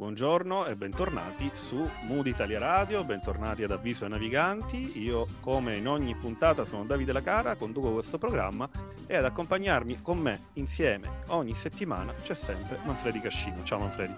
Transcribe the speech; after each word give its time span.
Buongiorno 0.00 0.64
e 0.64 0.76
bentornati 0.76 1.50
su 1.52 1.86
Mood 2.06 2.26
Italia 2.26 2.58
Radio, 2.58 3.04
bentornati 3.04 3.64
ad 3.64 3.70
Avviso 3.70 4.04
ai 4.04 4.10
Naviganti. 4.10 4.98
Io, 4.98 5.26
come 5.40 5.76
in 5.76 5.86
ogni 5.86 6.14
puntata, 6.14 6.64
sono 6.64 6.86
Davide 6.86 7.12
Lacara, 7.12 7.54
conduco 7.56 7.92
questo 7.92 8.16
programma 8.16 8.66
e 9.06 9.14
ad 9.14 9.26
accompagnarmi 9.26 10.00
con 10.00 10.16
me 10.16 10.46
insieme 10.54 11.24
ogni 11.26 11.54
settimana 11.54 12.14
c'è 12.14 12.34
sempre 12.34 12.78
Manfredi 12.84 13.20
Cascino. 13.20 13.62
Ciao 13.62 13.80
Manfredi. 13.80 14.14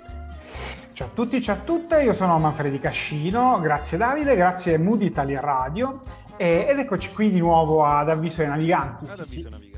Ciao 0.92 1.08
a 1.08 1.10
tutti, 1.10 1.42
ciao 1.42 1.56
a 1.56 1.60
tutte, 1.64 2.00
io 2.04 2.12
sono 2.12 2.38
Manfredi 2.38 2.78
Cascino, 2.78 3.58
grazie 3.58 3.98
Davide, 3.98 4.36
grazie 4.36 4.78
Mood 4.78 5.02
Italia 5.02 5.40
Radio 5.40 6.02
ed 6.36 6.78
eccoci 6.78 7.12
qui 7.12 7.32
di 7.32 7.40
nuovo 7.40 7.84
ad 7.84 8.08
Avviso 8.08 8.42
ai 8.42 8.46
Naviganti. 8.46 9.06
Ad 9.06 9.18
Avviso 9.18 9.48
ai 9.48 9.50
Naviganti. 9.50 9.71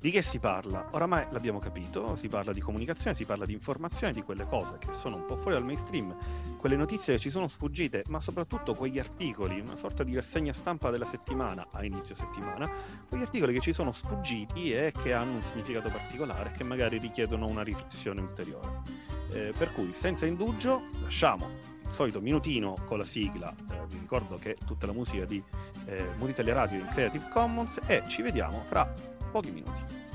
Di 0.00 0.10
che 0.10 0.22
si 0.22 0.38
parla? 0.38 0.88
Oramai 0.92 1.26
l'abbiamo 1.30 1.58
capito, 1.58 2.16
si 2.16 2.28
parla 2.28 2.54
di 2.54 2.60
comunicazione, 2.62 3.14
si 3.14 3.26
parla 3.26 3.44
di 3.44 3.52
informazione, 3.52 4.14
di 4.14 4.22
quelle 4.22 4.46
cose 4.46 4.78
che 4.78 4.94
sono 4.94 5.16
un 5.16 5.26
po' 5.26 5.36
fuori 5.36 5.52
dal 5.52 5.62
mainstream, 5.62 6.16
quelle 6.56 6.74
notizie 6.74 7.16
che 7.16 7.20
ci 7.20 7.28
sono 7.28 7.48
sfuggite, 7.48 8.04
ma 8.08 8.18
soprattutto 8.18 8.74
quegli 8.74 8.98
articoli, 8.98 9.60
una 9.60 9.76
sorta 9.76 10.02
di 10.02 10.14
rassegna 10.14 10.54
stampa 10.54 10.88
della 10.88 11.04
settimana, 11.04 11.66
a 11.72 11.84
inizio 11.84 12.14
settimana, 12.14 12.66
quegli 13.10 13.20
articoli 13.20 13.52
che 13.52 13.60
ci 13.60 13.74
sono 13.74 13.92
sfuggiti 13.92 14.72
e 14.72 14.90
che 15.02 15.12
hanno 15.12 15.34
un 15.34 15.42
significato 15.42 15.90
particolare, 15.90 16.52
che 16.56 16.64
magari 16.64 16.96
richiedono 16.96 17.46
una 17.46 17.62
riflessione 17.62 18.22
ulteriore. 18.22 18.80
Eh, 19.32 19.52
per 19.54 19.70
cui, 19.74 19.92
senza 19.92 20.24
indugio, 20.24 20.80
lasciamo 21.02 21.46
il 21.84 21.92
solito 21.92 22.22
minutino 22.22 22.74
con 22.86 22.96
la 22.96 23.04
sigla, 23.04 23.54
eh, 23.70 23.86
vi 23.86 23.98
ricordo 23.98 24.36
che 24.36 24.56
tutta 24.64 24.86
la 24.86 24.94
musica 24.94 25.26
di 25.26 25.42
eh, 25.84 26.06
Mood 26.16 26.30
Italia 26.30 26.54
Radio 26.54 26.78
in 26.78 26.86
Creative 26.86 27.28
Commons 27.28 27.78
e 27.84 28.02
ci 28.08 28.22
vediamo 28.22 28.64
fra 28.66 29.09
pochi 29.30 29.50
minuti. 29.50 30.09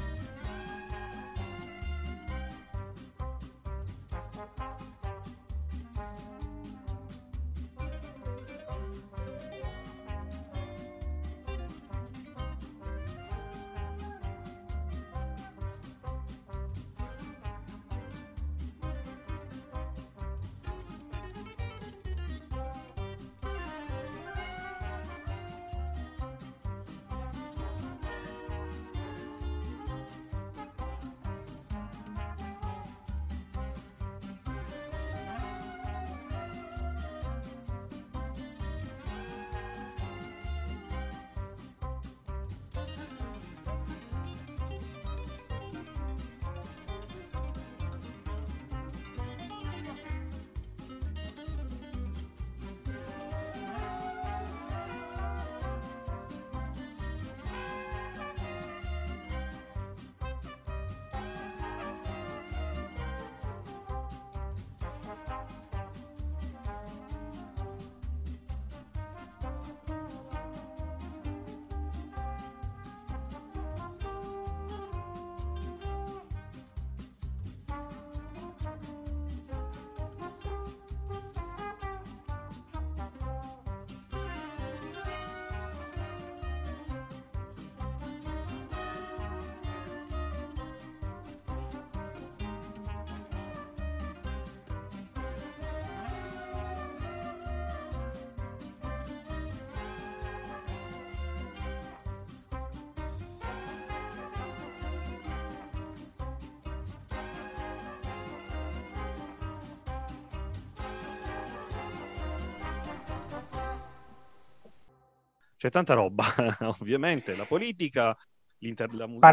C'è 115.65 115.71
tanta 115.71 115.95
roba, 115.95 116.23
ovviamente, 116.79 117.35
la 117.35 117.45
politica, 117.45 118.15
l'inter- 118.59 118.93
la 118.93 119.07
musica 119.07 119.25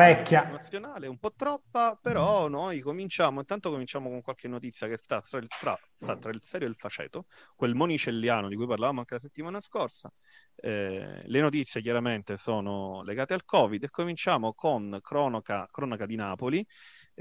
nazionale, 0.44 1.06
un 1.06 1.18
po' 1.18 1.34
troppa, 1.34 1.98
però 2.00 2.48
noi 2.48 2.80
cominciamo, 2.80 3.40
intanto 3.40 3.68
cominciamo 3.68 4.08
con 4.08 4.22
qualche 4.22 4.48
notizia 4.48 4.88
che 4.88 4.96
sta 4.96 5.20
tra 5.20 5.38
il, 5.38 5.46
tra, 5.46 5.78
sta 5.94 6.16
tra 6.16 6.30
il 6.30 6.40
serio 6.42 6.68
e 6.68 6.70
il 6.70 6.76
faceto, 6.78 7.26
quel 7.54 7.74
monicelliano 7.74 8.48
di 8.48 8.56
cui 8.56 8.66
parlavamo 8.66 9.00
anche 9.00 9.12
la 9.12 9.20
settimana 9.20 9.60
scorsa. 9.60 10.10
Eh, 10.54 11.20
le 11.22 11.40
notizie 11.40 11.82
chiaramente 11.82 12.38
sono 12.38 13.02
legate 13.02 13.34
al 13.34 13.44
Covid 13.44 13.82
e 13.82 13.90
cominciamo 13.90 14.54
con 14.54 15.00
cronaca, 15.02 15.68
cronaca 15.70 16.06
di 16.06 16.16
Napoli, 16.16 16.66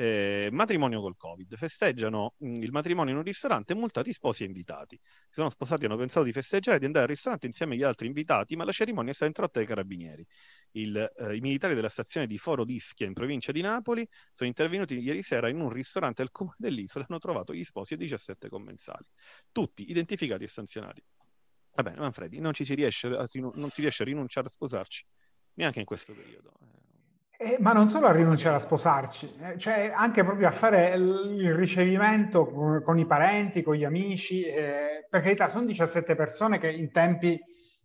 eh, 0.02 0.50
matrimonio 0.52 1.00
col 1.00 1.16
Covid. 1.16 1.56
Festeggiano 1.56 2.34
mh, 2.38 2.48
mm, 2.48 2.64
il 2.64 2.72
matrimonio 2.72 3.12
in 3.12 3.18
un 3.20 3.24
ristorante, 3.24 3.76
multati 3.76 4.12
sposi 4.12 4.42
e 4.42 4.48
invitati. 4.48 5.00
Si 5.04 5.34
sono 5.34 5.52
sposati, 5.52 5.86
hanno 5.86 5.96
pensato 5.96 6.26
di 6.26 6.32
festeggiare 6.32 6.78
e 6.78 6.80
di 6.80 6.86
andare 6.86 7.06
al 7.06 7.12
ristorante 7.12 7.46
insieme 7.46 7.76
agli 7.76 7.84
altri 7.84 8.08
invitati, 8.08 8.56
ma 8.56 8.64
la 8.64 8.72
cerimonia 8.72 9.12
è 9.12 9.14
stata 9.14 9.30
interrotta 9.30 9.60
dai 9.60 9.68
carabinieri. 9.68 10.26
Il, 10.72 10.98
eh, 10.98 11.36
I 11.36 11.40
militari 11.40 11.76
della 11.76 11.90
stazione 11.90 12.26
di 12.26 12.40
Foro 12.40 12.66
d'Ischia, 12.66 13.06
in 13.06 13.14
provincia 13.14 13.52
di 13.52 13.62
Napoli, 13.62 14.08
sono 14.34 14.50
intervenuti 14.50 14.98
ieri 14.98 15.22
sera 15.22 15.50
in 15.50 15.60
un 15.60 15.70
ristorante 15.70 16.24
al 16.24 16.32
comune 16.32 16.56
dell'isola 16.58 17.04
e 17.04 17.08
hanno 17.08 17.20
trovato 17.20 17.54
gli 17.54 17.64
sposi 17.64 17.94
e 17.94 17.98
17 17.98 18.50
commensali, 18.50 19.06
tutti 19.52 19.88
identificati 19.88 20.44
e 20.44 20.48
sanzionati. 20.48 21.04
Va 21.74 21.84
bene, 21.84 22.00
Manfredi, 22.00 22.40
non, 22.40 22.54
si 22.56 22.74
riesce 22.74 23.08
non 23.08 23.70
si 23.70 23.82
riesce 23.82 24.02
a 24.02 24.06
rinunciare 24.06 24.48
a 24.48 24.50
sposarci, 24.50 25.06
neanche 25.54 25.80
in 25.80 25.86
questo 25.86 26.14
periodo. 26.14 26.54
Eh. 27.42 27.58
Ma 27.60 27.74
non 27.74 27.90
solo 27.90 28.06
a 28.06 28.12
rinunciare 28.12 28.58
a 28.58 28.60
sposarci, 28.60 29.36
eh, 29.42 29.58
cioè 29.58 29.90
anche 29.92 30.24
proprio 30.24 30.48
a 30.48 30.52
fare 30.52 30.90
il 30.90 31.56
ricevimento 31.56 32.46
con, 32.46 32.84
con 32.84 33.00
i 33.00 33.08
parenti, 33.08 33.64
con 33.64 33.74
gli 33.74 33.84
amici. 33.84 34.44
Eh, 34.44 35.08
per 35.10 35.24
carità, 35.24 35.50
sono 35.50 35.66
17 35.66 36.14
persone 36.14 36.60
che 36.60 36.72
in 36.72 36.92
tempi 36.92 37.40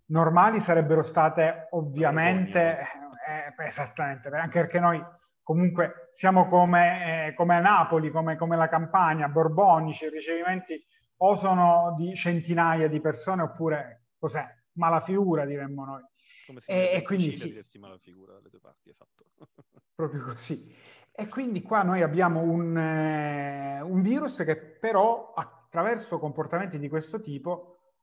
normali 0.08 0.60
sarebbero 0.60 1.00
state 1.00 1.68
ovviamente, 1.70 2.80
eh, 3.26 3.64
esattamente, 3.66 4.28
anche 4.28 4.60
perché 4.60 4.78
noi 4.78 5.02
comunque 5.42 6.10
siamo 6.12 6.48
come, 6.48 7.28
eh, 7.28 7.34
come 7.34 7.56
a 7.56 7.60
Napoli, 7.60 8.10
come, 8.10 8.36
come, 8.36 8.56
la 8.58 8.68
Campania, 8.68 9.28
borbonici, 9.28 10.04
i 10.04 10.10
ricevimenti 10.10 10.78
o 11.18 11.34
sono 11.34 11.94
di 11.96 12.14
centinaia 12.14 12.88
di 12.88 13.00
persone 13.00 13.40
oppure 13.40 14.08
cos'è, 14.18 14.46
malafigura 14.72 15.46
diremmo 15.46 15.86
noi. 15.86 16.02
Come 16.46 16.60
se 16.60 16.72
e, 16.72 16.96
e 16.96 17.02
quindi 17.02 17.32
sì. 17.32 17.64
la 17.80 17.98
figura 17.98 18.34
dalle 18.34 18.48
due 18.50 18.60
parti, 18.60 18.90
esatto. 18.90 19.24
Proprio 19.94 20.22
così. 20.22 20.74
E 21.10 21.28
quindi 21.28 21.62
qua 21.62 21.82
noi 21.82 22.02
abbiamo 22.02 22.40
un, 22.40 22.76
eh, 22.76 23.80
un 23.80 24.02
virus 24.02 24.36
che 24.44 24.56
però 24.56 25.32
attraverso 25.32 26.18
comportamenti 26.18 26.78
di 26.78 26.88
questo 26.88 27.20
tipo, 27.20 27.94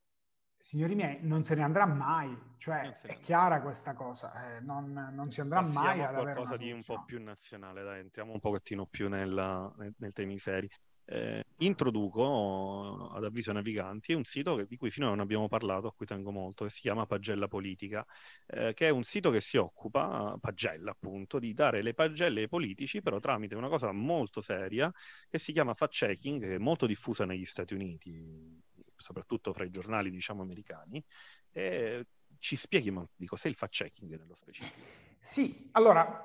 signori 0.58 0.96
miei, 0.96 1.20
non 1.22 1.44
se 1.44 1.56
ne 1.56 1.64
andrà 1.64 1.86
mai. 1.86 2.36
Cioè, 2.58 2.94
è 3.02 3.20
chiara 3.20 3.62
questa 3.62 3.94
cosa, 3.94 4.56
eh, 4.56 4.62
non, 4.62 5.12
non, 5.14 5.30
si 5.30 5.42
andrà 5.42 5.62
Passiamo 5.62 5.86
mai 5.86 6.02
a 6.02 6.10
qualcosa 6.10 6.58
di 6.58 6.72
un 6.72 6.82
po' 6.84 7.04
più 7.06 7.22
nazionale, 7.22 7.84
dai, 7.84 8.00
entriamo 8.00 8.32
un 8.32 8.40
pochettino 8.40 8.86
più 8.86 9.10
nella, 9.10 9.72
nel, 9.78 9.94
nel 9.98 10.14
temi 10.14 10.40
seri 10.40 10.70
eh, 11.06 11.44
introduco 11.58 13.10
ad 13.10 13.24
avviso 13.24 13.50
ai 13.50 13.58
naviganti 13.58 14.14
un 14.14 14.24
sito 14.24 14.56
che, 14.56 14.66
di 14.66 14.78
cui 14.78 14.92
finora 14.92 15.12
non 15.12 15.22
abbiamo 15.22 15.48
parlato, 15.48 15.88
a 15.88 15.94
cui 15.94 16.06
tengo 16.06 16.32
molto, 16.32 16.64
che 16.64 16.70
si 16.70 16.82
chiama 16.82 17.06
Pagella 17.06 17.48
Politica, 17.48 18.06
eh, 18.48 18.74
che 18.74 18.88
è 18.88 18.90
un 18.90 19.04
sito 19.04 19.30
che 19.32 19.42
si 19.42 19.58
occupa, 19.58 20.38
Pagella 20.40 20.92
appunto, 20.92 21.40
di 21.40 21.54
dare 21.54 21.82
le 21.82 21.94
pagelle 21.94 22.42
ai 22.42 22.48
politici, 22.48 23.02
però 23.02 23.20
tramite 23.20 23.56
una 23.56 23.70
cosa 23.70 23.92
molto 23.92 24.42
seria 24.42 24.92
che 25.30 25.38
si 25.38 25.52
chiama 25.52 25.74
fact-checking, 25.74 26.42
che 26.42 26.56
è 26.56 26.60
molto 26.60 26.86
diffusa 26.86 27.26
negli 27.26 27.46
Stati 27.46 27.74
Uniti, 27.74 28.62
soprattutto 28.96 29.54
fra 29.54 29.66
i 29.66 29.70
giornali, 29.70 30.10
diciamo, 30.10 30.42
americani. 30.42 31.04
E 31.52 32.06
ci 32.40 32.56
spieghi 32.56 32.94
di 33.16 33.26
cos'è 33.26 33.48
il 33.48 33.56
fact-checking 33.56 34.18
nello 34.18 34.36
specifico? 34.36 34.76
Sì, 35.20 35.70
allora, 35.72 36.24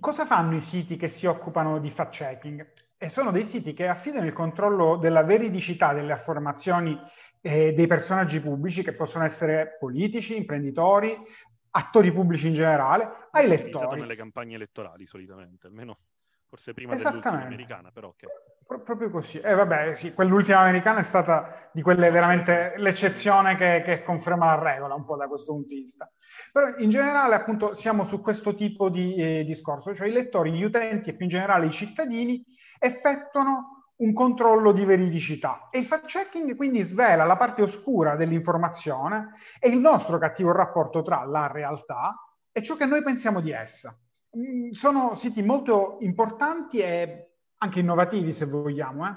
cosa 0.00 0.26
fanno 0.26 0.56
i 0.56 0.60
siti 0.60 0.96
che 0.96 1.08
si 1.08 1.24
occupano 1.24 1.78
di 1.78 1.90
fact-checking? 1.90 2.72
E 2.96 3.08
sono 3.08 3.30
dei 3.30 3.44
siti 3.44 3.74
che 3.74 3.88
affidano 3.88 4.26
il 4.26 4.32
controllo 4.32 4.96
della 4.96 5.24
veridicità 5.24 5.92
delle 5.92 6.12
affermazioni 6.12 6.98
eh, 7.40 7.72
dei 7.72 7.86
personaggi 7.86 8.40
pubblici, 8.40 8.82
che 8.82 8.94
possono 8.94 9.24
essere 9.24 9.76
politici, 9.78 10.36
imprenditori, 10.36 11.16
attori 11.70 12.12
pubblici 12.12 12.48
in 12.48 12.54
generale, 12.54 13.28
ai 13.32 13.48
lettori. 13.48 14.00
nelle 14.00 14.16
campagne 14.16 14.54
elettorali 14.54 15.06
solitamente, 15.06 15.66
almeno 15.66 15.98
forse 16.46 16.72
prima 16.72 16.94
dell'ultima 16.94 17.44
americana, 17.44 17.90
però 17.90 18.08
ok. 18.08 18.24
Pro- 18.64 18.82
proprio 18.82 19.10
così. 19.10 19.40
E 19.40 19.50
eh, 19.50 19.54
vabbè, 19.54 19.92
sì, 19.94 20.14
quell'ultima 20.14 20.60
americana 20.60 21.00
è 21.00 21.02
stata 21.02 21.68
di 21.72 21.82
quelle 21.82 22.10
veramente 22.10 22.74
l'eccezione 22.76 23.56
che, 23.56 23.82
che, 23.84 24.02
conferma 24.04 24.54
la 24.54 24.62
regola, 24.62 24.94
un 24.94 25.04
po' 25.04 25.16
da 25.16 25.26
questo 25.26 25.52
punto 25.52 25.68
di 25.68 25.80
vista. 25.80 26.10
Però 26.52 26.76
in 26.78 26.88
generale, 26.88 27.34
appunto, 27.34 27.74
siamo 27.74 28.04
su 28.04 28.20
questo 28.22 28.54
tipo 28.54 28.88
di 28.88 29.16
eh, 29.16 29.44
discorso, 29.44 29.94
cioè 29.94 30.08
i 30.08 30.12
lettori, 30.12 30.52
gli 30.52 30.62
utenti 30.62 31.10
e 31.10 31.14
più 31.14 31.24
in 31.24 31.30
generale 31.30 31.66
i 31.66 31.72
cittadini 31.72 32.42
effettuano 32.78 33.74
un 33.96 34.12
controllo 34.12 34.72
di 34.72 34.84
veridicità 34.84 35.68
e 35.70 35.78
il 35.78 35.86
fact-checking 35.86 36.56
quindi 36.56 36.82
svela 36.82 37.24
la 37.24 37.36
parte 37.36 37.62
oscura 37.62 38.16
dell'informazione 38.16 39.34
e 39.60 39.68
il 39.68 39.78
nostro 39.78 40.18
cattivo 40.18 40.52
rapporto 40.52 41.02
tra 41.02 41.24
la 41.24 41.46
realtà 41.46 42.18
e 42.50 42.62
ciò 42.62 42.76
che 42.76 42.86
noi 42.86 43.02
pensiamo 43.02 43.40
di 43.40 43.52
essa. 43.52 43.96
Mm, 44.36 44.70
sono 44.70 45.14
siti 45.14 45.42
molto 45.42 45.98
importanti 46.00 46.78
e 46.78 47.30
anche 47.58 47.80
innovativi 47.80 48.32
se 48.32 48.46
vogliamo, 48.46 49.06
eh? 49.06 49.14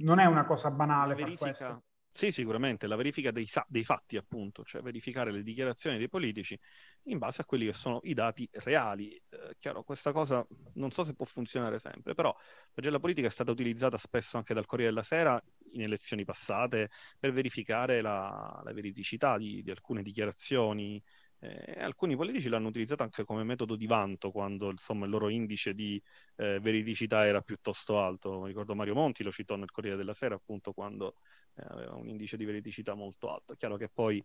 non 0.00 0.18
è 0.18 0.26
una 0.26 0.44
cosa 0.44 0.70
banale 0.70 1.16
fare 1.16 1.36
questo. 1.36 1.82
Sì, 2.18 2.32
sicuramente, 2.32 2.88
la 2.88 2.96
verifica 2.96 3.30
dei, 3.30 3.48
dei, 3.68 3.84
fatti, 3.84 4.16
appunto, 4.16 4.64
cioè 4.64 4.82
verificare 4.82 5.30
le 5.30 5.44
dichiarazioni 5.44 5.98
dei 5.98 6.08
politici 6.08 6.58
in 7.04 7.18
base 7.18 7.42
a 7.42 7.44
quelli 7.44 7.64
che 7.66 7.72
sono 7.72 8.00
i 8.02 8.12
dati 8.12 8.48
reali. 8.54 9.12
Eh, 9.28 9.54
chiaro, 9.60 9.84
questa 9.84 10.10
cosa 10.10 10.44
non 10.74 10.90
so 10.90 11.04
se 11.04 11.14
può 11.14 11.24
funzionare 11.24 11.78
sempre, 11.78 12.14
però 12.14 12.34
la 12.74 12.98
politica 12.98 13.28
è 13.28 13.30
stata 13.30 13.52
utilizzata 13.52 13.96
spesso 13.98 14.36
anche 14.36 14.52
dal 14.52 14.66
Corriere 14.66 14.90
della 14.90 15.04
Sera 15.04 15.40
in 15.74 15.82
elezioni 15.82 16.24
passate 16.24 16.90
per 17.20 17.30
verificare 17.32 18.00
la, 18.00 18.60
la 18.64 18.72
veridicità 18.72 19.38
di, 19.38 19.62
di 19.62 19.70
alcune 19.70 20.02
dichiarazioni 20.02 21.00
eh, 21.40 21.76
alcuni 21.80 22.16
politici 22.16 22.48
l'hanno 22.48 22.66
utilizzato 22.68 23.04
anche 23.04 23.24
come 23.24 23.44
metodo 23.44 23.76
di 23.76 23.86
vanto 23.86 24.32
quando 24.32 24.70
insomma, 24.70 25.04
il 25.04 25.10
loro 25.12 25.28
indice 25.28 25.72
di 25.72 26.02
eh, 26.36 26.58
veridicità 26.60 27.26
era 27.26 27.40
piuttosto 27.42 28.00
alto. 28.00 28.44
Ricordo 28.44 28.74
Mario 28.74 28.94
Monti 28.94 29.22
lo 29.22 29.30
citò 29.30 29.54
nel 29.56 29.70
Corriere 29.70 29.96
della 29.96 30.14
Sera 30.14 30.34
appunto 30.34 30.72
quando 30.72 31.14
aveva 31.66 31.94
un 31.94 32.08
indice 32.08 32.36
di 32.36 32.44
veridicità 32.44 32.94
molto 32.94 33.32
alto. 33.32 33.54
Chiaro 33.54 33.76
che 33.76 33.88
poi 33.88 34.24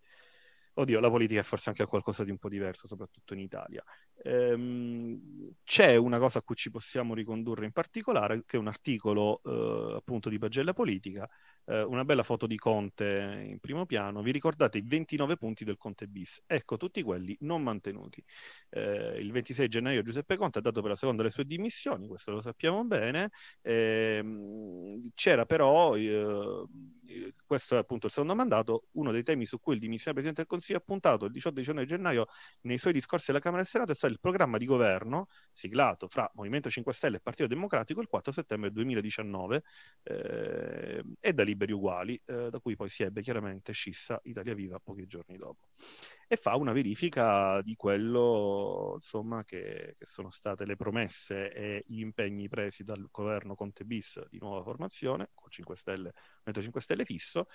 Oddio, 0.76 1.00
la 1.00 1.10
politica 1.10 1.42
è 1.42 1.44
forse 1.44 1.70
anche 1.70 1.86
qualcosa 1.86 2.24
di 2.24 2.32
un 2.32 2.40
po' 2.40 2.50
diverso, 2.50 2.88
soprattutto 2.88 3.34
in 3.34 3.42
Italia. 3.42 3.84
Ehm, 4.26 5.54
c'è 5.64 5.96
una 5.96 6.20
cosa 6.20 6.40
a 6.40 6.42
cui 6.42 6.56
ci 6.56 6.70
possiamo 6.70 7.14
ricondurre 7.14 7.66
in 7.66 7.72
particolare, 7.72 8.44
che 8.46 8.58
è 8.58 8.60
un 8.60 8.68
articolo 8.68 9.42
eh, 9.44 9.96
appunto 9.98 10.30
di 10.30 10.38
Pagella 10.38 10.74
Politica, 10.74 11.28
eh, 11.66 11.82
una 11.82 12.06
bella 12.06 12.24
foto 12.24 12.46
di 12.48 12.58
Conte 12.58 13.44
in 13.48 13.60
primo 13.60 13.86
piano. 13.86 14.22
Vi 14.22 14.32
ricordate 14.32 14.78
i 14.78 14.84
29 14.86 15.38
punti 15.38 15.64
del 15.64 15.78
Conte 15.78 16.08
bis? 16.08 16.42
Ecco, 16.46 16.78
tutti 16.78 17.02
quelli 17.02 17.36
non 17.42 17.64
mantenuti. 17.64 18.24
Eh, 18.70 19.18
il 19.20 19.32
26 19.32 19.68
gennaio 19.68 20.02
Giuseppe 20.04 20.36
Conte 20.38 20.60
ha 20.60 20.62
dato 20.62 20.82
per 20.82 20.92
la 20.92 20.96
seconda 20.96 21.24
le 21.24 21.32
sue 21.32 21.46
dimissioni, 21.46 22.08
questo 22.08 22.32
lo 22.32 22.42
sappiamo 22.42 22.84
bene. 22.86 23.32
Ehm, 23.62 25.12
c'era 25.16 25.46
però 25.46 25.96
eh, 25.96 26.66
questo 27.46 27.76
è 27.76 27.78
appunto 27.78 28.08
il 28.08 28.12
secondo 28.12 28.36
mandato, 28.36 28.88
uno 28.92 29.12
dei 29.12 29.24
temi 29.24 29.46
su 29.46 29.60
cui 29.60 29.74
il 29.76 29.80
dimissionario 29.80 30.22
Presidente 30.22 30.42
del 30.42 30.50
Consiglio 30.50 30.78
ha 30.80 30.82
puntato 30.82 31.26
il 31.26 31.32
18 31.32 31.56
19 31.60 31.86
gennaio 31.88 32.28
nei 32.62 32.78
suoi 32.78 32.94
discorsi 32.94 33.30
alla 33.32 33.40
Camera 33.40 33.62
e 33.62 33.66
Senato 33.66 33.92
è 33.92 33.96
il 34.08 34.20
programma 34.20 34.58
di 34.58 34.66
governo 34.66 35.28
siglato 35.52 36.08
fra 36.08 36.30
Movimento 36.36 36.70
5 36.70 36.94
Stelle 36.94 37.18
e 37.18 37.20
Partito 37.20 37.48
Democratico 37.48 38.02
il 38.02 38.08
4 38.08 38.32
settembre 38.32 38.72
2019 38.72 39.64
eh, 40.04 41.04
e 41.20 41.34
da 41.34 41.44
Liberi 41.44 41.72
Uguali, 41.72 42.20
eh, 42.26 42.50
da 42.50 42.60
cui 42.60 42.76
poi 42.76 42.90
si 42.90 43.04
ebbe 43.04 43.22
chiaramente 43.22 43.72
scissa 43.74 44.20
Italia 44.24 44.54
Viva 44.54 44.80
pochi 44.80 45.08
giorni 45.08 45.38
dopo 45.38 45.68
e 46.28 46.36
fa 46.36 46.56
una 46.56 46.72
verifica 46.72 47.62
di 47.62 47.76
quello 47.76 48.94
insomma, 48.96 49.44
che, 49.44 49.96
che, 50.00 50.06
sono 50.06 50.32
state 50.32 50.66
le 50.66 50.76
promesse 50.76 51.54
e 51.54 51.84
gli 51.86 52.00
impegni 52.00 52.48
presi 52.48 52.84
dal 52.84 53.08
governo 53.12 53.54
Conte 53.54 53.86
bis 53.86 54.20
di 54.30 54.40
nuova 54.40 54.64
formazione, 54.64 55.30
con 55.36 55.52
5 55.52 55.76
Stelle, 55.76 56.14
5 56.52 56.82
Stelle 56.82 57.06
fisso. 57.06 57.48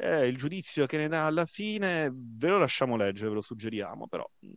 Eh, 0.00 0.28
il 0.28 0.36
giudizio 0.36 0.86
che 0.86 0.96
ne 0.96 1.08
dà 1.08 1.26
alla 1.26 1.44
fine 1.44 2.08
ve 2.14 2.48
lo 2.48 2.58
lasciamo 2.58 2.96
leggere, 2.96 3.30
ve 3.30 3.34
lo 3.34 3.40
suggeriamo, 3.40 4.06
però 4.06 4.24
mh, 4.38 4.48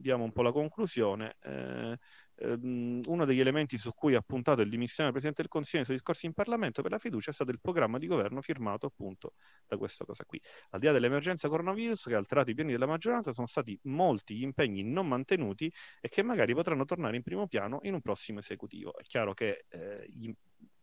diamo 0.00 0.24
un 0.24 0.32
po' 0.32 0.42
la 0.42 0.52
conclusione. 0.52 1.36
Eh, 1.40 1.96
ehm, 2.36 3.00
uno 3.06 3.24
degli 3.24 3.40
elementi 3.40 3.78
su 3.78 3.90
cui 3.94 4.14
ha 4.14 4.20
puntato 4.20 4.60
il 4.60 4.68
dimissione 4.68 5.10
del 5.10 5.12
Presidente 5.12 5.40
del 5.42 5.50
Consiglio 5.50 5.76
nei 5.78 5.84
suoi 5.86 5.96
discorsi 5.96 6.26
in 6.26 6.34
Parlamento 6.34 6.82
per 6.82 6.90
la 6.90 6.98
fiducia 6.98 7.30
è 7.30 7.34
stato 7.34 7.50
il 7.50 7.60
programma 7.60 7.96
di 7.98 8.06
governo 8.06 8.42
firmato 8.42 8.84
appunto 8.84 9.32
da 9.66 9.78
questa 9.78 10.04
cosa 10.04 10.24
qui. 10.26 10.38
Al 10.70 10.80
di 10.80 10.86
là 10.86 10.92
dell'emergenza 10.92 11.48
coronavirus 11.48 12.04
che 12.04 12.14
ha 12.14 12.18
alterato 12.18 12.50
i 12.50 12.54
piani 12.54 12.72
della 12.72 12.86
maggioranza, 12.86 13.32
sono 13.32 13.46
stati 13.46 13.78
molti 13.84 14.36
gli 14.36 14.42
impegni 14.42 14.82
non 14.82 15.08
mantenuti 15.08 15.72
e 16.02 16.08
che 16.10 16.22
magari 16.22 16.52
potranno 16.52 16.84
tornare 16.84 17.16
in 17.16 17.22
primo 17.22 17.46
piano 17.46 17.78
in 17.84 17.94
un 17.94 18.02
prossimo 18.02 18.40
esecutivo. 18.40 18.94
È 18.98 19.02
chiaro 19.04 19.32
che 19.32 19.64
eh, 19.70 20.06
gli, 20.12 20.30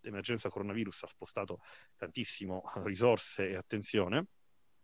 l'emergenza 0.01 0.49
coronavirus 0.49 1.03
ha 1.03 1.07
spostato 1.07 1.61
tantissimo 1.95 2.63
risorse 2.83 3.49
e 3.49 3.55
attenzione. 3.55 4.27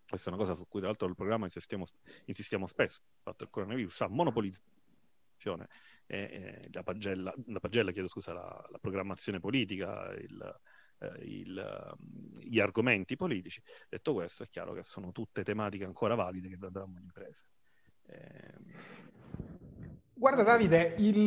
Questa 0.08 0.30
è 0.30 0.34
una 0.34 0.42
cosa 0.42 0.56
su 0.56 0.68
cui 0.68 0.80
tra 0.80 0.90
l'altro 0.90 1.08
nel 1.08 1.16
programma 1.16 1.46
insistiamo, 1.46 1.86
insistiamo 2.26 2.68
spesso. 2.68 3.02
Il 3.02 3.22
fatto 3.22 3.38
che 3.38 3.44
il 3.46 3.50
coronavirus 3.50 4.02
ha 4.02 4.08
monopolizzato 4.08 4.74
eh, 6.08 6.70
la, 6.72 6.84
pagella, 6.84 7.34
la 7.48 7.60
pagella, 7.60 7.92
chiedo 7.92 8.08
scusa, 8.08 8.34
la, 8.34 8.68
la 8.72 8.78
programmazione 8.78 9.40
politica, 9.40 10.14
il, 10.14 10.60
eh, 11.00 11.24
il, 11.24 11.96
gli 12.42 12.60
argomenti 12.60 13.16
politici. 13.16 13.62
Detto 13.90 14.14
questo, 14.14 14.44
è 14.44 14.50
chiaro 14.50 14.74
che 14.74 14.84
sono 14.84 15.12
tutte 15.12 15.44
tematiche 15.44 15.86
ancora 15.86 16.16
valide 16.16 16.50
che 16.50 16.58
andranno 16.60 17.00
riprese. 17.00 17.46
Eh... 18.08 19.55
Guarda 20.18 20.44
Davide, 20.44 20.94
il, 21.00 21.26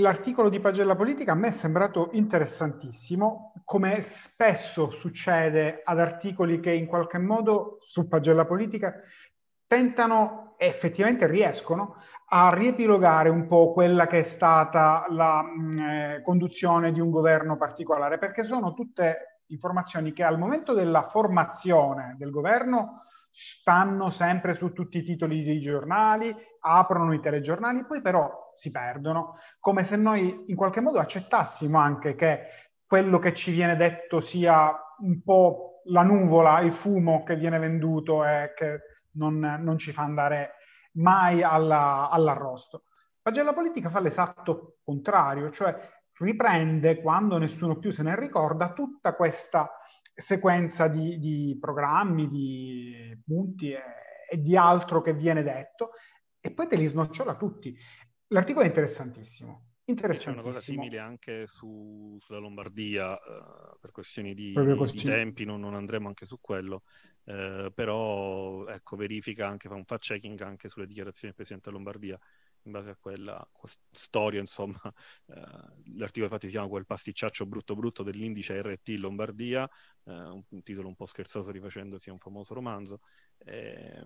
l'articolo 0.00 0.48
di 0.48 0.60
Pagella 0.60 0.96
Politica 0.96 1.32
a 1.32 1.34
me 1.34 1.48
è 1.48 1.50
sembrato 1.50 2.08
interessantissimo, 2.12 3.52
come 3.66 4.00
spesso 4.00 4.88
succede 4.88 5.82
ad 5.84 6.00
articoli 6.00 6.58
che 6.58 6.72
in 6.72 6.86
qualche 6.86 7.18
modo 7.18 7.76
su 7.82 8.08
Pagella 8.08 8.46
Politica 8.46 8.94
tentano 9.66 10.54
e 10.56 10.68
effettivamente 10.68 11.26
riescono 11.26 11.96
a 12.28 12.50
riepilogare 12.54 13.28
un 13.28 13.46
po' 13.46 13.72
quella 13.72 14.06
che 14.06 14.20
è 14.20 14.24
stata 14.24 15.04
la 15.10 15.42
mh, 15.42 15.62
mm, 15.62 15.78
eh, 15.78 16.22
conduzione 16.24 16.92
di 16.92 17.00
un 17.00 17.10
governo 17.10 17.58
particolare, 17.58 18.16
perché 18.16 18.42
sono 18.42 18.72
tutte 18.72 19.42
informazioni 19.48 20.14
che 20.14 20.24
al 20.24 20.38
momento 20.38 20.72
della 20.72 21.08
formazione 21.10 22.14
del 22.16 22.30
governo 22.30 23.02
stanno 23.32 24.10
sempre 24.10 24.52
su 24.52 24.72
tutti 24.72 24.98
i 24.98 25.02
titoli 25.02 25.42
dei 25.42 25.58
giornali, 25.58 26.34
aprono 26.60 27.14
i 27.14 27.20
telegiornali, 27.20 27.86
poi 27.86 28.02
però 28.02 28.52
si 28.54 28.70
perdono, 28.70 29.32
come 29.58 29.82
se 29.82 29.96
noi 29.96 30.44
in 30.46 30.54
qualche 30.54 30.80
modo 30.80 30.98
accettassimo 30.98 31.78
anche 31.78 32.14
che 32.14 32.42
quello 32.86 33.18
che 33.18 33.32
ci 33.32 33.50
viene 33.50 33.74
detto 33.74 34.20
sia 34.20 34.70
un 34.98 35.22
po' 35.22 35.80
la 35.86 36.02
nuvola, 36.02 36.60
il 36.60 36.72
fumo 36.72 37.22
che 37.24 37.36
viene 37.36 37.58
venduto 37.58 38.24
e 38.24 38.52
che 38.54 38.80
non, 39.12 39.38
non 39.38 39.78
ci 39.78 39.92
fa 39.92 40.02
andare 40.02 40.52
mai 40.92 41.42
alla, 41.42 42.10
all'arrosto. 42.10 42.84
Pagella 43.20 43.54
politica 43.54 43.88
fa 43.88 44.00
l'esatto 44.00 44.78
contrario, 44.84 45.50
cioè 45.50 45.74
riprende 46.18 47.00
quando 47.00 47.38
nessuno 47.38 47.78
più 47.78 47.90
se 47.90 48.02
ne 48.02 48.14
ricorda 48.18 48.72
tutta 48.72 49.14
questa 49.14 49.70
sequenza 50.14 50.88
di, 50.88 51.18
di 51.18 51.56
programmi, 51.60 52.28
di 52.28 53.18
punti 53.24 53.72
e, 53.72 53.82
e, 54.30 54.40
di 54.40 54.56
altro 54.56 55.00
che 55.00 55.14
viene 55.14 55.42
detto 55.42 55.90
e 56.40 56.52
poi 56.52 56.66
te 56.66 56.76
li 56.76 56.86
snocciola 56.86 57.36
tutti. 57.36 57.76
L'articolo 58.28 58.64
è 58.64 58.68
interessantissimo. 58.68 59.68
C'è 59.84 60.30
una 60.30 60.42
cosa 60.42 60.60
simile 60.60 60.98
anche 60.98 61.46
su, 61.46 62.16
sulla 62.20 62.38
Lombardia, 62.38 63.12
uh, 63.14 63.78
per 63.80 63.90
questioni 63.90 64.32
di, 64.32 64.54
di 64.54 65.02
tempi, 65.02 65.44
non, 65.44 65.60
non, 65.60 65.74
andremo 65.74 66.06
anche 66.06 66.24
su 66.24 66.38
quello, 66.40 66.84
uh, 67.24 67.70
però 67.74 68.66
ecco, 68.68 68.96
verifica 68.96 69.48
anche, 69.48 69.68
fa 69.68 69.74
un 69.74 69.84
fact 69.84 70.04
checking 70.04 70.40
anche 70.40 70.68
sulle 70.68 70.86
dichiarazioni 70.86 71.34
del 71.34 71.34
Presidente 71.34 71.70
Lombardia 71.70 72.18
in 72.64 72.72
base 72.72 72.90
a 72.90 72.96
quella 72.96 73.46
storia, 73.90 74.40
insomma, 74.40 74.80
eh, 75.26 75.40
l'articolo 75.94 76.24
infatti 76.24 76.46
si 76.46 76.52
chiama 76.52 76.68
quel 76.68 76.86
pasticciaccio 76.86 77.46
brutto 77.46 77.74
brutto 77.74 78.02
dell'indice 78.02 78.60
RT 78.60 78.88
Lombardia, 78.98 79.68
eh, 80.04 80.12
un, 80.12 80.42
un, 80.48 80.62
titolo 80.62 80.88
un 80.88 80.94
po' 80.94 81.06
scherzoso 81.06 81.50
rifacendosi 81.50 82.10
a 82.10 82.12
un 82.12 82.18
famoso 82.18 82.54
romanzo. 82.54 83.00
Eh, 83.38 84.04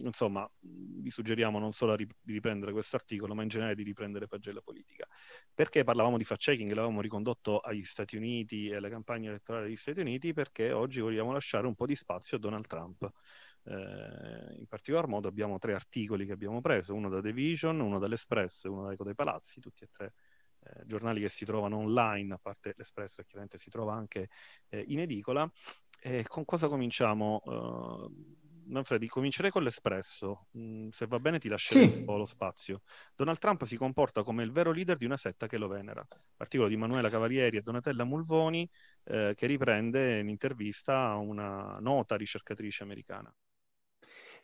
insomma, 0.00 0.48
vi 0.60 1.10
suggeriamo 1.10 1.58
non 1.58 1.72
solo 1.72 1.96
di 1.96 2.06
riprendere 2.24 2.72
questo 2.72 2.96
articolo, 2.96 3.34
ma 3.34 3.42
in 3.42 3.48
generale 3.48 3.74
di 3.74 3.82
riprendere 3.82 4.26
pagella 4.26 4.60
politica. 4.60 5.06
Perché 5.54 5.84
parlavamo 5.84 6.18
di 6.18 6.24
fact-checking, 6.24 6.70
l'avevamo 6.70 7.00
ricondotto 7.00 7.60
agli 7.60 7.84
Stati 7.84 8.16
Uniti 8.16 8.68
e 8.68 8.76
alle 8.76 8.90
campagne 8.90 9.28
elettorali 9.28 9.66
degli 9.66 9.76
Stati 9.76 10.00
Uniti, 10.00 10.32
perché 10.32 10.72
oggi 10.72 11.00
vogliamo 11.00 11.32
lasciare 11.32 11.66
un 11.66 11.74
po' 11.74 11.86
di 11.86 11.96
spazio 11.96 12.36
a 12.36 12.40
Donald 12.40 12.66
Trump. 12.66 13.10
Eh, 13.68 14.56
in 14.58 14.66
particolar 14.66 15.06
modo 15.08 15.28
abbiamo 15.28 15.58
tre 15.58 15.74
articoli 15.74 16.24
che 16.24 16.32
abbiamo 16.32 16.60
preso, 16.62 16.94
uno 16.94 17.10
da 17.10 17.20
The 17.20 17.32
Vision, 17.32 17.80
uno 17.80 17.98
dall'Espresso 17.98 18.66
e 18.66 18.70
uno 18.70 18.86
da 18.86 18.92
Eco 18.92 19.04
dei 19.04 19.14
Palazzi, 19.14 19.60
tutti 19.60 19.84
e 19.84 19.88
tre 19.92 20.14
eh, 20.60 20.86
giornali 20.86 21.20
che 21.20 21.28
si 21.28 21.44
trovano 21.44 21.76
online, 21.76 22.34
a 22.34 22.38
parte 22.38 22.74
l'Espresso 22.76 23.16
che 23.22 23.28
chiaramente 23.28 23.58
si 23.58 23.68
trova 23.68 23.94
anche 23.94 24.30
eh, 24.68 24.84
in 24.88 25.00
edicola. 25.00 25.50
E 26.00 26.24
con 26.26 26.44
cosa 26.44 26.68
cominciamo? 26.68 27.42
Uh, 27.44 28.36
Manfredi, 28.68 29.08
comincerei 29.08 29.50
con 29.50 29.62
l'Espresso. 29.62 30.48
Mm, 30.56 30.88
se 30.90 31.06
va 31.06 31.18
bene 31.18 31.38
ti 31.38 31.48
lascerò 31.48 31.80
sì. 31.80 31.98
un 31.98 32.04
po' 32.04 32.16
lo 32.16 32.24
spazio. 32.24 32.82
Donald 33.16 33.38
Trump 33.38 33.64
si 33.64 33.76
comporta 33.76 34.22
come 34.22 34.44
il 34.44 34.52
vero 34.52 34.72
leader 34.72 34.96
di 34.96 35.04
una 35.04 35.16
setta 35.16 35.46
che 35.46 35.58
lo 35.58 35.68
venera. 35.68 36.06
Articolo 36.36 36.68
di 36.68 36.76
Manuela 36.76 37.08
Cavalieri 37.08 37.56
e 37.56 37.62
Donatella 37.62 38.04
Mulvoni 38.04 38.68
eh, 39.04 39.34
che 39.36 39.46
riprende 39.46 40.20
in 40.20 40.28
intervista 40.28 41.14
una 41.16 41.78
nota 41.80 42.16
ricercatrice 42.16 42.82
americana. 42.82 43.34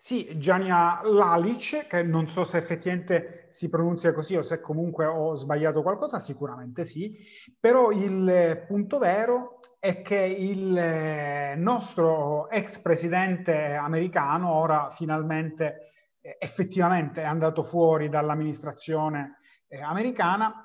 Sì, 0.04 0.36
Giania 0.36 1.00
Lalic, 1.02 1.86
che 1.86 2.02
non 2.02 2.28
so 2.28 2.44
se 2.44 2.58
effettivamente 2.58 3.46
si 3.48 3.70
pronuncia 3.70 4.12
così 4.12 4.36
o 4.36 4.42
se 4.42 4.60
comunque 4.60 5.06
ho 5.06 5.34
sbagliato 5.34 5.80
qualcosa, 5.80 6.18
sicuramente 6.18 6.84
sì, 6.84 7.16
però 7.58 7.90
il 7.90 8.64
punto 8.66 8.98
vero 8.98 9.60
è 9.78 10.02
che 10.02 10.18
il 10.18 11.54
nostro 11.56 12.50
ex 12.50 12.80
presidente 12.80 13.72
americano 13.72 14.52
ora 14.52 14.90
finalmente 14.94 15.92
eh, 16.20 16.36
effettivamente 16.38 17.22
è 17.22 17.24
andato 17.24 17.62
fuori 17.62 18.10
dall'amministrazione 18.10 19.38
eh, 19.68 19.80
americana, 19.80 20.62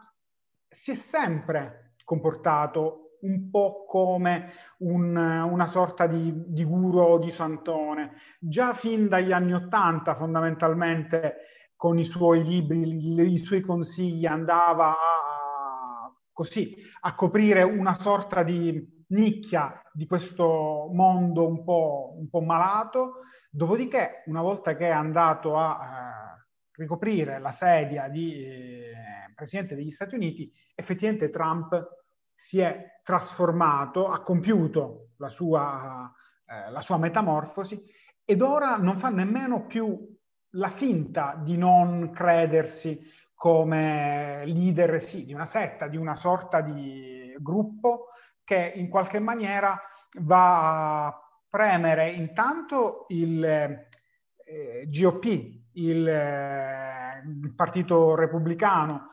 si 0.68 0.92
è 0.92 0.96
sempre 0.96 1.94
comportato 2.04 3.09
un 3.22 3.50
po' 3.50 3.86
come 3.86 4.52
un, 4.80 5.16
una 5.16 5.68
sorta 5.68 6.08
di, 6.08 6.34
di 6.48 6.64
guru 6.64 7.20
di 7.20 7.30
santone. 7.30 8.14
Già 8.40 8.74
fin 8.74 9.08
dagli 9.08 9.32
anni 9.32 9.54
Ottanta, 9.54 10.16
fondamentalmente, 10.16 11.36
con 11.76 11.98
i 11.98 12.06
suoi 12.06 12.44
libri, 12.44 12.82
i, 12.82 13.34
i 13.34 13.38
suoi 13.38 13.62
consigli, 13.62 14.26
andava 14.26 14.90
a, 14.92 16.14
così, 16.32 16.76
a 17.02 17.16
coprire 17.16 17.64
una 17.64 17.94
sorta 17.94 18.44
di 18.44 18.98
nicchia 19.10 19.82
di 19.92 20.06
questo 20.06 20.90
mondo 20.92 21.48
un 21.48 21.64
po', 21.64 22.16
un 22.18 22.30
po 22.30 22.42
malato. 22.42 23.22
Dopodiché, 23.50 24.24
una 24.26 24.42
volta 24.42 24.76
che 24.76 24.88
è 24.88 24.92
andato 24.92 25.56
a 25.56 25.80
eh, 25.82 26.82
ricoprire 26.82 27.40
la 27.40 27.52
sedia 27.52 28.08
di 28.08 28.44
eh, 28.44 28.94
Presidente 29.34 29.76
degli 29.76 29.90
Stati 29.90 30.16
Uniti, 30.16 30.52
effettivamente 30.76 31.30
Trump 31.30 31.99
si 32.40 32.62
è 32.62 33.02
trasformato, 33.04 34.08
ha 34.08 34.22
compiuto 34.22 35.10
la 35.18 35.28
sua, 35.28 36.10
eh, 36.46 36.72
la 36.72 36.80
sua 36.80 36.98
metamorfosi 36.98 37.84
ed 38.24 38.42
ora 38.42 38.78
non 38.78 38.98
fa 38.98 39.10
nemmeno 39.10 39.66
più 39.66 40.18
la 40.52 40.70
finta 40.70 41.38
di 41.44 41.58
non 41.58 42.12
credersi 42.12 43.02
come 43.34 44.44
leader 44.46 45.04
sì, 45.04 45.26
di 45.26 45.34
una 45.34 45.46
setta, 45.46 45.90
di 45.90 45.98
una 45.98 46.16
sorta 46.16 46.62
di 46.62 47.36
gruppo 47.40 48.08
che 48.46 48.72
in 48.74 48.88
qualche 48.88 49.20
maniera 49.20 49.78
va 50.22 51.08
a 51.08 51.44
premere 51.50 52.10
intanto 52.12 53.06
il 53.10 53.44
eh, 53.44 54.88
GOP, 54.88 55.26
il, 55.74 56.08
eh, 56.08 57.22
il 57.26 57.54
Partito 57.54 58.16
Repubblicano, 58.16 59.08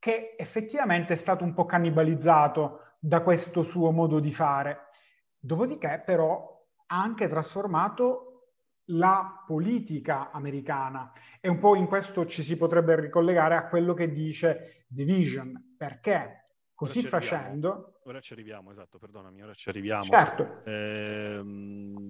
che 0.00 0.34
effettivamente 0.36 1.12
è 1.12 1.16
stato 1.16 1.44
un 1.44 1.54
po' 1.54 1.66
cannibalizzato 1.66 2.94
da 2.98 3.22
questo 3.22 3.62
suo 3.62 3.92
modo 3.92 4.18
di 4.18 4.32
fare. 4.32 4.88
Dopodiché 5.38 6.02
però 6.04 6.58
ha 6.86 7.00
anche 7.00 7.28
trasformato 7.28 8.30
la 8.86 9.44
politica 9.46 10.30
americana. 10.30 11.12
E 11.40 11.48
un 11.48 11.58
po' 11.58 11.76
in 11.76 11.86
questo 11.86 12.26
ci 12.26 12.42
si 12.42 12.56
potrebbe 12.56 12.98
ricollegare 12.98 13.54
a 13.54 13.68
quello 13.68 13.94
che 13.94 14.10
dice 14.10 14.86
Division, 14.88 15.76
perché? 15.76 16.44
Così 16.74 17.02
facendo... 17.04 17.89
Ora 18.04 18.20
ci 18.20 18.32
arriviamo, 18.32 18.70
esatto, 18.70 18.98
perdonami, 18.98 19.42
ora 19.42 19.52
ci 19.52 19.68
arriviamo. 19.68 20.04
Certo. 20.04 20.64
Eh, 20.64 21.42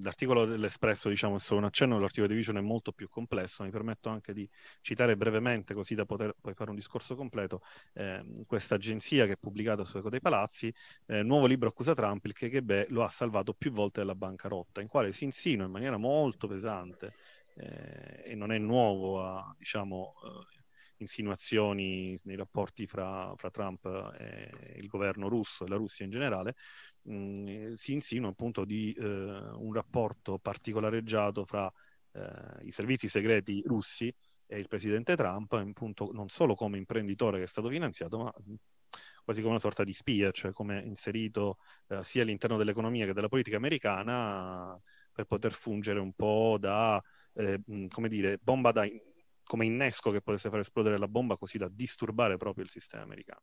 l'articolo 0.01 0.45
dell'Espresso, 0.45 1.09
diciamo, 1.09 1.37
è 1.37 1.39
solo 1.41 1.59
un 1.61 1.67
accenno, 1.67 1.99
l'articolo 1.99 2.29
di 2.29 2.35
Vision 2.37 2.59
è 2.59 2.61
molto 2.61 2.93
più 2.93 3.09
complesso, 3.09 3.65
mi 3.65 3.71
permetto 3.71 4.09
anche 4.09 4.33
di 4.33 4.49
citare 4.83 5.17
brevemente, 5.17 5.75
così 5.75 5.97
da 5.97 6.07
poter 6.07 6.37
poi 6.41 6.55
fare 6.55 6.71
un 6.71 6.77
discorso 6.77 7.17
completo, 7.17 7.63
eh, 7.95 8.45
questa 8.47 8.77
agenzia 8.77 9.27
che 9.27 9.33
è 9.33 9.37
pubblicata 9.37 9.83
su 9.83 9.99
Eco 9.99 10.11
dei 10.11 10.21
Palazzi, 10.21 10.73
eh, 11.07 11.25
nuovo 11.25 11.47
libro 11.47 11.69
accusa 11.71 11.93
Trump, 11.93 12.25
il 12.25 12.35
KGB 12.35 12.87
lo 12.91 13.03
ha 13.03 13.09
salvato 13.09 13.53
più 13.53 13.73
volte 13.73 13.99
dalla 13.99 14.15
bancarotta, 14.15 14.81
in 14.81 14.87
quale 14.87 15.13
si 15.13 15.25
insinua 15.25 15.67
in 15.67 15.73
maniera 15.73 15.97
molto 15.97 16.47
pesante, 16.47 17.15
eh, 17.57 18.23
e 18.27 18.35
non 18.37 18.53
è 18.53 18.59
nuovo 18.59 19.25
a, 19.25 19.53
diciamo 19.59 20.15
eh, 20.23 20.60
insinuazioni 21.01 22.19
nei 22.25 22.37
rapporti 22.37 22.87
fra, 22.87 23.33
fra, 23.37 23.51
Trump 23.51 23.85
e 24.19 24.77
il 24.77 24.87
governo 24.87 25.29
russo 25.29 25.65
e 25.65 25.69
la 25.69 25.77
Russia 25.77 26.05
in 26.05 26.11
generale, 26.11 26.55
mh, 27.03 27.15
mm, 27.15 27.73
si 27.75 27.93
insinua 27.93 28.31
appunto 28.31 28.65
di 28.65 28.93
eh, 28.93 29.03
un 29.05 29.73
rapporto 29.73 30.39
particolareggiato 30.39 31.45
fra 31.45 31.71
eh, 32.13 32.67
i 32.67 32.71
servizi 32.71 33.09
segreti 33.09 33.63
russi 33.65 34.13
e 34.47 34.59
il 34.59 34.69
presidente 34.69 35.17
Trump, 35.17 35.53
appunto 35.53 36.11
non 36.13 36.29
solo 36.29 36.55
come 36.55 36.77
imprenditore 36.77 37.39
che 37.39 37.45
è 37.45 37.47
stato 37.47 37.69
finanziato, 37.69 38.19
ma 38.19 38.33
quasi 39.25 39.41
come 39.41 39.53
una 39.53 39.61
sorta 39.61 39.85
di 39.85 39.93
spia, 39.93 40.31
cioè 40.33 40.53
come 40.53 40.83
inserito 40.83 41.59
eh, 41.89 42.03
sia 42.03 42.23
all'interno 42.23 42.57
dell'economia 42.57 43.07
che 43.07 43.13
della 43.13 43.29
politica 43.29 43.57
americana 43.57 44.79
per 45.13 45.25
poter 45.27 45.53
fungere 45.53 46.01
un 46.01 46.13
po' 46.15 46.57
da, 46.59 47.03
eh, 47.35 47.61
come 47.91 48.09
dire, 48.09 48.39
bomba 48.43 48.73
da 48.73 48.85
come 49.51 49.65
innesco 49.65 50.13
che 50.13 50.21
potesse 50.21 50.49
far 50.49 50.61
esplodere 50.61 50.97
la 50.97 51.09
bomba 51.09 51.37
così 51.37 51.59
da 51.59 51.69
disturbare 51.69 52.37
proprio 52.37 52.63
il 52.63 52.71
sistema 52.71 53.03
americano. 53.03 53.41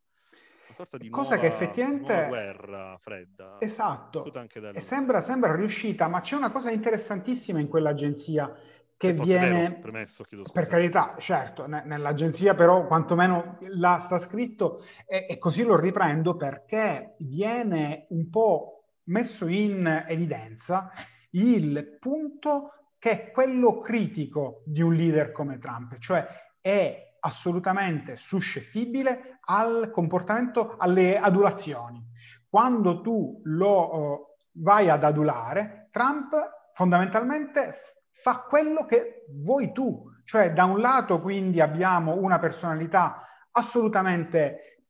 Una 0.68 0.74
sorta 0.74 0.96
di 0.96 1.10
Cosa 1.10 1.34
nuova, 1.34 1.46
che 1.46 1.54
effettivamente... 1.54 2.24
guerra 2.28 2.96
fredda. 2.98 3.56
Esatto. 3.60 4.24
E 4.72 4.80
sembra, 4.80 5.20
sembra 5.20 5.54
riuscita, 5.54 6.08
ma 6.08 6.22
c'è 6.22 6.34
una 6.34 6.50
cosa 6.50 6.70
interessantissima 6.70 7.60
in 7.60 7.68
quell'agenzia 7.68 8.50
che 8.96 9.12
viene... 9.12 9.68
Vero, 9.68 9.80
premesso, 9.80 10.24
per 10.50 10.66
carità, 10.66 11.14
certo, 11.18 11.66
ne, 11.66 11.82
nell'agenzia 11.84 12.54
però 12.54 12.86
quantomeno 12.86 13.58
là 13.72 13.98
sta 14.00 14.16
scritto 14.18 14.82
e, 15.06 15.26
e 15.28 15.36
così 15.36 15.62
lo 15.62 15.78
riprendo 15.78 16.36
perché 16.36 17.16
viene 17.18 18.06
un 18.08 18.30
po' 18.30 18.92
messo 19.04 19.46
in 19.46 20.04
evidenza 20.08 20.90
il 21.32 21.98
punto 22.00 22.77
che 22.98 23.10
è 23.10 23.30
quello 23.30 23.80
critico 23.80 24.62
di 24.66 24.82
un 24.82 24.94
leader 24.94 25.32
come 25.32 25.58
Trump, 25.58 25.98
cioè 25.98 26.26
è 26.60 27.16
assolutamente 27.20 28.16
suscettibile 28.16 29.38
al 29.42 29.90
comportamento, 29.90 30.76
alle 30.76 31.18
adulazioni. 31.18 32.04
Quando 32.48 33.00
tu 33.00 33.40
lo 33.44 33.94
uh, 33.94 34.26
vai 34.62 34.88
ad 34.88 35.04
adulare, 35.04 35.88
Trump 35.90 36.34
fondamentalmente 36.72 37.74
fa 38.12 38.40
quello 38.48 38.84
che 38.84 39.26
vuoi 39.30 39.72
tu, 39.72 40.10
cioè 40.24 40.52
da 40.52 40.64
un 40.64 40.80
lato 40.80 41.20
quindi 41.20 41.60
abbiamo 41.60 42.16
una 42.16 42.38
personalità 42.38 43.24
assolutamente 43.52 44.86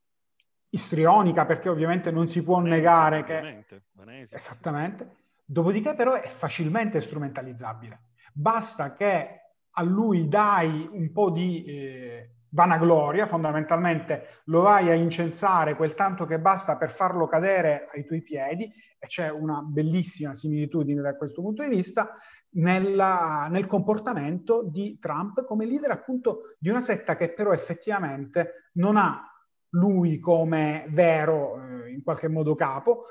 istrionica, 0.69 1.45
perché 1.45 1.69
ovviamente 1.69 2.11
non 2.11 2.27
si 2.27 2.43
può 2.43 2.59
negare 2.59 3.23
che... 3.23 3.65
Esattamente 4.29 5.18
Dopodiché 5.51 5.95
però 5.95 6.13
è 6.13 6.27
facilmente 6.27 7.01
strumentalizzabile. 7.01 8.03
Basta 8.31 8.93
che 8.93 9.53
a 9.71 9.81
lui 9.81 10.27
dai 10.27 10.87
un 10.91 11.11
po' 11.11 11.31
di 11.31 11.63
eh, 11.65 12.33
vanagloria, 12.49 13.25
fondamentalmente 13.25 14.41
lo 14.45 14.61
vai 14.61 14.91
a 14.91 14.93
incensare 14.93 15.75
quel 15.75 15.95
tanto 15.95 16.27
che 16.27 16.39
basta 16.39 16.77
per 16.77 16.91
farlo 16.91 17.25
cadere 17.25 17.85
ai 17.91 18.05
tuoi 18.05 18.21
piedi, 18.21 18.71
e 18.99 19.07
c'è 19.07 19.31
una 19.31 19.61
bellissima 19.63 20.35
similitudine 20.35 21.01
da 21.01 21.17
questo 21.17 21.41
punto 21.41 21.63
di 21.63 21.69
vista, 21.69 22.13
nella, 22.51 23.47
nel 23.49 23.65
comportamento 23.65 24.61
di 24.69 24.99
Trump 24.99 25.45
come 25.45 25.65
leader 25.65 25.89
appunto 25.89 26.55
di 26.59 26.69
una 26.69 26.81
setta 26.81 27.15
che 27.15 27.33
però 27.33 27.53
effettivamente 27.53 28.69
non 28.73 28.97
ha 28.97 29.23
lui 29.69 30.19
come 30.19 30.85
vero 30.89 31.59
eh, 31.85 31.91
in 31.91 32.03
qualche 32.03 32.27
modo 32.27 32.53
capo, 32.53 33.05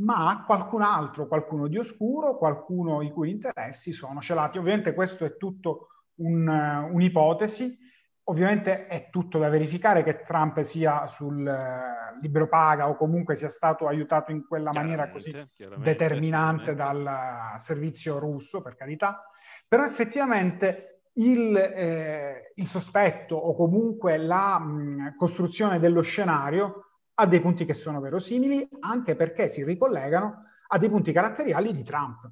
ma 0.00 0.44
qualcun 0.46 0.82
altro, 0.82 1.26
qualcuno 1.26 1.66
di 1.68 1.78
oscuro, 1.78 2.36
qualcuno 2.36 3.02
i 3.02 3.10
cui 3.10 3.30
interessi 3.30 3.92
sono 3.92 4.20
celati. 4.20 4.58
Ovviamente 4.58 4.94
questo 4.94 5.24
è 5.24 5.36
tutto 5.36 5.88
un, 6.16 6.46
un'ipotesi, 6.46 7.78
ovviamente 8.24 8.86
è 8.86 9.08
tutto 9.10 9.38
da 9.38 9.48
verificare 9.48 10.02
che 10.02 10.22
Trump 10.22 10.60
sia 10.62 11.06
sul 11.08 11.38
uh, 11.46 12.20
libero 12.20 12.48
paga 12.48 12.88
o 12.88 12.96
comunque 12.96 13.34
sia 13.34 13.48
stato 13.48 13.86
aiutato 13.86 14.30
in 14.30 14.46
quella 14.46 14.72
maniera 14.72 15.10
così 15.10 15.34
determinante 15.78 16.74
dal 16.74 17.56
servizio 17.58 18.18
russo, 18.18 18.62
per 18.62 18.76
carità, 18.76 19.26
però 19.66 19.84
effettivamente 19.84 21.02
il, 21.14 21.56
eh, 21.56 22.52
il 22.54 22.66
sospetto 22.66 23.34
o 23.34 23.54
comunque 23.54 24.16
la 24.16 24.58
mh, 24.58 25.16
costruzione 25.16 25.78
dello 25.78 26.02
scenario 26.02 26.89
ha 27.20 27.26
dei 27.26 27.40
punti 27.40 27.66
che 27.66 27.74
sono 27.74 28.00
verosimili, 28.00 28.66
anche 28.80 29.14
perché 29.14 29.48
si 29.48 29.62
ricollegano 29.62 30.44
a 30.68 30.78
dei 30.78 30.88
punti 30.88 31.12
caratteriali 31.12 31.72
di 31.72 31.82
Trump. 31.82 32.30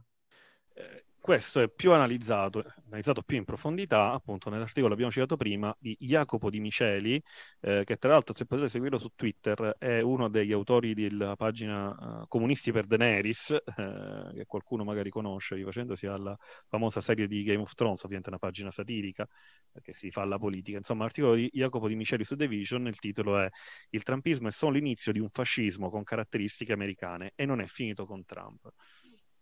Questo 1.28 1.60
è 1.60 1.68
più 1.68 1.92
analizzato, 1.92 2.64
analizzato 2.86 3.20
più 3.20 3.36
in 3.36 3.44
profondità, 3.44 4.12
appunto 4.12 4.48
nell'articolo 4.48 4.94
abbiamo 4.94 5.12
citato 5.12 5.36
prima, 5.36 5.76
di 5.78 5.94
Jacopo 6.00 6.48
Di 6.48 6.58
Miceli, 6.58 7.22
eh, 7.60 7.84
che 7.84 7.98
tra 7.98 8.12
l'altro 8.12 8.34
se 8.34 8.46
potete 8.46 8.70
seguirlo 8.70 8.98
su 8.98 9.10
Twitter 9.14 9.76
è 9.78 10.00
uno 10.00 10.30
degli 10.30 10.52
autori 10.52 10.94
della 10.94 11.36
pagina 11.36 11.90
uh, 12.22 12.26
Comunisti 12.28 12.72
per 12.72 12.86
Daenerys, 12.86 13.50
eh, 13.50 14.30
che 14.36 14.46
qualcuno 14.46 14.84
magari 14.84 15.10
conosce, 15.10 15.56
rifacendosi 15.56 16.06
alla 16.06 16.34
famosa 16.66 17.02
serie 17.02 17.26
di 17.26 17.42
Game 17.42 17.60
of 17.60 17.74
Thrones, 17.74 18.04
ovviamente 18.04 18.30
una 18.30 18.38
pagina 18.38 18.70
satirica 18.70 19.28
eh, 19.74 19.82
che 19.82 19.92
si 19.92 20.10
fa 20.10 20.22
alla 20.22 20.38
politica. 20.38 20.78
Insomma, 20.78 21.02
l'articolo 21.02 21.34
di 21.34 21.50
Jacopo 21.52 21.88
Di 21.88 21.94
Miceli 21.94 22.24
su 22.24 22.36
The 22.36 22.48
Vision, 22.48 22.86
il 22.86 22.98
titolo 22.98 23.38
è 23.38 23.50
Il 23.90 24.02
Trumpismo 24.02 24.48
è 24.48 24.50
solo 24.50 24.72
l'inizio 24.72 25.12
di 25.12 25.18
un 25.18 25.28
fascismo 25.28 25.90
con 25.90 26.04
caratteristiche 26.04 26.72
americane 26.72 27.32
e 27.34 27.44
non 27.44 27.60
è 27.60 27.66
finito 27.66 28.06
con 28.06 28.24
Trump. 28.24 28.72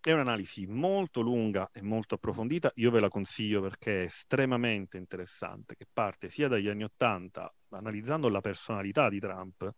È 0.06 0.12
un'analisi 0.12 0.68
molto 0.68 1.20
lunga 1.20 1.68
e 1.72 1.82
molto 1.82 2.14
approfondita, 2.14 2.70
io 2.76 2.92
ve 2.92 3.00
la 3.00 3.08
consiglio 3.08 3.60
perché 3.60 4.02
è 4.02 4.04
estremamente 4.04 4.98
interessante, 4.98 5.74
che 5.74 5.84
parte 5.92 6.28
sia 6.28 6.46
dagli 6.46 6.68
anni 6.68 6.84
Ottanta, 6.84 7.52
analizzando 7.70 8.28
la 8.28 8.40
personalità 8.40 9.08
di 9.08 9.18
Trump, 9.18 9.68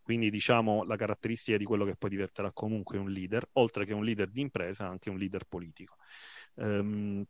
quindi 0.00 0.30
diciamo 0.30 0.84
la 0.84 0.94
caratteristica 0.94 1.56
di 1.56 1.64
quello 1.64 1.84
che 1.84 1.96
poi 1.96 2.10
diventerà 2.10 2.52
comunque 2.52 2.96
un 2.96 3.10
leader, 3.10 3.44
oltre 3.54 3.84
che 3.84 3.92
un 3.92 4.04
leader 4.04 4.30
di 4.30 4.42
impresa, 4.42 4.86
anche 4.86 5.10
un 5.10 5.18
leader 5.18 5.46
politico. 5.46 5.96
Um, 6.54 7.24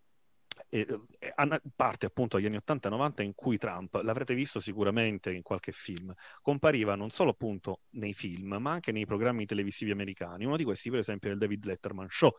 e, 0.69 0.87
e, 1.19 1.35
parte 1.75 2.07
appunto 2.07 2.37
dagli 2.37 2.47
anni 2.47 2.57
80 2.57 2.89
e 2.89 2.91
90 2.91 3.23
in 3.23 3.35
cui 3.35 3.59
Trump, 3.59 3.95
l'avrete 4.03 4.35
visto 4.35 4.61
sicuramente 4.61 5.33
in 5.33 5.43
qualche 5.43 5.73
film, 5.73 6.13
compariva 6.41 6.95
non 6.95 7.11
solo 7.11 7.31
appunto 7.31 7.83
nei 7.91 8.13
film, 8.13 8.57
ma 8.61 8.73
anche 8.73 8.93
nei 8.93 9.07
programmi 9.07 9.47
televisivi 9.47 9.91
americani. 9.91 10.45
Uno 10.45 10.57
di 10.57 10.65
questi, 10.65 10.91
per 10.91 11.01
esempio, 11.01 11.31
è 11.31 11.33
il 11.33 11.39
David 11.39 11.65
Letterman 11.65 12.09
Show, 12.11 12.33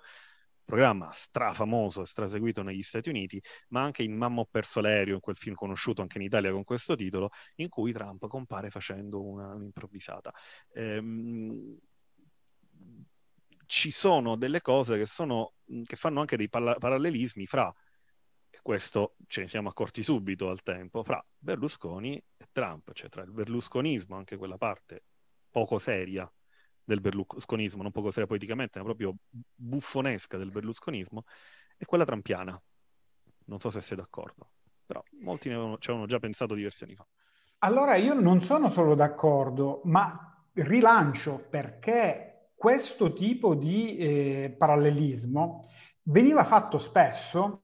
programma 0.64 1.12
strafamoso 1.12 2.02
e 2.02 2.06
straseguito 2.06 2.64
negli 2.64 2.84
Stati 2.84 3.10
Uniti, 3.10 3.42
ma 3.70 3.82
anche 3.84 4.04
in 4.04 4.16
Mamma 4.16 4.42
ho 4.42 4.48
perso 4.50 4.82
l'aereo, 4.82 5.16
in 5.16 5.20
quel 5.20 5.38
film 5.38 5.56
conosciuto 5.56 6.02
anche 6.02 6.18
in 6.18 6.24
Italia 6.24 6.52
con 6.52 6.64
questo 6.64 6.96
titolo, 6.96 7.30
in 7.56 7.70
cui 7.70 7.92
Trump 7.92 8.28
compare 8.28 8.70
facendo 8.70 9.22
una, 9.22 9.54
un'improvvisata. 9.54 10.34
Ehm, 10.74 11.78
ci 13.66 13.92
sono 13.92 14.36
delle 14.36 14.62
cose 14.62 14.98
che, 14.98 15.06
sono, 15.06 15.54
che 15.86 15.96
fanno 15.96 16.20
anche 16.20 16.38
dei 16.38 16.50
parallelismi 16.50 17.46
fra 17.46 17.74
questo 18.64 19.16
ce 19.28 19.42
ne 19.42 19.48
siamo 19.50 19.70
accorti 19.70 20.02
subito 20.02 20.50
al 20.50 20.64
tempo, 20.64 21.04
fra 21.04 21.24
Berlusconi 21.38 22.16
e 22.16 22.48
Trump, 22.52 22.94
cioè 22.94 23.10
tra 23.10 23.22
il 23.22 23.32
berlusconismo, 23.32 24.16
anche 24.16 24.38
quella 24.38 24.58
parte 24.58 25.04
poco 25.52 25.78
seria 25.80 26.32
del 26.84 27.02
berlusconismo, 27.02 27.84
non 27.84 27.92
poco 27.92 28.10
seria 28.10 28.26
politicamente, 28.26 28.80
ma 28.80 28.86
proprio 28.86 29.16
buffonesca 29.30 30.38
del 30.38 30.50
berlusconismo, 30.50 31.26
e 31.78 31.86
quella 31.86 32.06
trampiana. 32.06 32.60
Non 33.46 33.60
so 33.60 33.70
se 33.70 33.82
sei 33.82 33.98
d'accordo, 33.98 34.52
però 34.86 35.04
molti 35.20 35.50
ne 35.50 35.56
avevano, 35.56 35.78
ci 35.78 35.90
avevano 35.90 36.10
già 36.10 36.20
pensato 36.20 36.56
diversi 36.56 36.86
anni 36.86 36.96
fa. 36.96 37.06
Allora 37.60 37.96
io 37.96 38.14
non 38.14 38.42
sono 38.42 38.70
solo 38.70 38.96
d'accordo, 38.96 39.82
ma 39.84 40.42
rilancio 40.54 41.48
perché 41.50 42.52
questo 42.56 43.12
tipo 43.12 43.56
di 43.56 43.98
eh, 43.98 44.56
parallelismo 44.58 45.62
veniva 46.04 46.46
fatto 46.46 46.78
spesso 46.78 47.64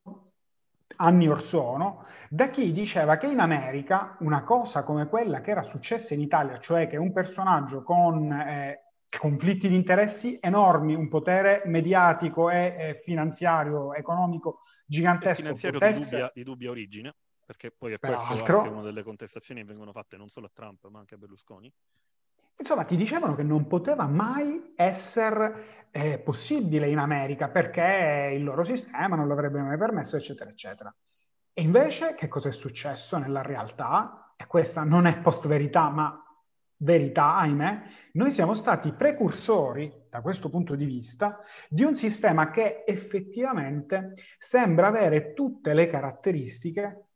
anni 1.02 1.28
or 1.28 1.42
sono, 1.42 2.06
da 2.30 2.50
chi 2.50 2.72
diceva 2.72 3.18
che 3.18 3.28
in 3.28 3.40
America 3.40 4.16
una 4.20 4.44
cosa 4.44 4.84
come 4.84 5.08
quella 5.08 5.42
che 5.42 5.52
era 5.52 5.64
successa 5.64 6.14
in 6.14 6.22
Italia, 6.22 6.60
cioè 6.60 6.88
che 6.88 6.98
un 6.98 7.12
personaggio 7.12 7.84
con 7.84 8.32
eh, 8.32 8.84
conflitti 9.10 9.68
di 9.68 9.76
interessi 9.76 10.38
enormi, 10.42 10.94
un 10.94 11.08
potere 11.08 11.64
mediatico 11.66 12.50
e 12.50 12.76
eh, 12.78 13.02
finanziario, 13.04 13.94
economico 13.94 14.60
gigantesco. 14.86 15.32
E 15.32 15.36
finanziario 15.36 15.80
potesse... 15.80 16.00
di, 16.00 16.10
dubbia, 16.10 16.32
di, 16.34 16.44
dubbia, 16.44 16.70
origine, 16.70 17.16
perché 17.46 17.72
poi 17.72 17.94
è 17.94 18.00
questo 18.00 18.18
Peraltro... 18.18 18.60
anche 18.60 18.70
una 18.70 18.82
delle 18.84 19.04
contestazioni 19.04 19.62
che 19.62 19.68
vengono 19.68 19.92
fatte 19.92 20.18
non 20.18 20.30
solo 20.30 20.48
a 20.48 20.52
Trump 20.54 20.88
ma 20.90 21.00
anche 21.00 21.16
a 21.16 21.18
Berlusconi. 21.18 21.72
Insomma, 22.60 22.84
ti 22.84 22.98
dicevano 22.98 23.36
che 23.36 23.44
non 23.44 23.68
poteva 23.68 24.06
mai 24.08 24.74
essere 24.76 25.88
eh, 25.92 26.20
possibile 26.20 26.90
in 26.90 26.98
America 26.98 27.50
perché 27.50 28.34
il 28.36 28.44
loro 28.44 28.66
sistema 28.66 29.16
non 29.16 29.30
l'avrebbe 29.30 29.62
mai 29.62 29.78
permesso, 29.78 30.18
eccetera, 30.18 30.50
eccetera. 30.50 30.94
E 31.54 31.62
invece 31.62 32.16
che 32.16 32.28
cosa 32.28 32.50
è 32.50 32.52
successo 32.52 33.18
nella 33.18 33.42
realtà? 33.42 34.34
E 34.36 34.46
questa 34.46 34.84
non 34.84 35.06
è 35.06 35.20
post-verità, 35.20 35.90
ma 35.90 36.22
verità, 36.80 37.38
ahimè, 37.38 37.82
noi 38.14 38.34
siamo 38.34 38.54
stati 38.54 38.92
precursori, 38.92 40.08
da 40.10 40.20
questo 40.22 40.50
punto 40.50 40.76
di 40.76 40.86
vista, 40.86 41.40
di 41.70 41.84
un 41.84 41.96
sistema 41.96 42.50
che 42.50 42.84
effettivamente 42.86 44.16
sembra 44.38 44.88
avere 44.88 45.34
tutte 45.34 45.74
le 45.74 45.88
caratteristiche 45.88 47.09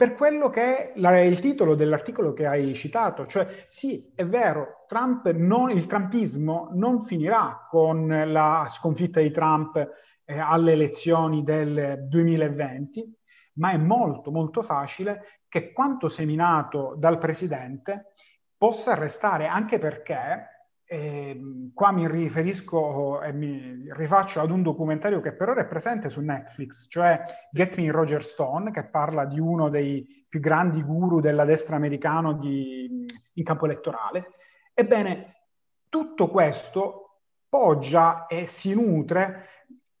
per 0.00 0.14
quello 0.14 0.48
che 0.48 0.62
è 0.62 0.92
la, 0.94 1.20
il 1.20 1.40
titolo 1.40 1.74
dell'articolo 1.74 2.32
che 2.32 2.46
hai 2.46 2.74
citato, 2.74 3.26
cioè 3.26 3.66
sì, 3.66 4.10
è 4.14 4.24
vero, 4.24 4.86
Trump 4.88 5.30
non, 5.32 5.68
il 5.68 5.84
trumpismo 5.84 6.70
non 6.72 7.04
finirà 7.04 7.66
con 7.68 8.08
la 8.08 8.66
sconfitta 8.70 9.20
di 9.20 9.30
Trump 9.30 9.76
eh, 10.24 10.38
alle 10.38 10.72
elezioni 10.72 11.44
del 11.44 12.06
2020, 12.08 13.14
ma 13.56 13.72
è 13.72 13.76
molto 13.76 14.30
molto 14.30 14.62
facile 14.62 15.42
che 15.48 15.70
quanto 15.70 16.08
seminato 16.08 16.94
dal 16.96 17.18
presidente 17.18 18.14
possa 18.56 18.94
restare 18.94 19.48
anche 19.48 19.76
perché 19.76 20.59
e 20.92 21.40
qua 21.72 21.92
mi 21.92 22.08
riferisco 22.08 23.22
e 23.22 23.32
mi 23.32 23.86
rifaccio 23.90 24.40
ad 24.40 24.50
un 24.50 24.60
documentario 24.60 25.20
che 25.20 25.36
per 25.36 25.50
ora 25.50 25.60
è 25.60 25.68
presente 25.68 26.10
su 26.10 26.20
Netflix, 26.20 26.86
cioè 26.88 27.24
Get 27.52 27.76
Me 27.76 27.92
Roger 27.92 28.24
Stone, 28.24 28.72
che 28.72 28.88
parla 28.88 29.24
di 29.24 29.38
uno 29.38 29.68
dei 29.68 30.04
più 30.28 30.40
grandi 30.40 30.82
guru 30.82 31.20
della 31.20 31.44
destra 31.44 31.76
americano 31.76 32.32
di, 32.32 33.06
in 33.34 33.44
campo 33.44 33.66
elettorale. 33.66 34.32
Ebbene, 34.74 35.42
tutto 35.88 36.28
questo 36.28 37.20
poggia 37.48 38.26
e 38.26 38.46
si 38.46 38.74
nutre 38.74 39.44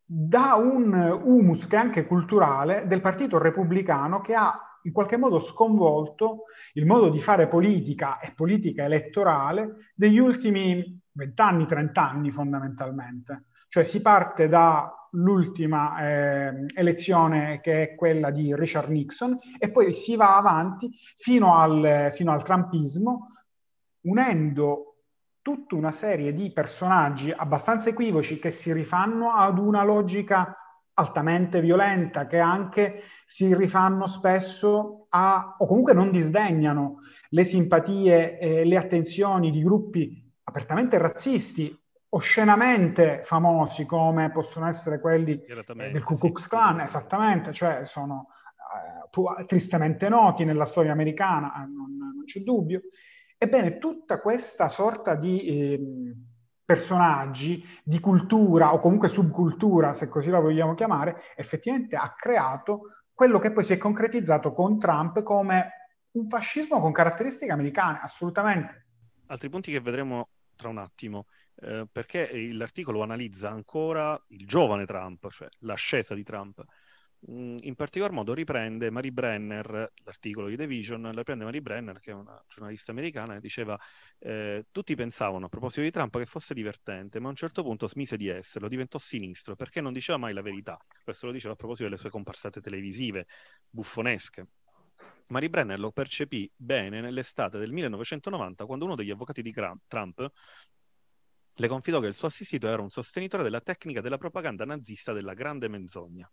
da 0.04 0.54
un 0.54 1.20
humus 1.22 1.68
che 1.68 1.76
è 1.76 1.78
anche 1.78 2.04
culturale 2.04 2.88
del 2.88 3.00
Partito 3.00 3.38
Repubblicano 3.38 4.20
che 4.20 4.34
ha 4.34 4.69
in 4.82 4.92
qualche 4.92 5.16
modo 5.16 5.38
sconvolto 5.40 6.44
il 6.74 6.86
modo 6.86 7.08
di 7.08 7.18
fare 7.18 7.48
politica 7.48 8.18
e 8.18 8.32
politica 8.34 8.84
elettorale 8.84 9.76
degli 9.94 10.18
ultimi 10.18 11.00
vent'anni, 11.12 11.66
trent'anni 11.66 12.30
fondamentalmente. 12.30 13.44
Cioè 13.68 13.84
si 13.84 14.00
parte 14.00 14.48
dall'ultima 14.48 15.98
eh, 16.00 16.66
elezione 16.74 17.60
che 17.60 17.82
è 17.82 17.94
quella 17.94 18.30
di 18.30 18.54
Richard 18.54 18.88
Nixon 18.88 19.38
e 19.58 19.70
poi 19.70 19.92
si 19.92 20.16
va 20.16 20.36
avanti 20.36 20.90
fino 21.16 21.56
al, 21.56 22.10
fino 22.14 22.32
al 22.32 22.42
trumpismo, 22.42 23.34
unendo 24.02 24.90
tutta 25.42 25.74
una 25.74 25.92
serie 25.92 26.32
di 26.32 26.52
personaggi 26.52 27.30
abbastanza 27.30 27.88
equivoci 27.88 28.38
che 28.38 28.50
si 28.50 28.72
rifanno 28.72 29.32
ad 29.32 29.58
una 29.58 29.84
logica 29.84 30.54
altamente 31.00 31.60
violenta, 31.60 32.26
che 32.26 32.38
anche 32.38 33.02
si 33.24 33.54
rifanno 33.54 34.06
spesso 34.06 35.06
a, 35.08 35.56
o 35.58 35.66
comunque 35.66 35.94
non 35.94 36.10
disdegnano 36.10 36.98
le 37.30 37.44
simpatie 37.44 38.38
e 38.38 38.64
le 38.64 38.76
attenzioni 38.76 39.50
di 39.50 39.62
gruppi 39.62 40.30
apertamente 40.44 40.98
razzisti, 40.98 41.76
oscenamente 42.10 43.22
famosi 43.24 43.86
come 43.86 44.30
possono 44.30 44.66
essere 44.66 45.00
quelli 45.00 45.40
del 45.46 46.04
Ku 46.04 46.18
Klux 46.18 46.46
Klan, 46.46 46.78
sì. 46.78 46.84
esattamente, 46.84 47.52
cioè 47.52 47.84
sono 47.84 48.26
uh, 49.10 49.44
tristemente 49.46 50.08
noti 50.08 50.44
nella 50.44 50.66
storia 50.66 50.92
americana, 50.92 51.54
eh, 51.54 51.66
non, 51.66 51.96
non, 51.96 52.24
c'è 52.24 52.40
dubbio. 52.40 52.82
Ebbene, 53.38 53.78
tutta 53.78 54.20
questa 54.20 54.68
sorta 54.68 55.14
di... 55.14 55.46
Eh, 55.46 56.14
personaggi 56.70 57.66
di 57.82 57.98
cultura 57.98 58.72
o 58.72 58.78
comunque 58.78 59.08
subcultura, 59.08 59.92
se 59.92 60.08
così 60.08 60.30
la 60.30 60.38
vogliamo 60.38 60.74
chiamare, 60.74 61.20
effettivamente 61.34 61.96
ha 61.96 62.14
creato 62.16 62.82
quello 63.12 63.40
che 63.40 63.50
poi 63.50 63.64
si 63.64 63.72
è 63.72 63.76
concretizzato 63.76 64.52
con 64.52 64.78
Trump 64.78 65.20
come 65.24 65.70
un 66.12 66.28
fascismo 66.28 66.78
con 66.78 66.92
caratteristiche 66.92 67.50
americane, 67.50 67.98
assolutamente. 68.00 68.86
Altri 69.26 69.48
punti 69.48 69.72
che 69.72 69.80
vedremo 69.80 70.28
tra 70.54 70.68
un 70.68 70.78
attimo, 70.78 71.26
eh, 71.56 71.88
perché 71.90 72.30
l'articolo 72.52 73.02
analizza 73.02 73.50
ancora 73.50 74.20
il 74.28 74.46
giovane 74.46 74.86
Trump, 74.86 75.28
cioè 75.30 75.48
l'ascesa 75.60 76.14
di 76.14 76.22
Trump. 76.22 76.62
Mm, 77.28 77.58
in 77.62 77.74
particolar 77.74 78.12
modo 78.12 78.32
riprende 78.32 78.90
Mary 78.90 79.10
Brenner, 79.10 79.92
l'articolo 80.04 80.48
di 80.48 80.56
The 80.56 80.66
Vision, 80.66 81.12
riprende 81.14 81.44
Mary 81.44 81.60
Brenner, 81.60 81.98
che 81.98 82.12
è 82.12 82.14
una 82.14 82.42
giornalista 82.48 82.92
americana, 82.92 83.36
e 83.36 83.40
diceva 83.40 83.78
eh, 84.18 84.66
tutti 84.70 84.94
pensavano 84.94 85.44
a 85.44 85.48
proposito 85.50 85.82
di 85.82 85.90
Trump 85.90 86.16
che 86.16 86.24
fosse 86.24 86.54
divertente, 86.54 87.20
ma 87.20 87.26
a 87.26 87.30
un 87.30 87.36
certo 87.36 87.62
punto 87.62 87.86
smise 87.86 88.16
di 88.16 88.28
esserlo, 88.28 88.68
diventò 88.68 88.98
sinistro, 88.98 89.54
perché 89.54 89.82
non 89.82 89.92
diceva 89.92 90.16
mai 90.16 90.32
la 90.32 90.40
verità. 90.40 90.78
Questo 91.04 91.26
lo 91.26 91.32
diceva 91.32 91.52
a 91.52 91.56
proposito 91.56 91.84
delle 91.84 91.98
sue 91.98 92.10
comparsate 92.10 92.60
televisive, 92.62 93.26
buffonesche. 93.68 94.46
Mary 95.28 95.48
Brenner 95.48 95.78
lo 95.78 95.92
percepì 95.92 96.50
bene 96.56 97.00
nell'estate 97.02 97.58
del 97.58 97.70
1990, 97.70 98.64
quando 98.64 98.86
uno 98.86 98.94
degli 98.94 99.10
avvocati 99.10 99.42
di 99.42 99.52
Trump 99.86 100.32
le 101.60 101.68
confidò 101.68 102.00
che 102.00 102.06
il 102.06 102.14
suo 102.14 102.28
assistito 102.28 102.68
era 102.68 102.80
un 102.80 102.88
sostenitore 102.88 103.42
della 103.42 103.60
tecnica 103.60 104.00
della 104.00 104.16
propaganda 104.16 104.64
nazista 104.64 105.12
della 105.12 105.34
grande 105.34 105.68
menzogna. 105.68 106.30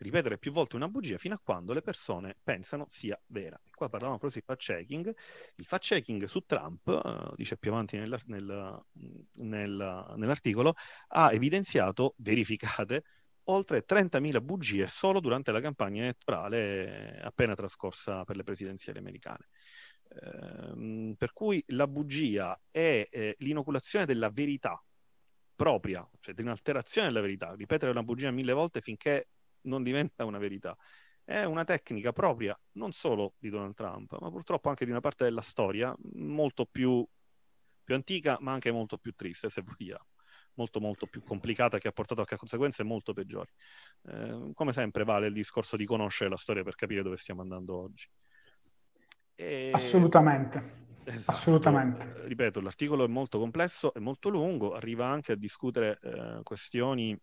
Ripetere 0.00 0.38
più 0.38 0.50
volte 0.50 0.76
una 0.76 0.88
bugia 0.88 1.18
fino 1.18 1.34
a 1.34 1.40
quando 1.42 1.74
le 1.74 1.82
persone 1.82 2.34
pensano 2.42 2.86
sia 2.88 3.20
vera. 3.26 3.60
E 3.62 3.68
qua 3.70 3.90
parlavamo 3.90 4.18
proprio 4.18 4.40
di 4.40 4.46
fact-checking. 4.46 5.14
Il 5.56 5.64
fact-checking 5.66 6.24
su 6.24 6.40
Trump, 6.46 6.86
uh, 6.86 7.34
dice 7.36 7.58
più 7.58 7.70
avanti 7.70 7.98
nel, 7.98 8.18
nel, 8.24 8.82
nel, 9.34 10.14
nell'articolo, 10.16 10.74
ha 11.08 11.32
evidenziato, 11.34 12.14
verificate, 12.16 13.04
oltre 13.44 13.84
30.000 13.84 14.40
bugie 14.40 14.86
solo 14.86 15.20
durante 15.20 15.52
la 15.52 15.60
campagna 15.60 16.04
elettorale 16.04 17.20
appena 17.22 17.54
trascorsa 17.54 18.24
per 18.24 18.36
le 18.36 18.42
presidenziali 18.42 18.98
americane. 18.98 19.48
Ehm, 20.22 21.14
per 21.18 21.34
cui 21.34 21.62
la 21.68 21.86
bugia 21.86 22.58
è 22.70 23.06
eh, 23.10 23.34
l'inoculazione 23.40 24.06
della 24.06 24.30
verità 24.30 24.82
propria, 25.54 26.08
cioè 26.20 26.32
di 26.32 26.40
un'alterazione 26.40 27.08
della 27.08 27.20
verità. 27.20 27.54
Ripetere 27.54 27.90
una 27.90 28.02
bugia 28.02 28.30
mille 28.30 28.54
volte 28.54 28.80
finché 28.80 29.28
non 29.62 29.82
diventa 29.82 30.24
una 30.24 30.38
verità. 30.38 30.76
È 31.24 31.44
una 31.44 31.64
tecnica 31.64 32.12
propria 32.12 32.58
non 32.72 32.92
solo 32.92 33.34
di 33.38 33.50
Donald 33.50 33.74
Trump, 33.74 34.18
ma 34.20 34.30
purtroppo 34.30 34.68
anche 34.68 34.84
di 34.84 34.90
una 34.90 35.00
parte 35.00 35.24
della 35.24 35.42
storia 35.42 35.94
molto 36.14 36.66
più, 36.66 37.06
più 37.84 37.94
antica, 37.94 38.38
ma 38.40 38.52
anche 38.52 38.72
molto 38.72 38.98
più 38.98 39.12
triste, 39.14 39.48
se 39.48 39.62
vogliamo 39.62 40.06
molto 40.54 40.80
molto 40.80 41.06
più 41.06 41.22
complicata 41.22 41.78
che 41.78 41.88
ha 41.88 41.92
portato 41.92 42.20
a 42.20 42.36
conseguenze 42.36 42.82
molto 42.82 43.12
peggiori. 43.12 43.50
Eh, 44.08 44.50
come 44.54 44.72
sempre 44.72 45.04
vale 45.04 45.28
il 45.28 45.32
discorso 45.32 45.76
di 45.76 45.86
conoscere 45.86 46.28
la 46.28 46.36
storia 46.36 46.62
per 46.62 46.74
capire 46.74 47.02
dove 47.02 47.16
stiamo 47.16 47.40
andando 47.40 47.76
oggi. 47.76 48.08
E... 49.34 49.70
Assolutamente. 49.72 50.88
Esatto. 51.04 51.30
Assolutamente. 51.30 52.26
Ripeto, 52.26 52.60
l'articolo 52.60 53.04
è 53.04 53.08
molto 53.08 53.38
complesso, 53.38 53.94
è 53.94 53.98
molto 53.98 54.28
lungo, 54.28 54.74
arriva 54.74 55.06
anche 55.06 55.32
a 55.32 55.36
discutere 55.36 55.98
eh, 56.02 56.40
questioni 56.42 57.18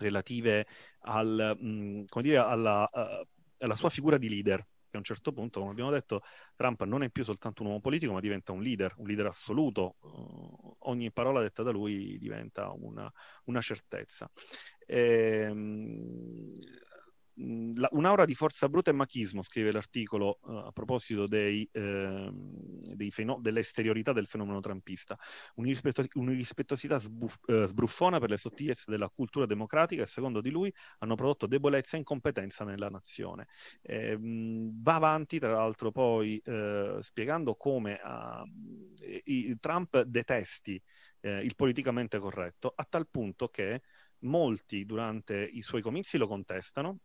relative 0.00 0.66
al, 1.00 1.56
mh, 1.58 2.04
dire, 2.20 2.38
alla, 2.38 2.88
uh, 2.92 3.26
alla, 3.58 3.76
sua 3.76 3.90
figura 3.90 4.18
di 4.18 4.28
leader, 4.28 4.58
che 4.58 4.96
a 4.96 4.98
un 4.98 5.04
certo 5.04 5.32
punto, 5.32 5.60
come 5.60 5.72
abbiamo 5.72 5.90
detto, 5.90 6.22
Trump 6.56 6.82
non 6.84 7.02
è 7.02 7.10
più 7.10 7.22
soltanto 7.22 7.62
un 7.62 7.68
uomo 7.68 7.80
politico, 7.80 8.12
ma 8.12 8.20
diventa 8.20 8.52
un 8.52 8.62
leader, 8.62 8.94
un 8.96 9.06
leader 9.06 9.26
assoluto. 9.26 9.96
Uh, 10.00 10.76
ogni 10.90 11.12
parola 11.12 11.40
detta 11.40 11.62
da 11.62 11.70
lui 11.70 12.18
diventa 12.18 12.70
una, 12.72 13.10
una 13.44 13.60
certezza. 13.60 14.30
E, 14.86 15.46
ehm, 15.48 16.58
un'aura 17.90 18.24
di 18.24 18.34
forza 18.34 18.68
bruta 18.68 18.90
e 18.90 18.94
machismo, 18.94 19.42
scrive 19.42 19.72
l'articolo 19.72 20.38
uh, 20.42 20.52
a 20.66 20.72
proposito 20.72 21.26
dei, 21.26 21.68
eh, 21.72 22.30
dei 22.32 23.10
feno- 23.10 23.38
dell'esteriorità 23.40 24.12
del 24.12 24.26
fenomeno 24.26 24.60
trampista, 24.60 25.18
un'irrispetto- 25.54 26.04
un'irrispettosità 26.14 26.98
sbuff- 26.98 27.48
uh, 27.48 27.66
sbruffona 27.66 28.18
per 28.18 28.30
le 28.30 28.36
sottigliezze 28.36 28.90
della 28.90 29.08
cultura 29.08 29.46
democratica 29.46 30.02
e 30.02 30.06
secondo 30.06 30.40
di 30.40 30.50
lui 30.50 30.72
hanno 30.98 31.14
prodotto 31.14 31.46
debolezza 31.46 31.96
e 31.96 32.00
incompetenza 32.00 32.64
nella 32.64 32.88
nazione. 32.88 33.46
Eh, 33.82 34.16
mh, 34.16 34.82
va 34.82 34.94
avanti 34.94 35.38
tra 35.38 35.52
l'altro 35.52 35.90
poi 35.90 36.38
eh, 36.44 36.98
spiegando 37.00 37.54
come 37.54 38.00
i, 39.24 39.56
Trump 39.60 40.02
detesti 40.02 40.80
eh, 41.20 41.40
il 41.44 41.54
politicamente 41.54 42.18
corretto 42.18 42.72
a 42.74 42.86
tal 42.88 43.08
punto 43.08 43.48
che 43.48 43.82
molti 44.20 44.84
durante 44.84 45.36
i 45.42 45.62
suoi 45.62 45.82
comizi 45.82 46.18
lo 46.18 46.26
contestano 46.26 46.98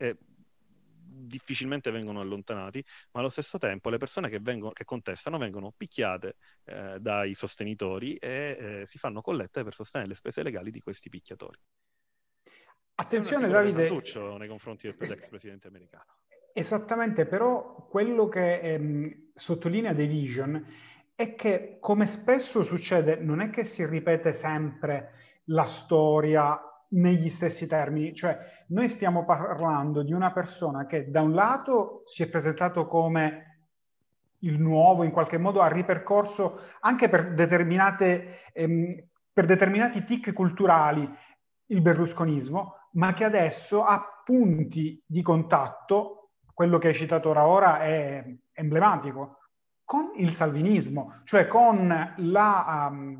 e 0.00 0.16
difficilmente 1.26 1.90
vengono 1.90 2.20
allontanati, 2.20 2.82
ma 3.12 3.20
allo 3.20 3.28
stesso 3.28 3.58
tempo 3.58 3.90
le 3.90 3.98
persone 3.98 4.30
che, 4.30 4.40
vengono, 4.40 4.72
che 4.72 4.84
contestano 4.84 5.36
vengono 5.36 5.72
picchiate 5.76 6.36
eh, 6.64 6.98
dai 6.98 7.34
sostenitori 7.34 8.14
e 8.14 8.56
eh, 8.58 8.86
si 8.86 8.96
fanno 8.96 9.20
collette 9.20 9.62
per 9.62 9.74
sostenere 9.74 10.08
le 10.08 10.16
spese 10.16 10.42
legali 10.42 10.70
di 10.70 10.80
questi 10.80 11.10
picchiatori. 11.10 11.58
Attenzione 12.94 13.48
Davide, 13.48 13.88
nei 14.38 14.48
confronti 14.48 14.88
dell'ex 14.88 15.28
presidente 15.28 15.68
americano. 15.68 16.16
Esattamente, 16.52 17.26
però 17.26 17.86
quello 17.88 18.28
che 18.28 18.60
ehm, 18.60 19.30
sottolinea 19.34 19.94
The 19.94 20.06
Vision 20.06 20.66
è 21.14 21.34
che 21.34 21.76
come 21.80 22.06
spesso 22.06 22.62
succede, 22.62 23.16
non 23.16 23.40
è 23.40 23.50
che 23.50 23.64
si 23.64 23.84
ripete 23.86 24.32
sempre 24.32 25.12
la 25.44 25.64
storia 25.64 26.69
negli 26.92 27.28
stessi 27.28 27.66
termini, 27.66 28.14
cioè 28.14 28.38
noi 28.68 28.88
stiamo 28.88 29.24
parlando 29.24 30.02
di 30.02 30.12
una 30.12 30.32
persona 30.32 30.86
che 30.86 31.10
da 31.10 31.20
un 31.20 31.32
lato 31.32 32.02
si 32.04 32.22
è 32.22 32.28
presentato 32.28 32.86
come 32.86 33.50
il 34.40 34.58
nuovo, 34.60 35.04
in 35.04 35.10
qualche 35.10 35.38
modo 35.38 35.60
ha 35.60 35.68
ripercorso 35.68 36.60
anche 36.80 37.08
per, 37.08 37.34
determinate, 37.34 38.38
ehm, 38.52 38.88
per 39.32 39.46
determinati 39.46 40.04
tic 40.04 40.32
culturali 40.32 41.08
il 41.66 41.80
berlusconismo, 41.82 42.74
ma 42.92 43.12
che 43.12 43.24
adesso 43.24 43.84
ha 43.84 44.22
punti 44.24 45.02
di 45.06 45.22
contatto, 45.22 46.30
quello 46.52 46.78
che 46.78 46.88
hai 46.88 46.94
citato 46.94 47.28
ora 47.28 47.46
ora 47.46 47.80
è 47.80 48.24
emblematico, 48.52 49.38
con 49.84 50.12
il 50.16 50.34
salvinismo, 50.34 51.20
cioè 51.24 51.46
con 51.46 52.14
la 52.16 52.88
um, 52.90 53.18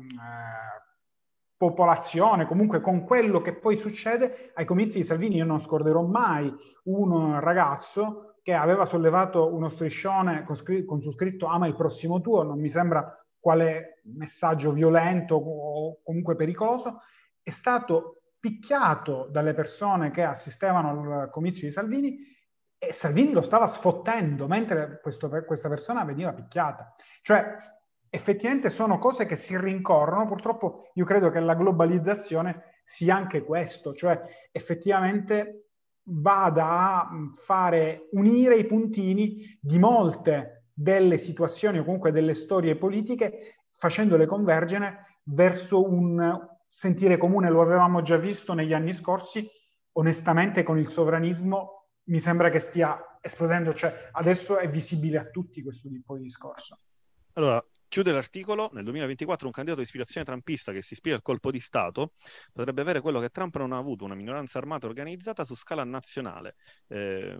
popolazione, 1.61 2.47
comunque 2.47 2.81
con 2.81 3.03
quello 3.03 3.39
che 3.39 3.53
poi 3.53 3.77
succede 3.77 4.49
ai 4.55 4.65
comizi 4.65 4.97
di 4.97 5.03
Salvini. 5.03 5.35
Io 5.35 5.45
non 5.45 5.59
scorderò 5.59 6.01
mai 6.01 6.51
un 6.85 7.39
ragazzo 7.39 8.37
che 8.41 8.55
aveva 8.55 8.85
sollevato 8.85 9.53
uno 9.53 9.69
striscione 9.69 10.43
con, 10.43 10.55
scr- 10.55 10.85
con 10.85 11.03
su 11.03 11.11
scritto 11.11 11.45
ama 11.45 11.67
il 11.67 11.75
prossimo 11.75 12.19
tuo, 12.19 12.41
non 12.41 12.59
mi 12.59 12.71
sembra 12.71 13.15
quale 13.39 14.01
messaggio 14.05 14.71
violento 14.71 15.35
o 15.35 16.01
comunque 16.03 16.35
pericoloso, 16.35 17.01
è 17.43 17.51
stato 17.51 18.23
picchiato 18.39 19.27
dalle 19.29 19.53
persone 19.53 20.09
che 20.09 20.23
assistevano 20.23 21.21
al 21.21 21.29
comizio 21.29 21.67
di 21.67 21.73
Salvini 21.73 22.17
e 22.79 22.91
Salvini 22.91 23.33
lo 23.33 23.41
stava 23.41 23.67
sfottendo 23.67 24.47
mentre 24.47 24.99
questo, 24.99 25.29
questa 25.45 25.69
persona 25.69 26.03
veniva 26.05 26.33
picchiata. 26.33 26.95
Cioè 27.21 27.53
effettivamente 28.11 28.69
sono 28.69 28.99
cose 28.99 29.25
che 29.25 29.35
si 29.35 29.57
rincorrono. 29.57 30.27
Purtroppo 30.27 30.89
io 30.93 31.05
credo 31.05 31.31
che 31.31 31.39
la 31.39 31.55
globalizzazione 31.55 32.81
sia 32.83 33.15
anche 33.15 33.43
questo, 33.43 33.93
cioè 33.93 34.21
effettivamente 34.51 35.69
vada 36.03 36.65
a 36.67 37.09
fare 37.33 38.09
unire 38.11 38.57
i 38.57 38.65
puntini 38.65 39.57
di 39.59 39.79
molte 39.79 40.65
delle 40.73 41.17
situazioni 41.17 41.79
o 41.79 41.83
comunque 41.83 42.11
delle 42.11 42.33
storie 42.33 42.75
politiche 42.75 43.55
facendole 43.77 44.25
convergere 44.25 45.05
verso 45.23 45.87
un 45.87 46.49
sentire 46.67 47.17
comune, 47.17 47.49
lo 47.49 47.61
avevamo 47.61 48.01
già 48.01 48.17
visto 48.17 48.53
negli 48.53 48.73
anni 48.73 48.93
scorsi, 48.93 49.49
onestamente 49.93 50.63
con 50.63 50.77
il 50.77 50.87
sovranismo 50.87 51.87
mi 52.05 52.19
sembra 52.19 52.49
che 52.49 52.59
stia 52.59 53.17
esplodendo, 53.21 53.73
cioè 53.73 53.93
adesso 54.11 54.57
è 54.57 54.69
visibile 54.69 55.17
a 55.17 55.25
tutti 55.25 55.61
questo 55.61 55.87
tipo 55.87 56.17
di 56.17 56.23
discorso. 56.23 56.79
Allora, 57.33 57.63
Chiude 57.91 58.13
l'articolo, 58.13 58.69
nel 58.71 58.85
2024 58.85 59.47
un 59.47 59.51
candidato 59.51 59.81
di 59.81 59.85
ispirazione 59.85 60.25
trumpista 60.25 60.71
che 60.71 60.81
si 60.81 60.93
ispira 60.93 61.17
al 61.17 61.21
colpo 61.21 61.51
di 61.51 61.59
Stato 61.59 62.13
potrebbe 62.53 62.79
avere 62.79 63.01
quello 63.01 63.19
che 63.19 63.31
Trump 63.31 63.57
non 63.57 63.73
ha 63.73 63.77
avuto, 63.77 64.05
una 64.05 64.15
minoranza 64.15 64.59
armata 64.59 64.87
organizzata 64.87 65.43
su 65.43 65.55
scala 65.55 65.83
nazionale. 65.83 66.55
Eh, 66.87 67.37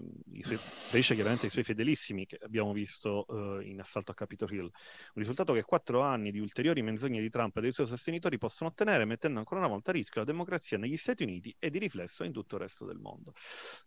ferisce 0.90 1.14
chiaramente 1.14 1.46
i 1.46 1.50
suoi 1.50 1.64
fedelissimi 1.64 2.26
che 2.26 2.38
abbiamo 2.42 2.74
visto 2.74 3.26
eh, 3.62 3.64
in 3.64 3.80
assalto 3.80 4.12
a 4.12 4.14
Capitol 4.14 4.52
Hill. 4.52 4.64
Un 4.66 4.72
risultato 5.14 5.54
che 5.54 5.64
quattro 5.64 6.02
anni 6.02 6.32
di 6.32 6.40
ulteriori 6.40 6.82
menzogne 6.82 7.22
di 7.22 7.30
Trump 7.30 7.56
e 7.56 7.62
dei 7.62 7.72
suoi 7.72 7.88
sostenitori 7.88 8.38
possono 8.38 8.72
ottenere, 8.72 9.06
mettendo 9.06 9.40
ancora 9.40 9.62
una 9.62 9.70
volta 9.70 9.92
a 9.92 9.94
rischio 9.94 10.20
la 10.20 10.28
democrazia 10.28 10.78
negli 10.78 10.98
Stati 10.98 11.24
Uniti 11.24 11.56
e 11.60 11.70
di 11.70 11.80
riflesso 11.80 12.26
in 12.26 12.34
tutto 12.34 12.56
il 12.56 12.64
resto 12.64 12.86
del 12.86 12.98
mondo. 12.98 13.36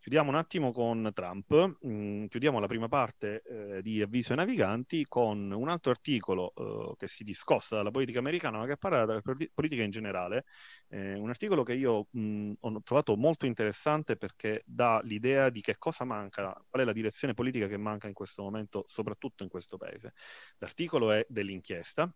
Chiudiamo 0.01 0.31
un 0.31 0.37
attimo 0.37 0.73
con 0.73 1.11
Trump, 1.13 1.77
mm, 1.87 2.25
chiudiamo 2.25 2.59
la 2.59 2.67
prima 2.69 2.89
parte 2.89 3.43
eh, 3.43 3.83
di 3.83 4.01
Avviso 4.01 4.31
ai 4.31 4.39
naviganti 4.39 5.05
con 5.07 5.51
un 5.51 5.69
altro 5.69 5.91
articolo 5.91 6.53
uh, 6.55 6.95
che 6.97 7.07
si 7.07 7.25
discosta 7.25 7.77
dalla 7.77 7.91
politica 7.91 8.19
americana, 8.19 8.59
ma 8.59 8.67
che 8.67 8.77
parla 8.77 9.05
della 9.05 9.23
politica 9.23 9.83
in 9.83 9.91
generale. 9.91 10.45
Eh, 10.89 11.15
un 11.15 11.29
articolo 11.29 11.63
che 11.63 11.75
io 11.75 12.09
mh, 12.11 12.53
ho 12.61 12.83
trovato 12.83 13.17
molto 13.17 13.47
interessante 13.47 14.17
perché 14.17 14.63
dà 14.67 15.01
l'idea 15.03 15.51
di 15.51 15.61
che 15.61 15.77
cosa 15.79 16.05
manca, 16.05 16.53
qual 16.69 16.83
è 16.83 16.85
la 16.85 16.93
direzione 16.93 17.35
politica 17.35 17.67
che 17.67 17.77
manca 17.77 18.07
in 18.07 18.15
questo 18.15 18.43
momento, 18.43 18.85
soprattutto 18.89 19.43
in 19.43 19.49
questo 19.49 19.77
paese. 19.77 20.15
L'articolo 20.59 21.13
è 21.13 21.25
dell'inchiesta 21.29 22.13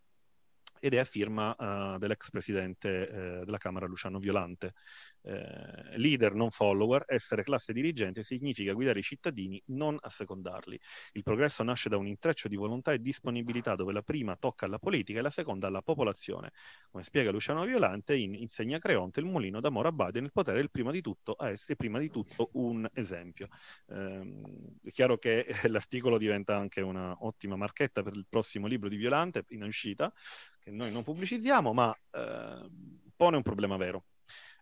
ed 0.81 0.95
è 0.95 0.99
a 0.99 1.05
firma 1.05 1.55
uh, 1.59 1.99
dell'ex 1.99 2.31
presidente 2.31 2.89
uh, 2.89 3.45
della 3.45 3.59
Camera 3.59 3.87
Luciano 3.87 4.19
Violante. 4.19 4.75
Eh, 5.23 5.97
leader 5.99 6.35
non 6.35 6.51
follower, 6.51 7.05
essere 7.07 7.43
classe 7.43 7.73
dirigente 7.73 8.23
significa 8.23 8.73
guidare 8.73 9.01
i 9.01 9.03
cittadini, 9.03 9.61
non 9.67 9.97
assecondarli. 10.01 10.79
Il 11.13 11.23
progresso 11.23 11.63
nasce 11.63 11.89
da 11.89 11.97
un 11.97 12.07
intreccio 12.07 12.49
di 12.49 12.57
volontà 12.57 12.93
e 12.93 13.01
disponibilità 13.01 13.75
dove 13.75 13.93
la 13.93 14.03
prima 14.03 14.37
tocca 14.37 14.67
alla 14.67 14.79
politica 14.79 15.19
e 15.19 15.23
la 15.23 15.31
seconda 15.31 15.67
alla 15.67 15.83
popolazione. 15.83 16.53
Come 16.91 17.03
spiega 17.03 17.31
Luciano 17.31 17.65
Violante 17.65 18.17
in 18.17 18.35
Insegna 18.35 18.79
Creonte, 18.79 19.21
il 19.21 19.27
mulino 19.27 19.61
d'amore 19.61 19.89
Abbadia 19.89 20.21
nel 20.21 20.33
potere 20.33 20.61
è 20.61 20.63
il 20.63 20.71
prima 20.71 20.91
di 20.91 21.01
tutto 21.01 21.33
a 21.33 21.51
essere 21.51 21.77
prima 21.77 21.99
di 21.99 22.11
tutto 22.11 22.51
un 22.53 22.89
esempio. 22.95 23.49
Eh, 23.89 24.79
è 24.83 24.91
chiaro 24.91 25.19
che 25.19 25.47
l'articolo 25.69 26.19
diventa 26.19 26.57
anche 26.57 26.81
un'ottima 26.81 27.57
marchetta 27.57 28.03
per 28.03 28.15
il 28.15 28.27
prossimo 28.29 28.67
libro 28.67 28.89
di 28.89 28.97
Violante 28.97 29.45
in 29.49 29.63
uscita, 29.63 30.13
che 30.59 30.71
noi 30.71 30.91
non 30.91 31.03
pubblicizziamo, 31.03 31.73
ma 31.73 31.95
eh, 32.13 32.69
pone 33.17 33.37
un 33.37 33.43
problema 33.43 33.77
vero 33.77 34.05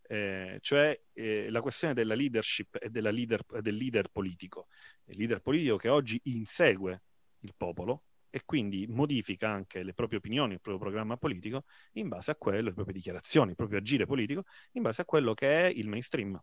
eh, 0.08 0.58
cioè 0.60 0.98
eh, 1.12 1.50
la 1.50 1.60
questione 1.60 1.94
della 1.94 2.14
leadership 2.14 2.78
e 2.80 2.90
della 2.90 3.10
leader, 3.10 3.44
del 3.60 3.76
leader 3.76 4.08
politico. 4.08 4.68
Il 5.06 5.18
leader 5.18 5.40
politico 5.40 5.76
che 5.76 5.88
oggi 5.88 6.20
insegue 6.24 7.02
il 7.40 7.54
popolo 7.56 8.04
e 8.30 8.42
quindi 8.44 8.86
modifica 8.86 9.48
anche 9.48 9.82
le 9.82 9.94
proprie 9.94 10.18
opinioni, 10.18 10.54
il 10.54 10.60
proprio 10.60 10.82
programma 10.82 11.16
politico 11.16 11.64
in 11.92 12.08
base 12.08 12.32
a 12.32 12.36
quello, 12.36 12.68
le 12.68 12.74
proprie 12.74 12.94
dichiarazioni, 12.94 13.50
il 13.50 13.56
proprio 13.56 13.78
agire 13.78 14.04
politico 14.04 14.44
in 14.72 14.82
base 14.82 15.02
a 15.02 15.04
quello 15.04 15.32
che 15.32 15.62
è 15.62 15.66
il 15.68 15.88
mainstream. 15.88 16.38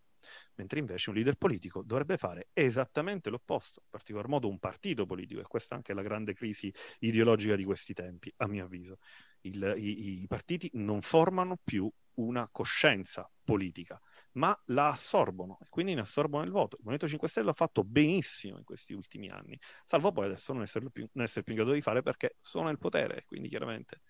Mentre 0.56 0.80
invece 0.80 1.10
un 1.10 1.18
leader 1.18 1.36
politico 1.36 1.84
dovrebbe 1.84 2.18
fare 2.18 2.48
esattamente 2.54 3.30
l'opposto, 3.30 3.82
in 3.84 3.90
particolar 3.92 4.28
modo 4.28 4.48
un 4.48 4.58
partito 4.58 5.06
politico, 5.06 5.42
e 5.42 5.44
questa 5.44 5.76
è 5.76 5.78
anche 5.78 5.94
la 5.94 6.02
grande 6.02 6.34
crisi 6.34 6.74
ideologica 7.00 7.56
di 7.56 7.64
questi 7.66 7.94
tempi, 7.94 8.34
a 8.38 8.48
mio 8.48 8.66
avviso. 8.66 8.98
Il, 9.42 9.76
i, 9.78 10.22
I 10.22 10.28
partiti 10.28 10.70
non 10.74 11.02
formano 11.02 11.58
più 11.62 11.92
una 12.16 12.48
coscienza 12.52 13.30
politica, 13.44 14.00
ma 14.34 14.58
la 14.66 14.90
assorbono 14.90 15.58
e 15.62 15.68
quindi 15.70 15.94
ne 15.94 16.02
assorbono 16.02 16.44
il 16.44 16.52
voto. 16.52 16.76
Il 16.76 16.82
Movimento 16.84 17.08
5 17.08 17.28
Stelle 17.28 17.50
ha 17.50 17.54
fatto 17.54 17.84
benissimo 17.84 18.58
in 18.58 18.64
questi 18.64 18.94
ultimi 18.94 19.30
anni, 19.30 19.60
salvo 19.86 20.12
poi 20.12 20.26
adesso 20.26 20.54
non, 20.54 20.66
più, 20.92 21.08
non 21.14 21.24
essere 21.24 21.44
più 21.44 21.54
in 21.54 21.60
grado 21.60 21.74
di 21.74 21.82
fare 21.82 22.02
perché 22.02 22.38
sono 22.42 22.68
nel 22.68 22.78
potere, 22.78 23.24
quindi 23.26 23.50
chiaramente 23.50 24.02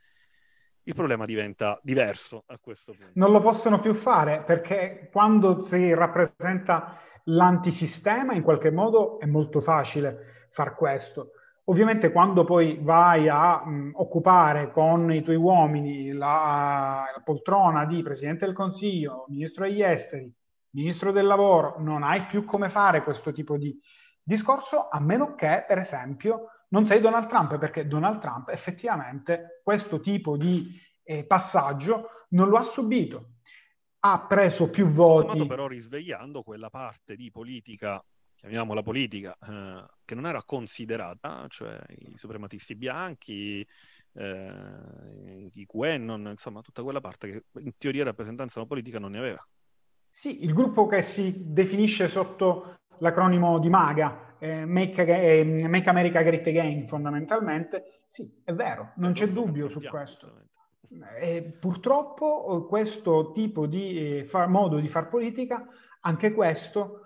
il 0.86 0.94
problema 0.94 1.26
diventa 1.26 1.80
diverso 1.82 2.44
a 2.48 2.60
questo 2.60 2.94
punto. 2.94 3.12
Non 3.16 3.32
lo 3.32 3.40
possono 3.40 3.80
più 3.80 3.94
fare 3.94 4.44
perché 4.44 5.10
quando 5.12 5.64
si 5.64 5.94
rappresenta 5.94 6.98
l'antisistema 7.26 8.34
in 8.34 8.42
qualche 8.42 8.70
modo 8.70 9.20
è 9.20 9.26
molto 9.26 9.62
facile 9.62 10.48
far 10.52 10.76
questo 10.76 11.32
Ovviamente 11.66 12.12
quando 12.12 12.44
poi 12.44 12.78
vai 12.82 13.30
a 13.30 13.66
mh, 13.66 13.92
occupare 13.94 14.72
con 14.72 15.14
i 15.14 15.24
tuoi 15.24 15.38
uomini 15.38 16.12
la, 16.12 17.06
la, 17.16 17.22
poltrona 17.24 17.86
di 17.86 18.02
Presidente 18.02 18.46
del 18.46 18.54
Consiglio, 18.54 19.26
Ministro 19.30 19.66
degli 19.66 19.82
Esteri, 19.82 20.30
Ministro 20.72 21.14
del 21.14 21.26
Lavoro, 21.26 21.76
non 21.80 22.04
hai 22.04 22.26
più 22.26 22.44
come 22.44 22.70
fare 22.70 23.04
questo 23.04 23.32
tipo 23.32 23.58
di 23.58 23.80
discorso, 24.22 24.90
a 24.90 25.00
meno 25.00 25.36
che, 25.36 25.64
per 25.66 25.78
esempio, 25.78 26.48
non 26.70 26.86
sei 26.86 27.00
Donald 27.00 27.28
Trump, 27.28 27.58
perché 27.58 27.88
Donald 27.88 28.20
Trump 28.20 28.50
effettivamente 28.50 29.62
questo 29.64 30.02
tipo 30.02 30.36
di 30.36 30.78
eh, 31.04 31.26
passaggio 31.26 32.10
non 32.30 32.50
lo 32.50 32.58
ha 32.58 32.64
subito. 32.64 33.36
Ha 34.00 34.26
preso 34.28 34.70
più 34.70 34.88
voti. 34.88 35.46
però 35.46 35.68
risvegliando 35.68 36.44
quella 36.44 36.70
parte 36.70 37.16
di 37.16 37.32
politica 37.32 38.04
chiamiamola 38.44 38.84
politica, 38.84 39.38
eh, 39.42 39.86
che 40.04 40.16
non 40.16 40.26
era 40.26 40.44
considerata, 40.44 41.46
cioè 41.48 41.80
i 41.88 42.18
suprematisti 42.18 42.76
bianchi, 42.76 43.66
eh, 44.16 45.50
i 45.54 45.66
QAnon, 45.66 46.28
insomma 46.28 46.62
tutta 46.62 46.84
quella 46.84 47.00
parte 47.00 47.32
che 47.32 47.62
in 47.62 47.72
teoria 47.78 48.04
rappresentanza 48.04 48.64
politica 48.66 49.00
non 49.00 49.12
ne 49.12 49.18
aveva. 49.18 49.48
Sì, 50.12 50.44
il 50.44 50.54
gruppo 50.54 50.88
che 50.88 51.04
si 51.04 51.54
definisce 51.54 52.10
sotto 52.10 52.80
l'acronimo 52.98 53.60
di 53.60 53.70
MAGA, 53.70 54.36
eh, 54.40 54.66
Make, 54.66 55.06
eh, 55.06 55.68
Make, 55.68 55.90
America 55.90 56.22
Great 56.22 56.46
Again 56.46 56.86
fondamentalmente, 56.86 58.02
sì, 58.06 58.42
è 58.44 58.54
vero, 58.54 58.92
non 58.98 59.14
c'è 59.14 59.30
dubbio 59.30 59.70
su 59.70 59.80
questo. 59.82 60.42
E 61.20 61.42
purtroppo 61.60 62.66
questo 62.68 63.32
tipo 63.32 63.66
di 63.66 64.18
eh, 64.20 64.26
far, 64.26 64.50
modo 64.50 64.80
di 64.80 64.88
far 64.88 65.08
politica, 65.08 65.66
anche 66.02 66.34
questo 66.34 67.03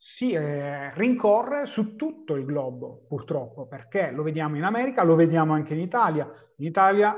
si 0.00 0.32
eh, 0.32 0.94
rincorre 0.94 1.66
su 1.66 1.96
tutto 1.96 2.36
il 2.36 2.44
globo, 2.44 3.04
purtroppo, 3.08 3.66
perché 3.66 4.12
lo 4.12 4.22
vediamo 4.22 4.56
in 4.56 4.62
America, 4.62 5.02
lo 5.02 5.16
vediamo 5.16 5.52
anche 5.52 5.74
in 5.74 5.80
Italia. 5.80 6.30
In 6.58 6.66
Italia 6.66 7.16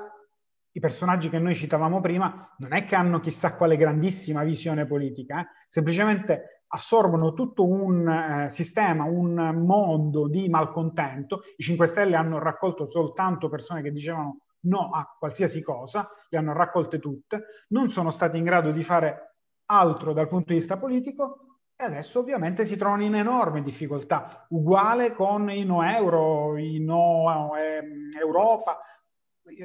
i 0.72 0.80
personaggi 0.80 1.28
che 1.28 1.38
noi 1.38 1.54
citavamo 1.54 2.00
prima 2.00 2.54
non 2.58 2.72
è 2.72 2.86
che 2.86 2.94
hanno 2.94 3.20
chissà 3.20 3.54
quale 3.54 3.76
grandissima 3.76 4.42
visione 4.44 4.86
politica, 4.86 5.40
eh? 5.40 5.46
semplicemente 5.68 6.64
assorbono 6.68 7.34
tutto 7.34 7.66
un 7.66 8.08
eh, 8.08 8.50
sistema, 8.50 9.04
un 9.04 9.34
mondo 9.64 10.28
di 10.28 10.48
malcontento. 10.48 11.40
I 11.56 11.62
5 11.62 11.86
Stelle 11.86 12.16
hanno 12.16 12.38
raccolto 12.38 12.88
soltanto 12.88 13.50
persone 13.50 13.82
che 13.82 13.92
dicevano 13.92 14.38
no 14.62 14.88
a 14.90 15.14
qualsiasi 15.18 15.60
cosa, 15.62 16.08
le 16.28 16.38
hanno 16.38 16.54
raccolte 16.54 16.98
tutte, 16.98 17.44
non 17.68 17.90
sono 17.90 18.10
stati 18.10 18.38
in 18.38 18.44
grado 18.44 18.70
di 18.70 18.82
fare 18.82 19.34
altro 19.66 20.12
dal 20.12 20.28
punto 20.28 20.52
di 20.52 20.58
vista 20.58 20.78
politico, 20.78 21.49
e 21.80 21.84
adesso 21.84 22.18
ovviamente 22.18 22.66
si 22.66 22.76
trovano 22.76 23.04
in 23.04 23.14
enorme 23.14 23.62
difficoltà, 23.62 24.44
uguale 24.50 25.14
con 25.14 25.50
i 25.50 25.64
no 25.64 25.82
euro, 25.82 26.58
i 26.58 26.78
no 26.78 27.56
eh, 27.56 27.82
Europa, 28.20 28.80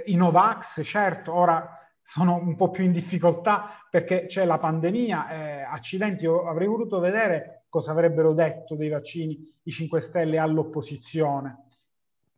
i 0.05 0.15
Novax, 0.15 0.81
certo, 0.85 1.33
ora 1.33 1.77
sono 2.01 2.35
un 2.35 2.55
po' 2.55 2.69
più 2.69 2.85
in 2.85 2.93
difficoltà 2.93 3.85
perché 3.89 4.27
c'è 4.27 4.45
la 4.45 4.57
pandemia, 4.57 5.29
eh, 5.29 5.61
accidenti, 5.63 6.23
io 6.23 6.47
avrei 6.47 6.67
voluto 6.67 6.99
vedere 6.99 7.65
cosa 7.67 7.91
avrebbero 7.91 8.33
detto 8.33 8.75
dei 8.75 8.87
vaccini 8.87 9.53
i 9.63 9.71
5 9.71 9.99
Stelle 9.99 10.37
all'opposizione. 10.37 11.65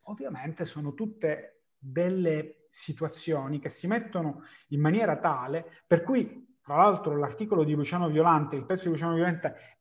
Ovviamente 0.05 0.65
sono 0.65 0.95
tutte 0.95 1.65
delle 1.77 2.65
situazioni 2.69 3.59
che 3.59 3.69
si 3.69 3.85
mettono 3.85 4.41
in 4.69 4.81
maniera 4.81 5.17
tale 5.17 5.83
per 5.85 6.01
cui 6.01 6.46
tra 6.67 6.75
l'altro 6.75 7.15
l'articolo 7.15 7.63
di 7.63 7.73
Luciano 7.73 8.09
Violante, 8.09 8.57
il 8.57 8.65
pezzo 8.65 8.83
di 8.83 8.89
Luciano 8.89 9.13
Violante 9.13 9.77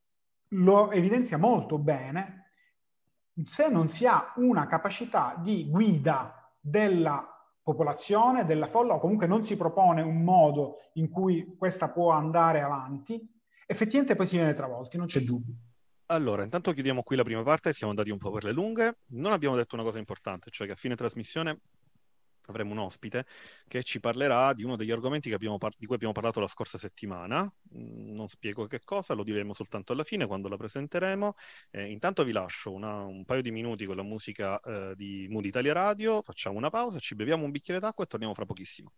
lo 0.50 0.92
evidenzia 0.92 1.36
molto 1.36 1.78
bene, 1.78 2.52
se 3.44 3.68
non 3.68 3.88
si 3.88 4.06
ha 4.06 4.32
una 4.36 4.68
capacità 4.68 5.34
di 5.36 5.68
guida 5.68 6.48
della 6.60 7.28
popolazione, 7.60 8.44
della 8.44 8.68
folla, 8.68 8.94
o 8.94 9.00
comunque 9.00 9.26
non 9.26 9.44
si 9.44 9.56
propone 9.56 10.00
un 10.00 10.22
modo 10.22 10.76
in 10.92 11.10
cui 11.10 11.56
questa 11.58 11.88
può 11.88 12.12
andare 12.12 12.62
avanti, 12.62 13.20
effettivamente 13.66 14.14
poi 14.14 14.28
si 14.28 14.36
viene 14.36 14.54
travolti, 14.54 14.96
non 14.96 15.06
c'è 15.06 15.22
dubbio. 15.22 15.54
Allora, 16.06 16.44
intanto 16.44 16.72
chiudiamo 16.72 17.02
qui 17.02 17.16
la 17.16 17.24
prima 17.24 17.42
parte, 17.42 17.72
siamo 17.72 17.90
andati 17.90 18.10
un 18.10 18.18
po' 18.18 18.30
per 18.30 18.44
le 18.44 18.52
lunghe. 18.52 18.98
Non 19.06 19.32
abbiamo 19.32 19.56
detto 19.56 19.74
una 19.74 19.82
cosa 19.82 19.98
importante, 19.98 20.52
cioè 20.52 20.68
che 20.68 20.74
a 20.74 20.76
fine 20.76 20.94
trasmissione 20.94 21.62
avremo 22.46 22.72
un 22.72 22.78
ospite 22.78 23.26
che 23.68 23.82
ci 23.82 24.00
parlerà 24.00 24.52
di 24.52 24.62
uno 24.64 24.76
degli 24.76 24.90
argomenti 24.90 25.30
par- 25.58 25.74
di 25.76 25.86
cui 25.86 25.94
abbiamo 25.94 26.12
parlato 26.12 26.40
la 26.40 26.48
scorsa 26.48 26.78
settimana. 26.78 27.42
Mm, 27.74 28.14
non 28.14 28.28
spiego 28.28 28.66
che 28.66 28.80
cosa, 28.84 29.14
lo 29.14 29.22
diremo 29.24 29.54
soltanto 29.54 29.92
alla 29.92 30.04
fine 30.04 30.26
quando 30.26 30.48
la 30.48 30.56
presenteremo. 30.56 31.34
Eh, 31.70 31.90
intanto 31.90 32.24
vi 32.24 32.32
lascio 32.32 32.72
una, 32.72 33.04
un 33.04 33.24
paio 33.24 33.42
di 33.42 33.50
minuti 33.50 33.84
con 33.86 33.96
la 33.96 34.02
musica 34.02 34.60
eh, 34.60 34.94
di 34.96 35.26
Mood 35.30 35.44
Italia 35.44 35.72
Radio, 35.72 36.22
facciamo 36.22 36.56
una 36.58 36.70
pausa, 36.70 36.98
ci 36.98 37.14
beviamo 37.14 37.44
un 37.44 37.50
bicchiere 37.50 37.80
d'acqua 37.80 38.04
e 38.04 38.06
torniamo 38.06 38.34
fra 38.34 38.44
pochissimo. 38.44 38.92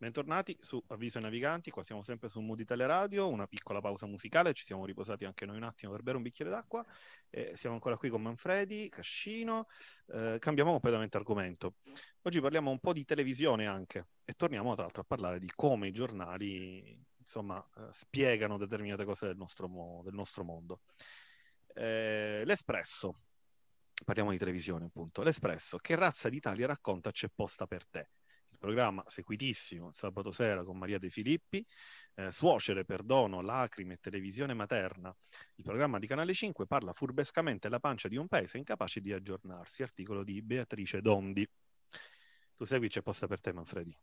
Bentornati 0.00 0.56
su 0.58 0.82
Avviso 0.86 1.18
ai 1.18 1.24
Naviganti, 1.24 1.70
qua 1.70 1.82
siamo 1.82 2.02
sempre 2.02 2.30
su 2.30 2.40
Mood 2.40 2.58
Italia 2.60 2.86
Radio, 2.86 3.28
una 3.28 3.46
piccola 3.46 3.82
pausa 3.82 4.06
musicale, 4.06 4.54
ci 4.54 4.64
siamo 4.64 4.86
riposati 4.86 5.26
anche 5.26 5.44
noi 5.44 5.58
un 5.58 5.62
attimo 5.62 5.92
per 5.92 6.02
bere 6.02 6.16
un 6.16 6.22
bicchiere 6.22 6.50
d'acqua, 6.50 6.82
eh, 7.28 7.54
siamo 7.54 7.74
ancora 7.74 7.98
qui 7.98 8.08
con 8.08 8.22
Manfredi, 8.22 8.88
Cascino, 8.88 9.66
eh, 10.06 10.38
cambiamo 10.38 10.70
completamente 10.70 11.18
argomento. 11.18 11.74
Oggi 12.22 12.40
parliamo 12.40 12.70
un 12.70 12.78
po' 12.78 12.94
di 12.94 13.04
televisione 13.04 13.66
anche 13.66 14.06
e 14.24 14.32
torniamo 14.32 14.72
tra 14.72 14.84
l'altro 14.84 15.02
a 15.02 15.04
parlare 15.06 15.38
di 15.38 15.52
come 15.54 15.88
i 15.88 15.92
giornali 15.92 16.98
insomma 17.18 17.62
eh, 17.76 17.88
spiegano 17.92 18.56
determinate 18.56 19.04
cose 19.04 19.26
del 19.26 19.36
nostro, 19.36 19.68
mo- 19.68 20.00
del 20.02 20.14
nostro 20.14 20.44
mondo. 20.44 20.80
Eh, 21.74 22.42
L'Espresso, 22.46 23.20
parliamo 24.02 24.30
di 24.30 24.38
televisione 24.38 24.86
appunto, 24.86 25.20
L'Espresso, 25.22 25.76
che 25.76 25.94
razza 25.94 26.30
d'Italia 26.30 26.66
racconta 26.66 27.10
c'è 27.10 27.28
posta 27.28 27.66
per 27.66 27.86
te? 27.86 28.08
Programma 28.60 29.02
seguitissimo 29.08 29.90
sabato 29.92 30.30
sera 30.30 30.62
con 30.62 30.76
Maria 30.76 30.98
De 30.98 31.08
Filippi, 31.08 31.66
eh, 32.14 32.30
Suocere, 32.30 32.84
Perdono, 32.84 33.40
Lacrime, 33.40 33.96
Televisione 33.96 34.52
Materna. 34.54 35.12
Il 35.56 35.64
programma 35.64 35.98
di 35.98 36.06
Canale 36.06 36.34
5 36.34 36.66
parla 36.66 36.92
furbescamente 36.92 37.66
della 37.66 37.80
pancia 37.80 38.06
di 38.06 38.16
un 38.16 38.28
paese 38.28 38.58
incapace 38.58 39.00
di 39.00 39.12
aggiornarsi, 39.12 39.82
articolo 39.82 40.22
di 40.22 40.42
Beatrice 40.42 41.00
Dondi. 41.00 41.48
Tu 42.54 42.64
segui 42.64 42.88
C'è 42.88 43.00
posta 43.00 43.26
per 43.26 43.40
te, 43.40 43.52
Manfredi? 43.52 43.96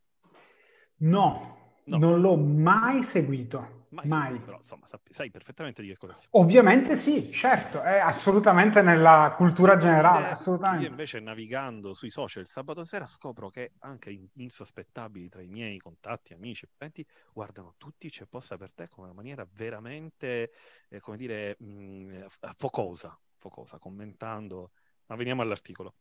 No, 1.00 1.67
No. 1.88 1.98
Non 1.98 2.20
l'ho 2.20 2.36
mai 2.36 3.02
seguito. 3.02 3.86
Mai. 3.90 4.08
mai. 4.08 4.22
Seguito, 4.24 4.46
però, 4.46 4.58
insomma, 4.58 4.88
sai 5.10 5.32
perfettamente 5.32 5.82
di 5.82 5.88
che 5.88 5.98
cosa 5.98 6.16
si 6.16 6.28
parla. 6.30 6.46
Ovviamente 6.46 6.98
sì, 6.98 7.32
certo, 7.32 7.82
è 7.82 7.98
assolutamente 7.98 8.82
nella 8.82 9.34
cultura 9.38 9.78
generale, 9.78 10.32
assolutamente. 10.32 10.84
Io 10.84 10.90
invece 10.90 11.22
navigando 11.22 11.94
sui 11.94 12.10
social 12.10 12.44
il 12.44 12.50
sabato 12.50 12.84
sera 12.84 13.08
scopro 13.08 13.50
che 13.50 13.72
anche 13.80 14.30
insospettabili 14.34 15.30
tra 15.30 15.42
i 15.42 15.48
miei 15.48 15.78
contatti, 15.78 16.34
amici 16.34 16.66
e 16.66 16.70
parenti 16.76 17.06
guardano 17.32 17.76
tutti 17.78 18.10
C'è 18.10 18.26
posta 18.26 18.58
per 18.58 18.74
te 18.74 18.90
con 18.90 19.06
una 19.06 19.14
maniera 19.14 19.48
veramente, 19.50 20.52
eh, 20.90 21.00
come 21.00 21.16
dire, 21.16 21.56
mh, 21.58 21.66
mm, 21.66 22.26
focosa, 22.58 23.18
focosa, 23.38 23.80
commentando. 23.80 24.72
Ma 25.06 25.16
veniamo 25.16 25.42
all'articolo. 25.42 25.96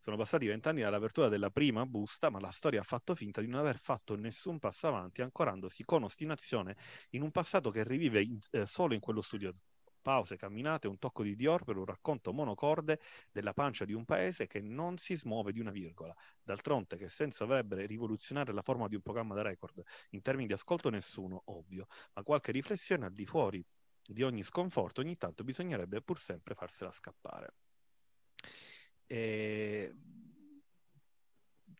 Sono 0.00 0.16
passati 0.16 0.46
vent'anni 0.46 0.80
dall'apertura 0.80 1.28
della 1.28 1.50
prima 1.50 1.84
busta, 1.86 2.30
ma 2.30 2.40
la 2.40 2.50
storia 2.50 2.80
ha 2.80 2.84
fatto 2.84 3.14
finta 3.14 3.40
di 3.40 3.46
non 3.48 3.60
aver 3.60 3.78
fatto 3.78 4.16
nessun 4.16 4.58
passo 4.58 4.86
avanti, 4.88 5.22
ancorandosi 5.22 5.84
con 5.84 6.02
ostinazione 6.04 6.76
in 7.10 7.22
un 7.22 7.30
passato 7.30 7.70
che 7.70 7.84
rivive 7.84 8.22
in, 8.22 8.38
eh, 8.50 8.66
solo 8.66 8.94
in 8.94 9.00
quello 9.00 9.20
studio. 9.22 9.52
Pause, 10.00 10.36
camminate, 10.36 10.88
un 10.88 10.98
tocco 10.98 11.22
di 11.22 11.34
Dior 11.36 11.64
per 11.64 11.76
un 11.76 11.84
racconto 11.84 12.32
monocorde 12.32 13.00
della 13.30 13.52
pancia 13.52 13.84
di 13.84 13.92
un 13.92 14.04
paese 14.04 14.46
che 14.46 14.60
non 14.60 14.96
si 14.98 15.16
smuove 15.16 15.52
di 15.52 15.60
una 15.60 15.70
virgola. 15.70 16.14
D'altronde, 16.42 16.96
che 16.96 17.08
senso 17.08 17.44
avrebbe 17.44 17.84
rivoluzionare 17.86 18.52
la 18.52 18.62
forma 18.62 18.88
di 18.88 18.94
un 18.94 19.02
programma 19.02 19.34
da 19.34 19.42
record? 19.42 19.82
In 20.10 20.22
termini 20.22 20.46
di 20.46 20.54
ascolto 20.54 20.88
nessuno, 20.90 21.42
ovvio, 21.46 21.86
ma 22.14 22.22
qualche 22.22 22.52
riflessione 22.52 23.04
al 23.06 23.12
di 23.12 23.26
fuori 23.26 23.64
di 24.04 24.22
ogni 24.22 24.42
sconforto 24.42 25.00
ogni 25.02 25.16
tanto 25.16 25.44
bisognerebbe 25.44 26.00
pur 26.02 26.18
sempre 26.18 26.54
farsela 26.54 26.90
scappare. 26.90 27.54
E... 29.08 29.94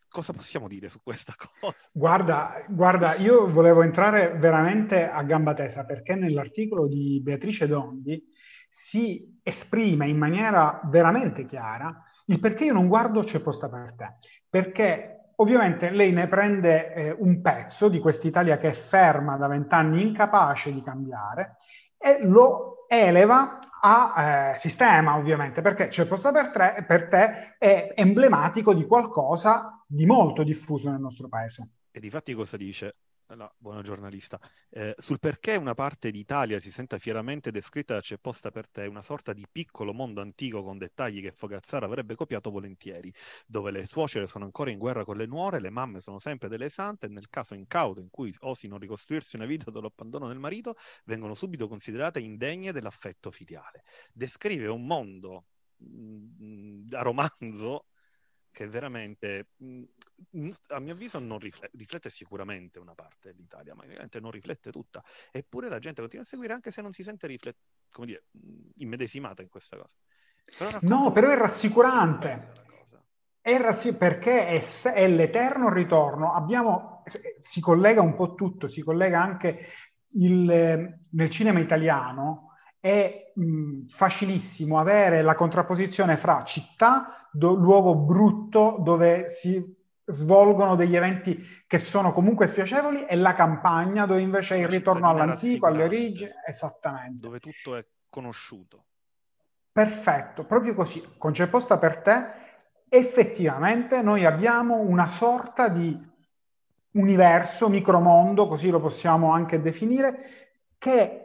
Cosa 0.08 0.32
possiamo 0.32 0.66
dire 0.66 0.88
su 0.88 1.00
questa 1.02 1.34
cosa? 1.38 1.76
Guarda, 1.92 2.64
guarda, 2.68 3.14
io 3.14 3.46
volevo 3.46 3.82
entrare 3.82 4.36
veramente 4.36 5.06
a 5.06 5.22
gamba 5.22 5.54
tesa 5.54 5.84
perché 5.84 6.16
nell'articolo 6.16 6.88
di 6.88 7.20
Beatrice 7.22 7.68
Dondi 7.68 8.20
si 8.68 9.38
esprime 9.42 10.08
in 10.08 10.18
maniera 10.18 10.80
veramente 10.84 11.46
chiara 11.46 12.02
il 12.26 12.40
perché 12.40 12.64
io 12.64 12.74
non 12.74 12.88
guardo 12.88 13.22
C'è 13.22 13.40
posta 13.40 13.68
per 13.68 13.94
te. 13.96 14.16
Perché 14.48 15.32
ovviamente 15.36 15.90
lei 15.90 16.12
ne 16.12 16.26
prende 16.28 16.94
eh, 16.94 17.16
un 17.18 17.40
pezzo 17.40 17.88
di 17.88 17.98
quest'Italia 18.00 18.56
che 18.56 18.70
è 18.70 18.72
ferma 18.72 19.36
da 19.36 19.46
vent'anni, 19.46 20.02
incapace 20.02 20.72
di 20.72 20.82
cambiare, 20.82 21.56
e 21.96 22.26
lo 22.26 22.86
eleva 22.88 23.58
a 23.80 24.52
eh, 24.52 24.58
sistema, 24.58 25.16
ovviamente, 25.16 25.60
perché 25.60 25.88
c'è 25.88 26.06
posto 26.06 26.30
per, 26.30 26.50
tre, 26.50 26.84
per 26.86 27.08
te 27.08 27.56
è 27.58 27.92
emblematico 27.94 28.74
di 28.74 28.86
qualcosa 28.86 29.84
di 29.86 30.06
molto 30.06 30.42
diffuso 30.42 30.90
nel 30.90 31.00
nostro 31.00 31.28
paese. 31.28 31.70
E 31.90 32.00
di 32.00 32.10
fatti 32.10 32.34
cosa 32.34 32.56
dice? 32.56 32.94
La 33.34 33.52
buona 33.58 33.82
giornalista, 33.82 34.40
eh, 34.70 34.94
sul 34.98 35.18
perché 35.18 35.56
una 35.56 35.74
parte 35.74 36.10
d'Italia 36.10 36.58
si 36.60 36.70
senta 36.70 36.98
fieramente 36.98 37.50
descritta 37.50 37.94
da 37.94 38.00
C'è 38.00 38.18
posta 38.18 38.50
per 38.50 38.68
te, 38.68 38.86
una 38.86 39.02
sorta 39.02 39.32
di 39.32 39.46
piccolo 39.50 39.92
mondo 39.92 40.20
antico 40.20 40.62
con 40.62 40.78
dettagli 40.78 41.20
che 41.20 41.32
Fogazzara 41.32 41.86
avrebbe 41.86 42.14
copiato 42.14 42.50
volentieri, 42.50 43.12
dove 43.46 43.70
le 43.70 43.86
suocere 43.86 44.26
sono 44.26 44.44
ancora 44.44 44.70
in 44.70 44.78
guerra 44.78 45.04
con 45.04 45.16
le 45.16 45.26
nuore, 45.26 45.60
le 45.60 45.70
mamme 45.70 46.00
sono 46.00 46.18
sempre 46.18 46.48
delle 46.48 46.68
sante 46.70 47.06
e 47.06 47.08
nel 47.10 47.28
caso 47.28 47.54
incauto 47.54 48.00
in 48.00 48.08
cui 48.10 48.34
osino 48.40 48.78
ricostruirsi 48.78 49.36
una 49.36 49.46
vita 49.46 49.70
dall'abbandono 49.70 50.28
del 50.28 50.38
marito, 50.38 50.76
vengono 51.04 51.34
subito 51.34 51.68
considerate 51.68 52.20
indegne 52.20 52.72
dell'affetto 52.72 53.30
filiale. 53.30 53.84
Descrive 54.12 54.68
un 54.68 54.86
mondo 54.86 55.44
mh, 55.76 56.86
da 56.88 57.02
romanzo 57.02 57.86
che 58.50 58.66
veramente, 58.68 59.50
mh, 59.56 59.82
a 60.68 60.80
mio 60.80 60.92
avviso, 60.92 61.18
non 61.18 61.38
riflette, 61.38 61.76
riflette 61.76 62.10
sicuramente 62.10 62.78
una 62.78 62.94
parte 62.94 63.32
dell'Italia, 63.32 63.74
ma 63.74 63.84
veramente 63.86 64.20
non 64.20 64.30
riflette 64.30 64.70
tutta. 64.70 65.02
Eppure 65.30 65.68
la 65.68 65.78
gente 65.78 66.00
continua 66.00 66.24
a 66.24 66.28
seguire 66.28 66.52
anche 66.52 66.70
se 66.70 66.82
non 66.82 66.92
si 66.92 67.02
sente 67.02 67.26
riflet- 67.26 67.58
come 67.90 68.06
dire, 68.06 68.24
immedesimata 68.76 69.42
in 69.42 69.48
questa 69.48 69.76
cosa. 69.76 69.94
Però 70.56 70.78
no, 70.82 71.12
però 71.12 71.30
è 71.30 71.36
rassicurante. 71.36 72.52
È 73.40 73.56
rassi- 73.58 73.94
perché 73.94 74.46
è, 74.48 74.62
è, 74.92 75.08
l'eterno 75.08 75.72
ritorno. 75.72 76.32
Abbiamo, 76.32 77.04
si 77.40 77.60
collega 77.60 78.00
un 78.00 78.14
po' 78.14 78.34
tutto, 78.34 78.68
si 78.68 78.82
collega 78.82 79.22
anche 79.22 79.66
il, 80.12 80.98
nel 81.10 81.30
cinema 81.30 81.60
italiano 81.60 82.48
è 82.80 83.32
mh, 83.34 83.86
facilissimo 83.88 84.78
avere 84.78 85.22
la 85.22 85.34
contrapposizione 85.34 86.16
fra 86.16 86.44
città, 86.44 87.28
do, 87.32 87.54
luogo 87.54 87.96
brutto 87.96 88.78
dove 88.80 89.28
si 89.28 89.76
svolgono 90.08 90.74
degli 90.74 90.96
eventi 90.96 91.44
che 91.66 91.78
sono 91.78 92.12
comunque 92.12 92.48
spiacevoli 92.48 93.04
e 93.04 93.16
la 93.16 93.34
campagna 93.34 94.06
dove 94.06 94.20
invece 94.20 94.56
è 94.56 94.58
il 94.58 94.68
ritorno 94.68 95.08
all'antico, 95.08 95.66
alle 95.66 95.84
origini, 95.84 96.30
esattamente. 96.46 97.18
Dove 97.20 97.40
tutto 97.40 97.76
è 97.76 97.86
conosciuto. 98.08 98.84
Perfetto, 99.70 100.44
proprio 100.44 100.74
così. 100.74 101.02
Con 101.18 101.32
C'è 101.32 101.48
posta 101.48 101.78
per 101.78 101.98
te, 101.98 102.26
effettivamente 102.88 104.02
noi 104.02 104.24
abbiamo 104.24 104.78
una 104.80 105.06
sorta 105.06 105.68
di 105.68 105.96
universo, 106.92 107.68
micromondo, 107.68 108.48
così 108.48 108.70
lo 108.70 108.80
possiamo 108.80 109.32
anche 109.32 109.60
definire, 109.60 110.18
che 110.78 111.24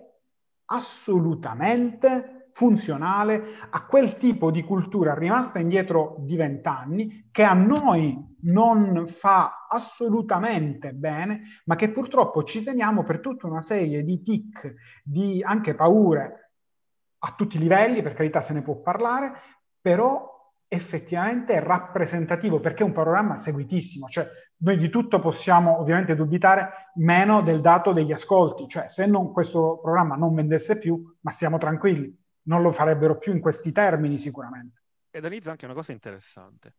assolutamente 0.66 2.50
funzionale 2.52 3.44
a 3.70 3.86
quel 3.86 4.18
tipo 4.18 4.52
di 4.52 4.64
cultura 4.64 5.16
rimasta 5.16 5.60
indietro 5.60 6.18
di 6.20 6.36
vent'anni 6.36 7.30
che 7.32 7.44
a 7.44 7.54
noi 7.54 8.33
non 8.44 9.08
fa 9.08 9.68
assolutamente 9.70 10.94
bene, 10.94 11.44
ma 11.66 11.76
che 11.76 11.92
purtroppo 11.92 12.44
ci 12.44 12.64
teniamo 12.64 13.04
per 13.04 13.20
tutta 13.20 13.48
una 13.48 13.62
serie 13.62 14.04
di 14.04 14.22
tic, 14.22 14.74
di 15.04 15.42
anche 15.44 15.76
paure 15.76 16.52
a 17.20 17.34
tutti 17.36 17.58
i 17.58 17.60
livelli, 17.60 18.02
per 18.02 18.14
carità 18.14 18.42
se 18.42 18.54
ne 18.54 18.62
può 18.62 18.82
parlare, 18.82 19.34
però 19.80 20.32
effettivamente 20.68 21.54
è 21.54 21.62
rappresentativo 21.62 22.60
perché 22.60 22.84
è 22.84 22.86
un 22.86 22.94
programma 22.94 23.38
seguitissimo, 23.38 24.08
cioè 24.08 24.28
noi 24.58 24.78
di 24.78 24.90
tutto 24.90 25.20
possiamo 25.20 25.80
ovviamente 25.80 26.16
dubitare 26.16 26.72
meno 26.96 27.42
del 27.42 27.62
dato 27.62 27.92
degli 27.92 28.12
ascolti, 28.12 28.68
cioè 28.68 28.88
se 28.88 29.06
non, 29.06 29.32
questo 29.32 29.80
programma 29.82 30.16
non 30.16 30.34
vendesse 30.34 30.78
più, 30.80 31.02
ma 31.22 31.32
stiamo 31.32 31.58
tranquilli, 31.58 32.18
non 32.44 32.62
lo 32.62 32.72
farebbero 32.72 33.18
più 33.18 33.34
in 33.34 33.40
questi 33.40 33.72
termini 33.72 34.18
sicuramente. 34.18 34.82
Ed 35.12 35.24
analizza 35.24 35.52
anche 35.52 35.66
una 35.66 35.76
cosa 35.76 35.92
interessante. 35.92 36.76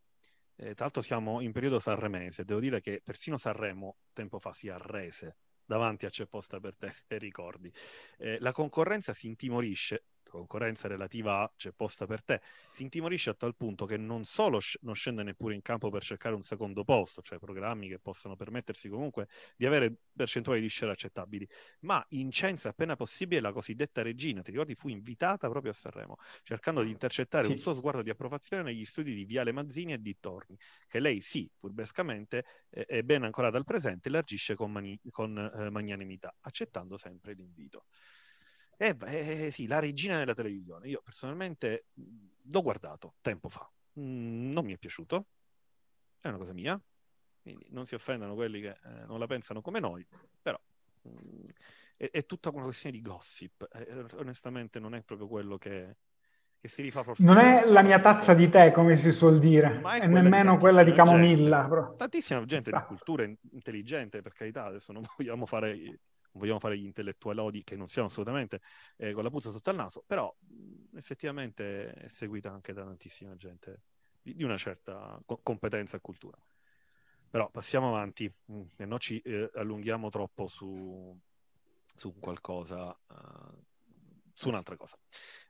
Eh, 0.56 0.74
tra 0.74 0.84
l'altro 0.84 1.02
siamo 1.02 1.40
in 1.40 1.52
periodo 1.52 1.80
sanremese, 1.80 2.44
devo 2.44 2.60
dire 2.60 2.80
che 2.80 3.00
persino 3.02 3.36
Sanremo 3.36 3.98
tempo 4.12 4.38
fa 4.38 4.52
si 4.52 4.68
arrese 4.68 5.38
davanti 5.64 6.06
a 6.06 6.10
C'è 6.10 6.26
posta 6.26 6.60
per 6.60 6.76
te, 6.76 6.90
se 6.92 7.18
ricordi. 7.18 7.72
Eh, 8.18 8.38
la 8.40 8.52
concorrenza 8.52 9.12
si 9.12 9.26
intimorisce 9.26 10.06
concorrenza 10.38 10.88
relativa 10.88 11.50
c'è 11.56 11.72
posta 11.72 12.06
per 12.06 12.22
te, 12.24 12.40
si 12.70 12.82
intimorisce 12.82 13.30
a 13.30 13.34
tal 13.34 13.54
punto 13.56 13.86
che 13.86 13.96
non 13.96 14.24
solo 14.24 14.60
sc- 14.60 14.78
non 14.82 14.94
scende 14.94 15.22
neppure 15.22 15.54
in 15.54 15.62
campo 15.62 15.90
per 15.90 16.02
cercare 16.02 16.34
un 16.34 16.42
secondo 16.42 16.84
posto, 16.84 17.22
cioè 17.22 17.38
programmi 17.38 17.88
che 17.88 17.98
possano 17.98 18.36
permettersi 18.36 18.88
comunque 18.88 19.28
di 19.56 19.66
avere 19.66 19.94
percentuali 20.14 20.60
di 20.60 20.68
share 20.68 20.92
accettabili, 20.92 21.48
ma 21.80 22.04
incensa 22.10 22.70
appena 22.70 22.96
possibile 22.96 23.40
la 23.40 23.52
cosiddetta 23.52 24.02
regina, 24.02 24.42
ti 24.42 24.50
ricordi, 24.50 24.74
fu 24.74 24.88
invitata 24.88 25.48
proprio 25.48 25.72
a 25.72 25.74
Sanremo, 25.74 26.16
cercando 26.42 26.82
di 26.82 26.90
intercettare 26.90 27.44
sì. 27.44 27.52
un 27.52 27.58
suo 27.58 27.74
sguardo 27.74 28.02
di 28.02 28.10
approvazione 28.10 28.62
negli 28.62 28.84
studi 28.84 29.14
di 29.14 29.24
Viale 29.24 29.52
Mazzini 29.52 29.92
e 29.92 30.00
di 30.00 30.16
Torni, 30.20 30.56
che 30.88 31.00
lei 31.00 31.20
sì, 31.20 31.50
furbescamente, 31.56 32.44
eh, 32.70 32.84
è 32.84 33.02
ben 33.02 33.22
ancora 33.22 33.50
dal 33.50 33.64
presente, 33.64 34.08
elargisce 34.08 34.54
con, 34.54 34.70
mani- 34.72 35.00
con 35.10 35.36
eh, 35.36 35.70
magnanimità, 35.70 36.34
accettando 36.40 36.96
sempre 36.96 37.34
l'invito. 37.34 37.84
Eh, 38.76 38.96
eh, 39.06 39.50
sì, 39.50 39.66
la 39.66 39.78
regina 39.78 40.18
della 40.18 40.34
televisione. 40.34 40.88
Io 40.88 41.00
personalmente 41.02 41.86
l'ho 41.94 42.62
guardato 42.62 43.14
tempo 43.20 43.48
fa. 43.48 43.70
Mm, 44.00 44.50
non 44.50 44.64
mi 44.64 44.72
è 44.72 44.78
piaciuto. 44.78 45.26
È 46.20 46.28
una 46.28 46.38
cosa 46.38 46.52
mia. 46.52 46.80
Quindi 47.42 47.66
non 47.70 47.84
si 47.84 47.94
offendano 47.94 48.34
quelli 48.34 48.62
che 48.62 48.70
eh, 48.70 49.04
non 49.06 49.18
la 49.18 49.26
pensano 49.26 49.60
come 49.60 49.78
noi, 49.78 50.06
però 50.40 50.58
mm, 51.06 51.48
è, 51.96 52.08
è, 52.10 52.24
tutta 52.24 52.48
una 52.48 52.62
questione 52.62 52.96
di 52.96 53.02
gossip. 53.02 53.68
Eh, 53.70 54.06
onestamente 54.16 54.80
non 54.80 54.94
è 54.94 55.02
proprio 55.02 55.28
quello 55.28 55.58
che, 55.58 55.96
che 56.58 56.68
si 56.68 56.80
rifà 56.80 57.02
forse. 57.02 57.22
Non 57.22 57.36
è 57.36 57.66
la 57.66 57.82
mia 57.82 58.00
tazza 58.00 58.32
di 58.32 58.48
tè, 58.48 58.70
come 58.72 58.96
si 58.96 59.12
suol 59.12 59.38
dire, 59.38 59.78
Ma 59.80 59.96
è, 59.96 60.06
nemmeno 60.06 60.56
quella 60.56 60.82
di 60.82 60.94
camomilla. 60.94 61.68
Gente, 61.68 61.96
tantissima 61.98 62.44
gente 62.46 62.70
di 62.70 62.82
cultura 62.86 63.24
intelligente, 63.52 64.22
per 64.22 64.32
carità, 64.32 64.64
adesso 64.64 64.92
non 64.92 65.04
vogliamo 65.14 65.44
fare 65.44 65.98
vogliamo 66.34 66.58
fare 66.58 66.78
gli 66.78 66.84
intellettualodi 66.84 67.62
che 67.64 67.76
non 67.76 67.88
siamo 67.88 68.08
assolutamente 68.08 68.60
eh, 68.96 69.12
con 69.12 69.22
la 69.22 69.30
puzza 69.30 69.50
sotto 69.50 69.70
il 69.70 69.76
naso, 69.76 70.04
però 70.06 70.34
effettivamente 70.94 71.92
è 71.92 72.08
seguita 72.08 72.50
anche 72.50 72.72
da 72.72 72.84
tantissima 72.84 73.34
gente 73.36 73.82
di, 74.20 74.34
di 74.34 74.42
una 74.44 74.56
certa 74.56 75.20
co- 75.24 75.40
competenza 75.42 75.96
e 75.96 76.00
cultura. 76.00 76.38
Però 77.30 77.50
passiamo 77.50 77.88
avanti, 77.88 78.32
mh, 78.46 78.62
e 78.76 78.84
non 78.86 78.98
ci 79.00 79.18
eh, 79.20 79.50
allunghiamo 79.54 80.08
troppo 80.08 80.46
su, 80.46 81.18
su 81.96 82.14
qualcosa, 82.20 82.96
uh, 83.08 83.64
su 84.32 84.48
un'altra 84.48 84.76
cosa. 84.76 84.98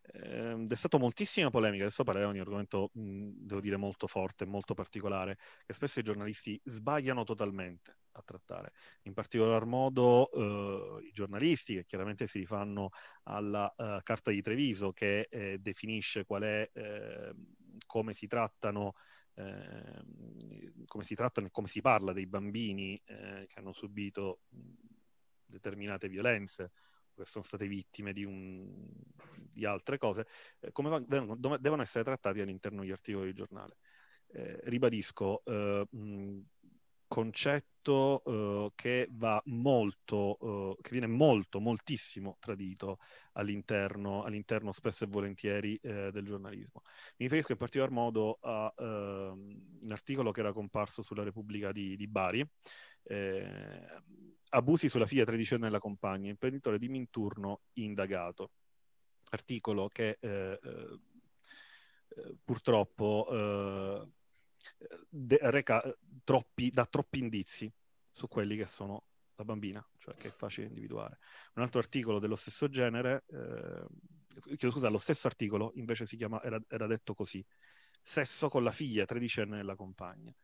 Eh, 0.06 0.66
è 0.68 0.74
stata 0.74 0.98
moltissima 0.98 1.50
polemica, 1.50 1.84
adesso 1.84 2.04
parleremo 2.04 2.32
di 2.32 2.38
un 2.38 2.44
argomento, 2.44 2.90
mh, 2.92 3.30
devo 3.46 3.60
dire, 3.60 3.76
molto 3.76 4.06
forte, 4.06 4.44
molto 4.44 4.74
particolare, 4.74 5.38
che 5.64 5.72
spesso 5.72 6.00
i 6.00 6.02
giornalisti 6.02 6.60
sbagliano 6.64 7.24
totalmente 7.24 7.98
a 8.12 8.22
trattare. 8.22 8.72
In 9.02 9.14
particolar 9.14 9.64
modo 9.64 10.30
eh, 11.00 11.06
i 11.06 11.10
giornalisti, 11.12 11.74
che 11.74 11.84
chiaramente 11.86 12.26
si 12.26 12.38
rifanno 12.38 12.90
alla 13.24 13.72
uh, 13.76 14.00
Carta 14.02 14.30
di 14.30 14.42
Treviso, 14.42 14.92
che 14.92 15.26
eh, 15.30 15.58
definisce 15.58 16.24
qual 16.24 16.42
è, 16.42 16.70
ehm, 16.72 17.34
come 17.86 18.12
si 18.12 18.26
trattano 18.26 18.92
ehm, 19.34 20.84
come 20.86 21.04
si 21.04 21.14
trattano 21.14 21.46
e 21.48 21.50
come 21.50 21.66
si 21.66 21.80
parla 21.80 22.12
dei 22.12 22.26
bambini 22.26 23.00
eh, 23.04 23.46
che 23.48 23.58
hanno 23.58 23.72
subito 23.72 24.40
determinate 25.46 26.08
violenze 26.08 26.72
sono 27.22 27.44
state 27.44 27.66
vittime 27.66 28.12
di, 28.12 28.24
un, 28.24 28.90
di 29.52 29.64
altre 29.64 29.98
cose, 29.98 30.26
eh, 30.60 30.72
come 30.72 31.04
devono, 31.06 31.58
devono, 31.58 31.82
essere 31.82 32.04
trattati 32.04 32.40
all'interno 32.40 32.80
degli 32.82 32.90
articoli 32.90 33.26
di 33.26 33.34
giornale. 33.34 33.76
Eh, 34.28 34.60
ribadisco, 34.64 35.42
eh, 35.44 35.86
mh, 35.88 36.40
concetto 37.14 38.22
uh, 38.24 38.72
che 38.74 39.06
va 39.12 39.40
molto, 39.46 40.36
uh, 40.40 40.76
che 40.80 40.90
viene 40.90 41.06
molto, 41.06 41.60
moltissimo 41.60 42.36
tradito 42.40 42.98
all'interno, 43.34 44.24
all'interno 44.24 44.72
spesso 44.72 45.04
e 45.04 45.06
volentieri 45.06 45.78
uh, 45.80 46.10
del 46.10 46.24
giornalismo. 46.24 46.82
Mi 47.16 47.26
riferisco 47.26 47.52
in 47.52 47.58
particolar 47.58 47.92
modo 47.92 48.38
a 48.40 48.72
ehm, 48.76 49.78
un 49.82 49.92
articolo 49.92 50.32
che 50.32 50.40
era 50.40 50.52
comparso 50.52 51.02
sulla 51.02 51.22
Repubblica 51.22 51.70
di, 51.70 51.94
di 51.96 52.08
Bari, 52.08 52.44
eh, 53.04 54.02
abusi 54.50 54.88
sulla 54.88 55.06
figlia 55.06 55.24
tredicenne 55.24 55.64
della 55.64 55.78
compagna, 55.78 56.30
imprenditore 56.30 56.78
di 56.78 56.88
Minturno 56.88 57.62
indagato. 57.74 58.50
Articolo 59.30 59.88
che 59.88 60.18
eh, 60.20 60.58
eh, 60.62 62.36
purtroppo 62.44 63.26
de- 65.08 65.38
reca 65.42 65.82
troppi, 66.22 66.70
dà 66.70 66.86
troppi 66.86 67.18
indizi 67.18 67.72
su 68.12 68.28
quelli 68.28 68.56
che 68.56 68.66
sono 68.66 69.04
la 69.36 69.44
bambina, 69.44 69.84
cioè 69.98 70.14
che 70.14 70.28
è 70.28 70.30
facile 70.30 70.68
individuare. 70.68 71.18
Un 71.54 71.62
altro 71.62 71.80
articolo 71.80 72.18
dello 72.18 72.36
stesso 72.36 72.68
genere, 72.68 73.24
eh, 73.28 74.70
scusa, 74.70 74.88
lo 74.88 74.98
stesso 74.98 75.26
articolo 75.26 75.72
invece 75.74 76.06
si 76.06 76.16
chiama, 76.16 76.42
era, 76.42 76.60
era 76.68 76.86
detto 76.86 77.14
così, 77.14 77.44
sesso 78.00 78.48
con 78.48 78.62
la 78.62 78.70
figlia 78.70 79.04
tredicenne 79.04 79.56
della 79.56 79.74
compagna. 79.74 80.34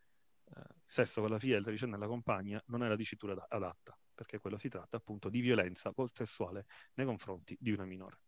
Eh, 0.56 0.60
sesso 0.84 1.20
con 1.20 1.30
la 1.30 1.38
figlia 1.38 1.54
del 1.54 1.64
tredicenne 1.64 1.92
della 1.92 2.06
compagna 2.06 2.62
non 2.66 2.82
è 2.82 2.88
la 2.88 2.96
dicitura 2.96 3.46
adatta, 3.48 3.96
perché 4.14 4.38
quello 4.38 4.56
si 4.56 4.68
tratta 4.68 4.96
appunto 4.96 5.28
di 5.28 5.40
violenza 5.40 5.92
sessuale 6.12 6.66
nei 6.94 7.06
confronti 7.06 7.56
di 7.60 7.72
una 7.72 7.84
minore. 7.84 8.18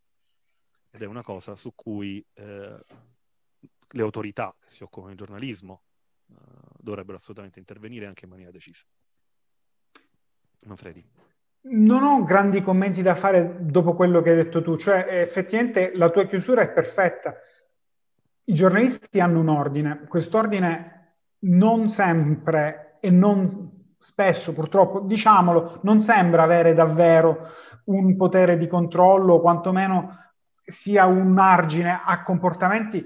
Ed 0.90 1.02
è 1.02 1.06
una 1.06 1.22
cosa 1.22 1.56
su 1.56 1.74
cui 1.74 2.24
eh, 2.34 2.84
le 3.94 4.02
autorità 4.02 4.54
che 4.58 4.68
si 4.68 4.82
occupano 4.82 5.12
di 5.12 5.18
giornalismo, 5.18 5.82
dovrebbero 6.78 7.16
assolutamente 7.16 7.58
intervenire 7.58 8.06
anche 8.06 8.24
in 8.24 8.30
maniera 8.30 8.50
decisa. 8.50 8.84
Manfredi. 10.64 11.04
Non 11.64 12.02
ho 12.02 12.24
grandi 12.24 12.62
commenti 12.62 13.02
da 13.02 13.14
fare 13.14 13.58
dopo 13.60 13.94
quello 13.94 14.20
che 14.20 14.30
hai 14.30 14.36
detto 14.36 14.62
tu, 14.62 14.76
cioè 14.76 15.06
effettivamente 15.20 15.94
la 15.94 16.10
tua 16.10 16.26
chiusura 16.26 16.62
è 16.62 16.72
perfetta. 16.72 17.34
I 18.44 18.54
giornalisti 18.54 19.20
hanno 19.20 19.40
un 19.40 19.48
ordine, 19.48 20.06
quest'ordine 20.08 21.01
non 21.42 21.88
sempre 21.88 22.98
e 23.00 23.10
non 23.10 23.70
spesso 23.98 24.52
purtroppo, 24.52 25.00
diciamolo, 25.00 25.80
non 25.82 26.02
sembra 26.02 26.42
avere 26.42 26.74
davvero 26.74 27.48
un 27.84 28.16
potere 28.16 28.58
di 28.58 28.66
controllo, 28.66 29.40
quantomeno 29.40 30.16
sia 30.64 31.06
un 31.06 31.38
argine 31.38 32.00
a 32.04 32.22
comportamenti 32.22 33.04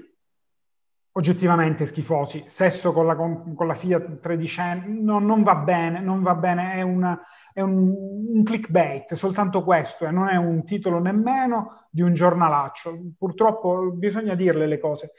oggettivamente 1.17 1.85
schifosi. 1.85 2.43
Sesso 2.45 2.93
con 2.93 3.05
la, 3.05 3.15
con 3.15 3.67
la 3.67 3.75
figlia 3.75 3.99
tredicenne 3.99 4.85
no, 4.87 5.19
non 5.19 5.43
va 5.43 5.55
bene, 5.55 5.99
non 5.99 6.21
va 6.21 6.35
bene, 6.35 6.73
è, 6.73 6.81
una, 6.81 7.19
è 7.51 7.61
un, 7.61 7.91
un, 8.35 8.43
clickbait, 8.43 9.13
soltanto 9.15 9.63
questo, 9.63 10.05
e 10.05 10.11
non 10.11 10.29
è 10.29 10.35
un 10.35 10.63
titolo 10.63 10.99
nemmeno 10.99 11.87
di 11.89 12.01
un 12.01 12.13
giornalaccio. 12.13 12.91
Purtroppo 13.17 13.91
bisogna 13.91 14.35
dirle 14.35 14.67
le 14.67 14.79
cose. 14.79 15.11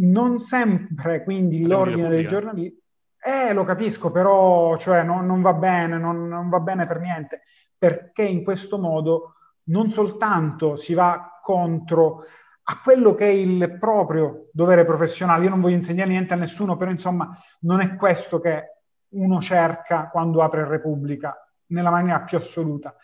Non 0.00 0.40
sempre 0.40 1.24
quindi 1.24 1.66
l'ordine 1.66 2.08
dei 2.08 2.26
giornalisti... 2.26 2.82
Eh, 3.20 3.52
lo 3.52 3.64
capisco, 3.64 4.10
però 4.12 4.76
cioè, 4.78 5.02
no, 5.02 5.20
non 5.22 5.42
va 5.42 5.52
bene, 5.52 5.98
non, 5.98 6.28
non 6.28 6.48
va 6.48 6.60
bene 6.60 6.86
per 6.86 7.00
niente, 7.00 7.42
perché 7.76 8.22
in 8.22 8.44
questo 8.44 8.78
modo 8.78 9.34
non 9.64 9.90
soltanto 9.90 10.76
si 10.76 10.94
va 10.94 11.40
contro 11.42 12.22
a 12.62 12.80
quello 12.80 13.14
che 13.14 13.26
è 13.26 13.32
il 13.32 13.76
proprio 13.78 14.48
dovere 14.52 14.84
professionale. 14.84 15.44
Io 15.44 15.50
non 15.50 15.60
voglio 15.60 15.76
insegnare 15.76 16.10
niente 16.10 16.34
a 16.34 16.36
nessuno, 16.36 16.76
però 16.76 16.90
insomma 16.90 17.36
non 17.60 17.80
è 17.80 17.96
questo 17.96 18.40
che 18.40 18.82
uno 19.08 19.40
cerca 19.40 20.08
quando 20.10 20.42
apre 20.42 20.68
Repubblica, 20.68 21.34
nella 21.66 21.90
maniera 21.90 22.20
più 22.20 22.38
assoluta, 22.38 22.94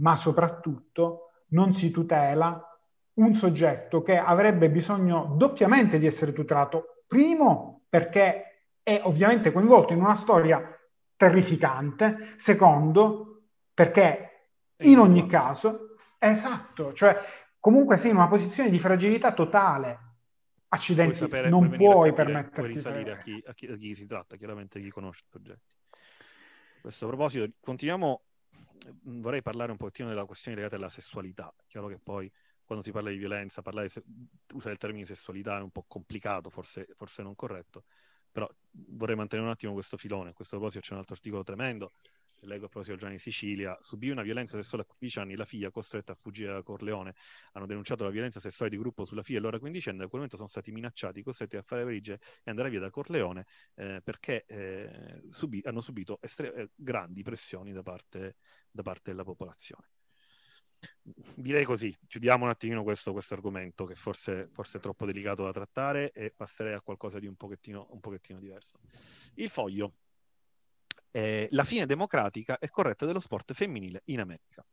ma 0.00 0.16
soprattutto 0.16 1.30
non 1.48 1.72
si 1.72 1.90
tutela 1.90 2.71
un 3.14 3.34
soggetto 3.34 4.02
che 4.02 4.16
avrebbe 4.16 4.70
bisogno 4.70 5.34
doppiamente 5.36 5.98
di 5.98 6.06
essere 6.06 6.32
tutelato. 6.32 7.04
Primo, 7.06 7.82
perché 7.88 8.70
è 8.82 9.00
ovviamente 9.04 9.52
coinvolto 9.52 9.92
in 9.92 10.00
una 10.00 10.14
storia 10.14 10.78
terrificante. 11.16 12.34
Secondo, 12.38 13.42
perché 13.74 14.32
in 14.78 14.98
ogni 14.98 15.26
caso, 15.26 15.96
esatto, 16.18 16.92
cioè 16.92 17.16
comunque 17.60 17.96
sei 17.96 18.10
in 18.10 18.16
una 18.16 18.28
posizione 18.28 18.70
di 18.70 18.78
fragilità 18.78 19.32
totale. 19.32 20.10
Accidenti, 20.68 21.18
puoi 21.18 21.28
sapere, 21.28 21.48
non 21.50 21.68
puoi, 21.68 22.14
permetterti. 22.14 22.60
Puoi 22.60 22.68
risalire 22.68 23.12
a 23.12 23.18
chi, 23.18 23.42
a, 23.46 23.52
chi, 23.52 23.66
a 23.66 23.76
chi, 23.76 23.94
si 23.94 24.06
tratta, 24.06 24.36
chiaramente 24.36 24.80
chi 24.80 24.88
conosce 24.88 25.24
i 25.26 25.28
progetti. 25.28 25.74
A 25.90 26.80
questo 26.80 27.06
proposito, 27.06 27.46
continuiamo. 27.60 28.22
Vorrei 29.02 29.42
parlare 29.42 29.70
un 29.70 29.76
pochettino 29.76 30.08
della 30.08 30.24
questione 30.24 30.56
legata 30.56 30.76
alla 30.76 30.88
sessualità. 30.88 31.54
Chiaro 31.68 31.86
che 31.88 32.00
poi 32.02 32.32
quando 32.72 32.82
si 32.82 32.92
parla 32.92 33.10
di 33.10 33.16
violenza, 33.16 33.62
parlare 33.62 33.88
se- 33.88 34.02
usare 34.54 34.72
il 34.72 34.78
termine 34.78 35.04
sessualità 35.06 35.58
è 35.58 35.62
un 35.62 35.70
po' 35.70 35.84
complicato, 35.86 36.50
forse, 36.50 36.86
forse 36.96 37.22
non 37.22 37.34
corretto, 37.34 37.84
però 38.30 38.48
vorrei 38.70 39.16
mantenere 39.16 39.48
un 39.48 39.54
attimo 39.54 39.72
questo 39.72 39.96
filone. 39.96 40.30
A 40.30 40.32
questo 40.32 40.56
proposito 40.56 40.84
c'è 40.84 40.92
un 40.92 40.98
altro 41.00 41.14
articolo 41.14 41.42
tremendo 41.42 41.92
leggo 42.46 42.66
a 42.66 42.68
proposito 42.68 42.96
Gianni 42.96 43.18
Sicilia, 43.18 43.76
subì 43.80 44.10
una 44.10 44.22
violenza 44.22 44.56
sessuale 44.56 44.84
a 44.84 44.86
15 44.86 45.18
anni, 45.18 45.36
la 45.36 45.44
figlia 45.44 45.70
costretta 45.70 46.12
a 46.12 46.14
fuggire 46.14 46.52
da 46.52 46.62
Corleone. 46.62 47.14
Hanno 47.52 47.66
denunciato 47.66 48.04
la 48.04 48.10
violenza 48.10 48.40
sessuale 48.40 48.70
di 48.70 48.78
gruppo 48.78 49.04
sulla 49.04 49.22
figlia 49.22 49.38
e 49.38 49.42
l'ora 49.42 49.58
quindicenne, 49.58 49.98
da 49.98 50.04
quel 50.04 50.14
momento 50.14 50.36
sono 50.36 50.48
stati 50.48 50.72
minacciati, 50.72 51.22
costretti 51.22 51.56
a 51.56 51.62
fare 51.62 51.84
valigie 51.84 52.18
e 52.42 52.50
andare 52.50 52.70
via 52.70 52.80
da 52.80 52.90
Corleone 52.90 53.46
eh, 53.74 54.00
perché 54.02 54.44
eh, 54.46 55.22
subì, 55.30 55.60
hanno 55.64 55.80
subito 55.80 56.18
estre- 56.20 56.54
eh, 56.54 56.70
grandi 56.74 57.22
pressioni 57.22 57.72
da 57.72 57.82
parte, 57.82 58.36
da 58.70 58.82
parte, 58.82 59.10
della 59.10 59.24
popolazione. 59.24 59.88
Direi 61.02 61.64
così, 61.64 61.96
chiudiamo 62.06 62.44
un 62.44 62.50
attimino 62.50 62.82
questo, 62.82 63.12
questo 63.12 63.34
argomento 63.34 63.84
che 63.84 63.94
forse, 63.94 64.48
forse, 64.52 64.78
è 64.78 64.80
troppo 64.80 65.06
delicato 65.06 65.44
da 65.44 65.52
trattare 65.52 66.12
e 66.12 66.30
passerei 66.30 66.74
a 66.74 66.80
qualcosa 66.80 67.18
di 67.18 67.26
un 67.26 67.36
pochettino, 67.36 67.88
un 67.90 68.00
pochettino 68.00 68.38
diverso. 68.38 68.78
Il 69.34 69.50
foglio 69.50 69.94
eh, 71.12 71.46
la 71.50 71.64
fine 71.64 71.86
democratica 71.86 72.58
e 72.58 72.68
corretta 72.68 73.06
dello 73.06 73.20
sport 73.20 73.52
femminile 73.52 74.02
in 74.06 74.20
America. 74.20 74.64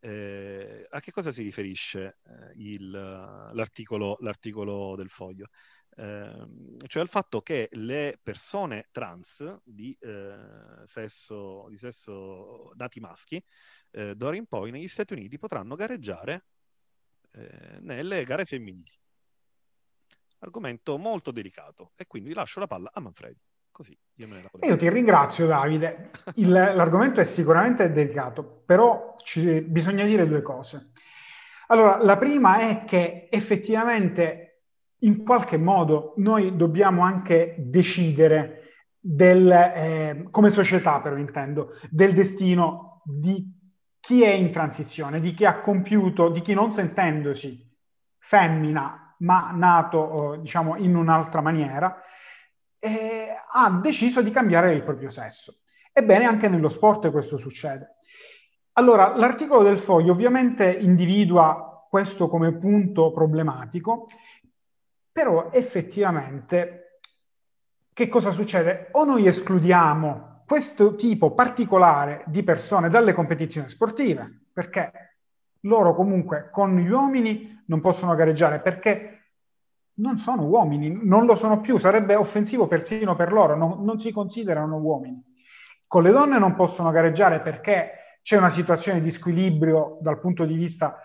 Eh, 0.00 0.84
a 0.90 0.98
che 0.98 1.12
cosa 1.12 1.30
si 1.30 1.42
riferisce 1.42 2.18
eh, 2.24 2.52
il, 2.56 2.90
l'articolo, 2.90 4.16
l'articolo, 4.20 4.96
del 4.96 5.10
foglio? 5.10 5.48
Eh, 5.94 6.46
cioè 6.86 7.02
al 7.02 7.08
fatto 7.08 7.42
che 7.42 7.68
le 7.72 8.18
persone 8.22 8.88
trans 8.92 9.60
di, 9.62 9.96
eh, 10.00 10.86
sesso, 10.86 11.66
di 11.68 11.76
sesso 11.76 12.72
nati 12.76 13.00
maschi, 13.00 13.42
eh, 13.90 14.14
d'ora 14.14 14.36
in 14.36 14.46
poi 14.46 14.70
negli 14.70 14.88
Stati 14.88 15.12
Uniti 15.12 15.38
potranno 15.38 15.74
gareggiare 15.74 16.46
eh, 17.32 17.78
nelle 17.80 18.24
gare 18.24 18.44
femminili. 18.44 18.90
Argomento 20.38 20.98
molto 20.98 21.30
delicato 21.30 21.92
e 21.94 22.06
quindi 22.06 22.32
lascio 22.32 22.58
la 22.58 22.66
palla 22.66 22.90
a 22.92 23.00
Manfredi. 23.00 23.40
Così 23.70 23.96
io 24.16 24.28
me 24.28 24.42
la 24.42 24.66
Io 24.66 24.76
ti 24.76 24.88
ringrazio 24.90 25.46
Davide. 25.46 26.10
Il, 26.34 26.50
l'argomento 26.50 27.20
è 27.20 27.24
sicuramente 27.24 27.90
delicato, 27.90 28.44
però 28.44 29.14
ci, 29.18 29.62
bisogna 29.62 30.04
dire 30.04 30.26
due 30.26 30.42
cose. 30.42 30.90
Allora, 31.68 32.02
la 32.02 32.18
prima 32.18 32.68
è 32.68 32.84
che 32.84 33.28
effettivamente 33.30 34.51
in 35.02 35.22
qualche 35.24 35.56
modo 35.56 36.14
noi 36.16 36.56
dobbiamo 36.56 37.02
anche 37.02 37.56
decidere 37.58 38.60
del, 38.98 39.50
eh, 39.50 40.28
come 40.30 40.50
società 40.50 41.00
però 41.00 41.16
intendo, 41.16 41.72
del 41.90 42.12
destino 42.12 43.02
di 43.04 43.60
chi 43.98 44.22
è 44.22 44.30
in 44.30 44.50
transizione, 44.50 45.20
di 45.20 45.34
chi 45.34 45.44
ha 45.44 45.60
compiuto, 45.60 46.28
di 46.28 46.40
chi 46.40 46.54
non 46.54 46.72
sentendosi 46.72 47.70
femmina 48.18 49.02
ma 49.18 49.50
nato 49.52 50.34
eh, 50.34 50.40
diciamo 50.40 50.76
in 50.76 50.96
un'altra 50.96 51.40
maniera, 51.40 52.00
eh, 52.78 53.28
ha 53.52 53.70
deciso 53.80 54.22
di 54.22 54.30
cambiare 54.30 54.72
il 54.72 54.82
proprio 54.82 55.10
sesso. 55.10 55.58
Ebbene, 55.92 56.24
anche 56.24 56.48
nello 56.48 56.68
sport 56.68 57.10
questo 57.10 57.36
succede. 57.36 57.98
Allora, 58.74 59.16
l'articolo 59.16 59.62
del 59.62 59.78
foglio 59.78 60.12
ovviamente 60.12 60.70
individua 60.72 61.86
questo 61.88 62.26
come 62.28 62.56
punto 62.56 63.12
problematico, 63.12 64.06
però 65.12 65.50
effettivamente 65.52 67.00
che 67.92 68.08
cosa 68.08 68.32
succede? 68.32 68.88
O 68.92 69.04
noi 69.04 69.26
escludiamo 69.26 70.44
questo 70.46 70.94
tipo 70.96 71.34
particolare 71.34 72.24
di 72.26 72.42
persone 72.42 72.88
dalle 72.88 73.12
competizioni 73.12 73.68
sportive, 73.68 74.46
perché 74.52 75.18
loro 75.60 75.94
comunque 75.94 76.48
con 76.50 76.76
gli 76.76 76.88
uomini 76.88 77.62
non 77.66 77.80
possono 77.80 78.14
gareggiare, 78.14 78.60
perché 78.60 79.22
non 79.94 80.18
sono 80.18 80.44
uomini, 80.44 81.00
non 81.02 81.26
lo 81.26 81.36
sono 81.36 81.60
più, 81.60 81.78
sarebbe 81.78 82.14
offensivo 82.14 82.66
persino 82.66 83.14
per 83.14 83.32
loro, 83.32 83.54
non, 83.56 83.84
non 83.84 83.98
si 83.98 84.10
considerano 84.10 84.76
uomini. 84.76 85.22
Con 85.86 86.02
le 86.02 86.10
donne 86.10 86.38
non 86.38 86.54
possono 86.54 86.90
gareggiare 86.90 87.40
perché 87.40 88.18
c'è 88.22 88.38
una 88.38 88.50
situazione 88.50 89.00
di 89.00 89.10
squilibrio 89.10 89.98
dal 90.00 90.18
punto 90.18 90.44
di 90.44 90.54
vista 90.54 90.98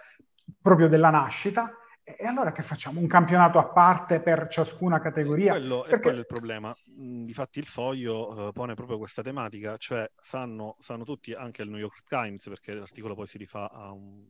proprio 0.61 0.87
della 0.87 1.09
nascita. 1.09 1.73
E 2.15 2.25
allora 2.25 2.53
che 2.53 2.61
facciamo? 2.61 3.01
Un 3.01 3.07
campionato 3.07 3.59
a 3.59 3.65
parte 3.67 4.21
per 4.21 4.47
ciascuna 4.47 5.01
categoria? 5.01 5.51
Quello, 5.51 5.81
Perché... 5.81 5.95
È 5.95 5.99
quello 5.99 6.19
il 6.19 6.25
problema. 6.25 6.73
Mm, 6.91 7.25
difatti 7.25 7.59
il 7.59 7.65
foglio 7.65 8.47
uh, 8.47 8.51
pone 8.53 8.75
proprio 8.75 8.97
questa 8.97 9.21
tematica, 9.21 9.75
cioè 9.75 10.09
sanno, 10.17 10.77
sanno 10.79 11.03
tutti, 11.03 11.33
anche 11.33 11.63
il 11.63 11.69
New 11.69 11.79
York 11.79 12.03
Times, 12.07 12.47
perché 12.47 12.73
l'articolo 12.73 13.13
poi 13.13 13.27
si 13.27 13.37
rifà 13.37 13.69
a 13.69 13.91
un 13.91 14.23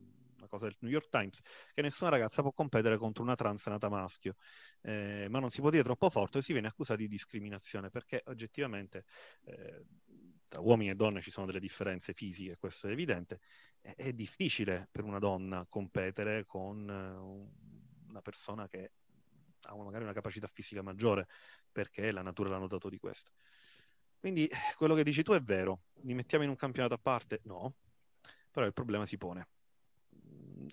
cosa 0.48 0.64
del 0.64 0.76
New 0.80 0.90
York 0.90 1.08
Times, 1.08 1.40
che 1.72 1.82
nessuna 1.82 2.10
ragazza 2.10 2.42
può 2.42 2.52
competere 2.52 2.96
contro 2.96 3.22
una 3.22 3.36
trans 3.36 3.66
nata 3.66 3.88
maschio, 3.88 4.34
eh, 4.80 5.26
ma 5.28 5.38
non 5.38 5.50
si 5.50 5.60
può 5.60 5.70
dire 5.70 5.84
troppo 5.84 6.10
forte 6.10 6.38
e 6.38 6.42
si 6.42 6.52
viene 6.52 6.68
accusati 6.68 7.02
di 7.02 7.08
discriminazione, 7.08 7.90
perché 7.90 8.22
oggettivamente 8.26 9.04
eh, 9.44 9.84
tra 10.48 10.60
uomini 10.60 10.90
e 10.90 10.94
donne 10.94 11.20
ci 11.20 11.30
sono 11.30 11.46
delle 11.46 11.60
differenze 11.60 12.14
fisiche, 12.14 12.56
questo 12.56 12.88
è 12.88 12.90
evidente, 12.90 13.40
è, 13.80 13.94
è 13.94 14.12
difficile 14.12 14.88
per 14.90 15.04
una 15.04 15.18
donna 15.18 15.66
competere 15.68 16.46
con 16.46 16.88
uh, 16.88 17.67
una 18.08 18.20
persona 18.20 18.68
che 18.68 18.92
ha 19.62 19.76
magari 19.76 20.04
una 20.04 20.12
capacità 20.12 20.46
fisica 20.46 20.82
maggiore, 20.82 21.26
perché 21.70 22.10
la 22.12 22.22
natura 22.22 22.50
l'ha 22.50 22.58
notato 22.58 22.88
di 22.88 22.98
questo. 22.98 23.32
Quindi 24.18 24.48
quello 24.76 24.94
che 24.94 25.04
dici 25.04 25.22
tu 25.22 25.32
è 25.32 25.40
vero, 25.40 25.82
li 26.02 26.14
mettiamo 26.14 26.44
in 26.44 26.50
un 26.50 26.56
campionato 26.56 26.94
a 26.94 26.98
parte? 27.00 27.40
No, 27.44 27.74
però 28.50 28.66
il 28.66 28.72
problema 28.72 29.06
si 29.06 29.16
pone 29.16 29.48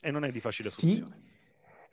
e 0.01 0.11
non 0.11 0.23
è 0.23 0.31
di 0.31 0.39
facile 0.39 0.69
sì. 0.69 0.95
soluzione. 0.95 1.23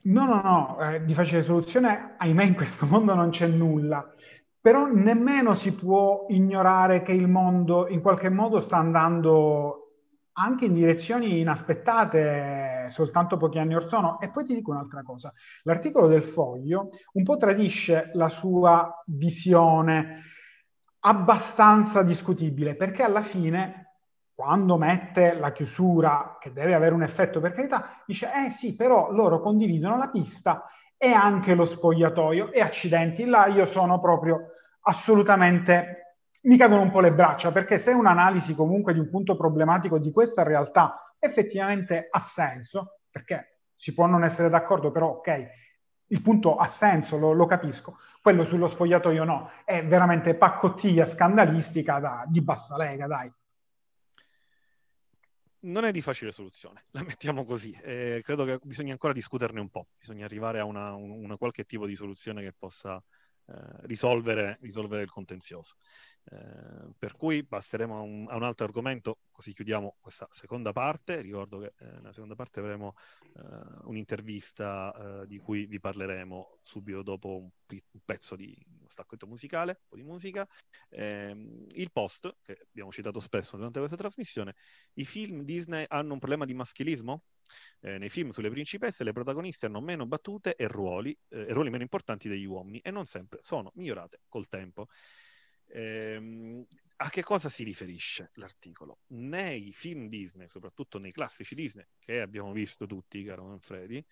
No, 0.05 0.27
no, 0.27 0.41
no, 0.43 0.81
eh, 0.81 1.05
di 1.05 1.15
facile 1.15 1.43
soluzione, 1.43 2.17
ahimè, 2.19 2.45
in 2.45 2.55
questo 2.55 2.87
mondo 2.87 3.15
non 3.15 3.31
c'è 3.31 3.47
nulla. 3.47 4.13
Però 4.61 4.87
nemmeno 4.87 5.55
si 5.55 5.75
può 5.75 6.27
ignorare 6.29 7.03
che 7.03 7.13
il 7.13 7.29
mondo 7.29 7.89
in 7.89 8.01
qualche 8.01 8.29
modo 8.29 8.61
sta 8.61 8.77
andando 8.77 9.82
anche 10.35 10.65
in 10.65 10.73
direzioni 10.73 11.41
inaspettate 11.41 12.87
soltanto 12.91 13.37
pochi 13.37 13.59
anni 13.59 13.75
or 13.75 13.89
sono. 13.89 14.21
E 14.21 14.31
poi 14.31 14.45
ti 14.45 14.55
dico 14.55 14.71
un'altra 14.71 15.03
cosa. 15.03 15.33
L'articolo 15.63 16.07
del 16.07 16.23
Foglio 16.23 16.91
un 17.13 17.23
po' 17.25 17.37
tradisce 17.37 18.11
la 18.15 18.29
sua 18.29 19.03
visione 19.07 20.25
abbastanza 21.01 22.03
discutibile, 22.03 22.77
perché 22.77 23.03
alla 23.03 23.23
fine 23.23 23.83
quando 24.35 24.77
mette 24.77 25.35
la 25.35 25.53
chiusura, 25.53 26.37
che 26.41 26.53
deve 26.53 26.75
avere 26.75 26.95
un 26.95 27.03
effetto 27.03 27.41
per 27.41 27.53
carità, 27.53 28.03
dice, 28.07 28.31
eh 28.33 28.51
sì, 28.51 28.75
però 28.75 29.13
loro 29.13 29.41
condividono 29.41 29.97
la 29.97 30.09
pista 30.09 30.67
e 30.97 31.13
anche 31.13 31.55
lo 31.55 31.65
spogliatoio 31.65 32.51
e 32.51 32.61
accidenti, 32.61 33.25
là 33.25 33.47
io 33.47 33.67
sono 33.67 34.01
proprio 34.01 34.49
assolutamente, 34.83 36.02
mi 36.43 36.57
cadono 36.57 36.83
un 36.83 36.91
po' 36.91 37.01
le 37.01 37.13
braccia, 37.13 37.53
perché 37.53 37.79
se 37.79 37.93
un'analisi 37.93 38.55
comunque 38.55 38.93
di 38.93 38.99
un 38.99 39.09
punto 39.11 39.37
problematico 39.37 39.99
di 39.99 40.11
questa 40.11 40.43
realtà 40.43 41.15
effettivamente 41.19 42.09
ha 42.11 42.21
senso, 42.21 43.01
perché 43.11 43.59
si 43.77 43.95
può 43.95 44.07
non 44.07 44.25
essere 44.25 44.49
d'accordo, 44.49 44.91
però 44.91 45.09
ok, 45.19 45.47
il 46.07 46.23
punto 46.23 46.57
ha 46.57 46.69
senso, 46.69 47.17
lo, 47.17 47.33
lo, 47.33 47.47
capisco. 47.47 47.99
Quello 48.21 48.45
sullo 48.45 48.67
spogliatoio 48.67 49.25
no, 49.25 49.51
è 49.65 49.85
veramente 49.85 50.35
paccottiglia 50.35 51.07
scandalistica 51.07 51.99
da, 51.99 52.25
di 52.29 52.43
bassa 52.43 52.77
lega, 52.77 53.07
dai 53.07 53.33
non 55.63 55.85
è 55.85 55.93
di 55.93 56.03
facile 56.03 56.33
soluzione, 56.33 56.85
la 56.93 57.03
mettiamo 57.03 57.45
così. 57.45 57.73
Eh, 57.83 58.21
credo 58.25 58.45
che 58.45 58.59
bisogna 58.63 58.93
ancora 58.93 59.13
discuterne 59.13 59.61
un 59.61 59.69
po', 59.69 59.89
bisogna 59.99 60.25
arrivare 60.25 60.61
a 60.61 60.65
una, 60.65 60.95
una 60.95 61.37
qualche 61.37 61.65
tipo 61.65 61.87
di 61.87 61.97
soluzione 61.97 62.43
che 62.43 62.53
possa 62.53 63.03
eh, 63.47 63.55
risolvere, 63.83 64.59
risolvere, 64.61 65.03
il 65.03 65.11
contenzioso. 65.11 65.77
Eh, 66.31 66.93
per 66.99 67.17
cui 67.17 67.45
passeremo 67.45 67.97
a 67.97 68.01
un, 68.01 68.27
a 68.29 68.37
un, 68.37 68.45
altro 68.45 68.65
argomento, 68.65 69.19
così 69.33 69.53
chiudiamo 69.53 69.97
questa 70.01 70.29
seconda 70.31 70.73
parte. 70.73 71.21
Ricordo 71.21 71.59
che 71.59 71.73
eh, 71.79 71.85
nella 71.87 72.13
seconda 72.13 72.35
parte 72.35 72.61
avremo 72.61 72.95
eh, 73.35 73.41
un'intervista 73.85 75.23
eh, 75.23 75.27
di 75.27 75.39
cui 75.39 75.67
vi 75.67 75.81
parleremo 75.81 76.61
subito 76.63 77.03
dopo 77.03 77.39
un, 77.39 77.51
un 77.69 78.01
pezzo 78.05 78.37
di 78.37 78.57
uno 78.79 78.89
stacchetto 78.89 79.27
musicale, 79.27 79.73
un 79.73 79.87
po' 79.89 79.97
di 79.97 80.03
musica. 80.03 80.49
Eh, 80.89 81.67
il 81.71 81.91
post, 81.91 82.37
che 82.43 82.67
abbiamo 82.69 82.93
citato 82.93 83.19
spesso 83.19 83.57
durante 83.57 83.79
questa 83.79 83.97
trasmissione, 83.97 84.55
i 84.95 85.05
film 85.05 85.43
Disney 85.43 85.85
hanno 85.89 86.13
un 86.13 86.19
problema 86.19 86.45
di 86.45 86.55
maschilismo? 86.55 87.25
Eh, 87.81 87.99
nei 87.99 88.09
film 88.09 88.31
sulle 88.31 88.49
principesse 88.49 89.05
le 89.05 89.13
protagoniste 89.13 89.67
hanno 89.67 89.81
meno 89.81 90.07
battute 90.07 90.55
e 90.55 90.67
ruoli, 90.69 91.17
eh, 91.29 91.41
e 91.41 91.53
ruoli 91.53 91.71
meno 91.71 91.83
importanti 91.83 92.29
degli 92.29 92.45
uomini 92.45 92.79
e 92.79 92.91
non 92.91 93.07
sempre 93.07 93.41
sono 93.43 93.73
migliorate 93.75 94.21
col 94.29 94.49
tempo. 94.49 94.89
Ehm, 95.75 96.67
a 96.97 97.09
che 97.09 97.23
cosa 97.23 97.49
si 97.49 97.65
riferisce 97.65 98.31
l'articolo? 98.35 99.01
Nei 99.09 99.73
film 99.73 100.09
Disney, 100.09 100.47
soprattutto 100.47 100.99
nei 100.99 101.13
classici 101.13 101.55
Disney, 101.55 101.87
che 101.99 102.21
abbiamo 102.21 102.53
visto 102.53 102.87
tutti, 102.87 103.25
caro 103.25 103.45
Manfredi, 103.45 104.05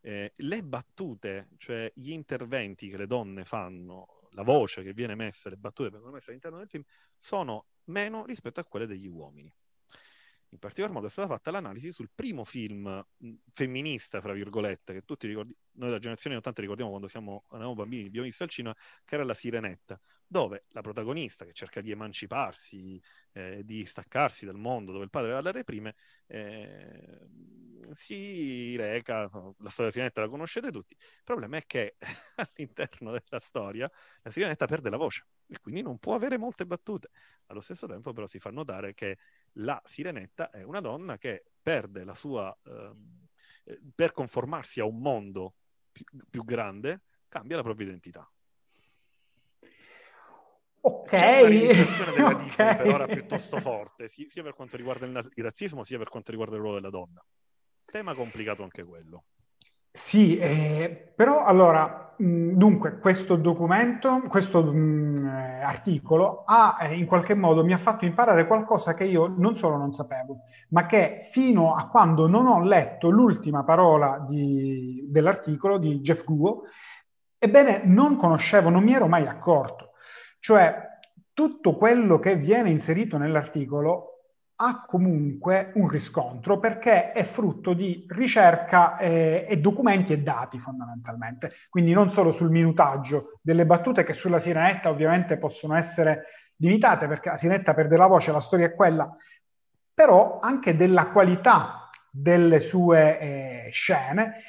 eh, 0.00 0.32
le 0.36 0.62
battute, 0.62 1.48
cioè 1.58 1.90
gli 1.94 2.10
interventi 2.12 2.88
che 2.88 2.96
le 2.96 3.06
donne 3.06 3.44
fanno, 3.44 4.28
la 4.30 4.42
voce 4.42 4.82
che 4.82 4.94
viene 4.94 5.14
messa, 5.14 5.50
le 5.50 5.56
battute 5.56 5.88
che 5.88 5.94
vengono 5.94 6.14
messe 6.14 6.30
all'interno 6.30 6.58
del 6.58 6.68
film, 6.68 6.84
sono 7.18 7.66
meno 7.84 8.24
rispetto 8.24 8.60
a 8.60 8.64
quelle 8.64 8.86
degli 8.86 9.08
uomini. 9.08 9.52
In 10.50 10.58
particolar 10.58 10.90
modo 10.90 11.06
è 11.08 11.10
stata 11.10 11.28
fatta 11.28 11.50
l'analisi 11.50 11.92
sul 11.92 12.08
primo 12.14 12.44
film 12.44 13.04
femminista, 13.52 14.22
fra 14.22 14.32
virgolette, 14.32 14.94
che 14.94 15.02
tutti 15.04 15.26
ricordiamo, 15.26 15.58
noi 15.72 15.88
della 15.88 16.00
generazione 16.00 16.36
80 16.36 16.60
ricordiamo 16.62 16.90
quando 16.90 17.08
siamo, 17.08 17.44
eravamo 17.50 17.74
bambini, 17.74 18.06
abbiamo 18.06 18.24
visto 18.24 18.44
al 18.44 18.48
cinema, 18.48 18.74
che 19.04 19.14
era 19.14 19.24
La 19.24 19.34
Sirenetta, 19.34 20.00
dove 20.28 20.66
la 20.72 20.82
protagonista 20.82 21.46
che 21.46 21.54
cerca 21.54 21.80
di 21.80 21.90
emanciparsi, 21.90 23.02
eh, 23.32 23.64
di 23.64 23.86
staccarsi 23.86 24.44
dal 24.44 24.58
mondo 24.58 24.92
dove 24.92 25.04
il 25.04 25.10
padre 25.10 25.40
la 25.40 25.50
reprime, 25.50 25.96
eh, 26.26 27.26
si 27.92 28.76
reca, 28.76 29.22
la 29.22 29.30
storia 29.30 29.54
della 29.56 29.90
Sirenetta 29.90 30.20
la 30.20 30.28
conoscete 30.28 30.70
tutti, 30.70 30.92
il 30.92 31.22
problema 31.24 31.56
è 31.56 31.64
che 31.66 31.96
all'interno 32.36 33.10
della 33.12 33.40
storia 33.40 33.90
la 34.20 34.30
Sirenetta 34.30 34.66
perde 34.66 34.90
la 34.90 34.98
voce 34.98 35.26
e 35.46 35.58
quindi 35.60 35.80
non 35.80 35.98
può 35.98 36.14
avere 36.14 36.36
molte 36.36 36.66
battute. 36.66 37.08
Allo 37.46 37.60
stesso 37.60 37.86
tempo 37.86 38.12
però 38.12 38.26
si 38.26 38.38
fa 38.38 38.50
notare 38.50 38.92
che 38.92 39.16
la 39.52 39.80
Sirenetta 39.84 40.50
è 40.50 40.62
una 40.62 40.80
donna 40.80 41.16
che 41.16 41.44
perde 41.62 42.04
la 42.04 42.14
sua... 42.14 42.56
Ehm, 42.66 43.26
eh, 43.64 43.80
per 43.94 44.12
conformarsi 44.12 44.80
a 44.80 44.84
un 44.84 44.98
mondo 44.98 45.54
più, 45.90 46.04
più 46.28 46.44
grande, 46.44 47.02
cambia 47.28 47.56
la 47.56 47.62
propria 47.62 47.86
identità 47.86 48.30
Ok. 50.88 51.10
C'è 51.10 51.40
una 51.40 51.48
rivisitazione 51.48 52.12
della 52.12 52.28
okay. 52.28 52.44
Disney 52.44 52.76
per 52.76 52.94
ora 52.94 53.06
piuttosto 53.06 53.60
forte, 53.60 54.08
sia 54.08 54.42
per 54.42 54.54
quanto 54.54 54.76
riguarda 54.76 55.04
il, 55.06 55.30
razzismo, 55.36 55.84
sia 55.84 55.98
per 55.98 56.08
quanto 56.08 56.30
riguarda 56.30 56.54
il 56.54 56.60
ruolo 56.62 56.76
della 56.76 56.90
donna. 56.90 57.22
Tema 57.84 58.14
complicato 58.14 58.62
anche 58.62 58.84
quello. 58.84 59.24
Sì, 59.90 60.38
eh, 60.38 61.12
però 61.14 61.44
allora 61.44 62.14
dunque, 62.20 62.98
questo 62.98 63.36
documento, 63.36 64.22
questo 64.28 64.62
mh, 64.62 65.60
articolo 65.62 66.42
ha 66.46 66.78
eh, 66.82 66.94
in 66.96 67.06
qualche 67.06 67.34
modo 67.34 67.64
mi 67.64 67.72
ha 67.72 67.78
fatto 67.78 68.04
imparare 68.04 68.46
qualcosa 68.46 68.94
che 68.94 69.04
io 69.04 69.26
non 69.28 69.56
solo 69.56 69.76
non 69.76 69.92
sapevo, 69.92 70.40
ma 70.70 70.86
che 70.86 71.28
fino 71.30 71.74
a 71.74 71.88
quando 71.88 72.26
non 72.26 72.46
ho 72.46 72.62
letto 72.62 73.10
l'ultima 73.10 73.62
parola 73.62 74.24
di, 74.26 75.04
dell'articolo 75.08 75.78
di 75.78 76.00
Jeff 76.00 76.24
Guo, 76.24 76.62
ebbene 77.38 77.82
non 77.84 78.16
conoscevo, 78.16 78.68
non 78.68 78.82
mi 78.82 78.94
ero 78.94 79.06
mai 79.06 79.26
accorto. 79.26 79.87
Cioè, 80.38 80.86
tutto 81.32 81.76
quello 81.76 82.18
che 82.18 82.36
viene 82.36 82.70
inserito 82.70 83.16
nell'articolo 83.16 84.18
ha 84.60 84.84
comunque 84.84 85.70
un 85.74 85.88
riscontro 85.88 86.58
perché 86.58 87.12
è 87.12 87.22
frutto 87.22 87.74
di 87.74 88.04
ricerca 88.08 88.98
eh, 88.98 89.46
e 89.48 89.58
documenti 89.58 90.12
e 90.12 90.18
dati 90.18 90.58
fondamentalmente, 90.58 91.52
quindi 91.68 91.92
non 91.92 92.10
solo 92.10 92.32
sul 92.32 92.50
minutaggio 92.50 93.38
delle 93.40 93.66
battute 93.66 94.02
che 94.02 94.14
sulla 94.14 94.40
sirenetta 94.40 94.88
ovviamente 94.88 95.38
possono 95.38 95.76
essere 95.76 96.24
limitate 96.56 97.06
perché 97.06 97.28
la 97.28 97.36
sirenetta 97.36 97.72
perde 97.72 97.96
la 97.96 98.08
voce, 98.08 98.32
la 98.32 98.40
storia 98.40 98.66
è 98.66 98.74
quella, 98.74 99.08
però 99.94 100.40
anche 100.40 100.76
della 100.76 101.10
qualità 101.10 101.88
delle 102.10 102.58
sue 102.58 103.20
eh, 103.20 103.68
scene. 103.70 104.40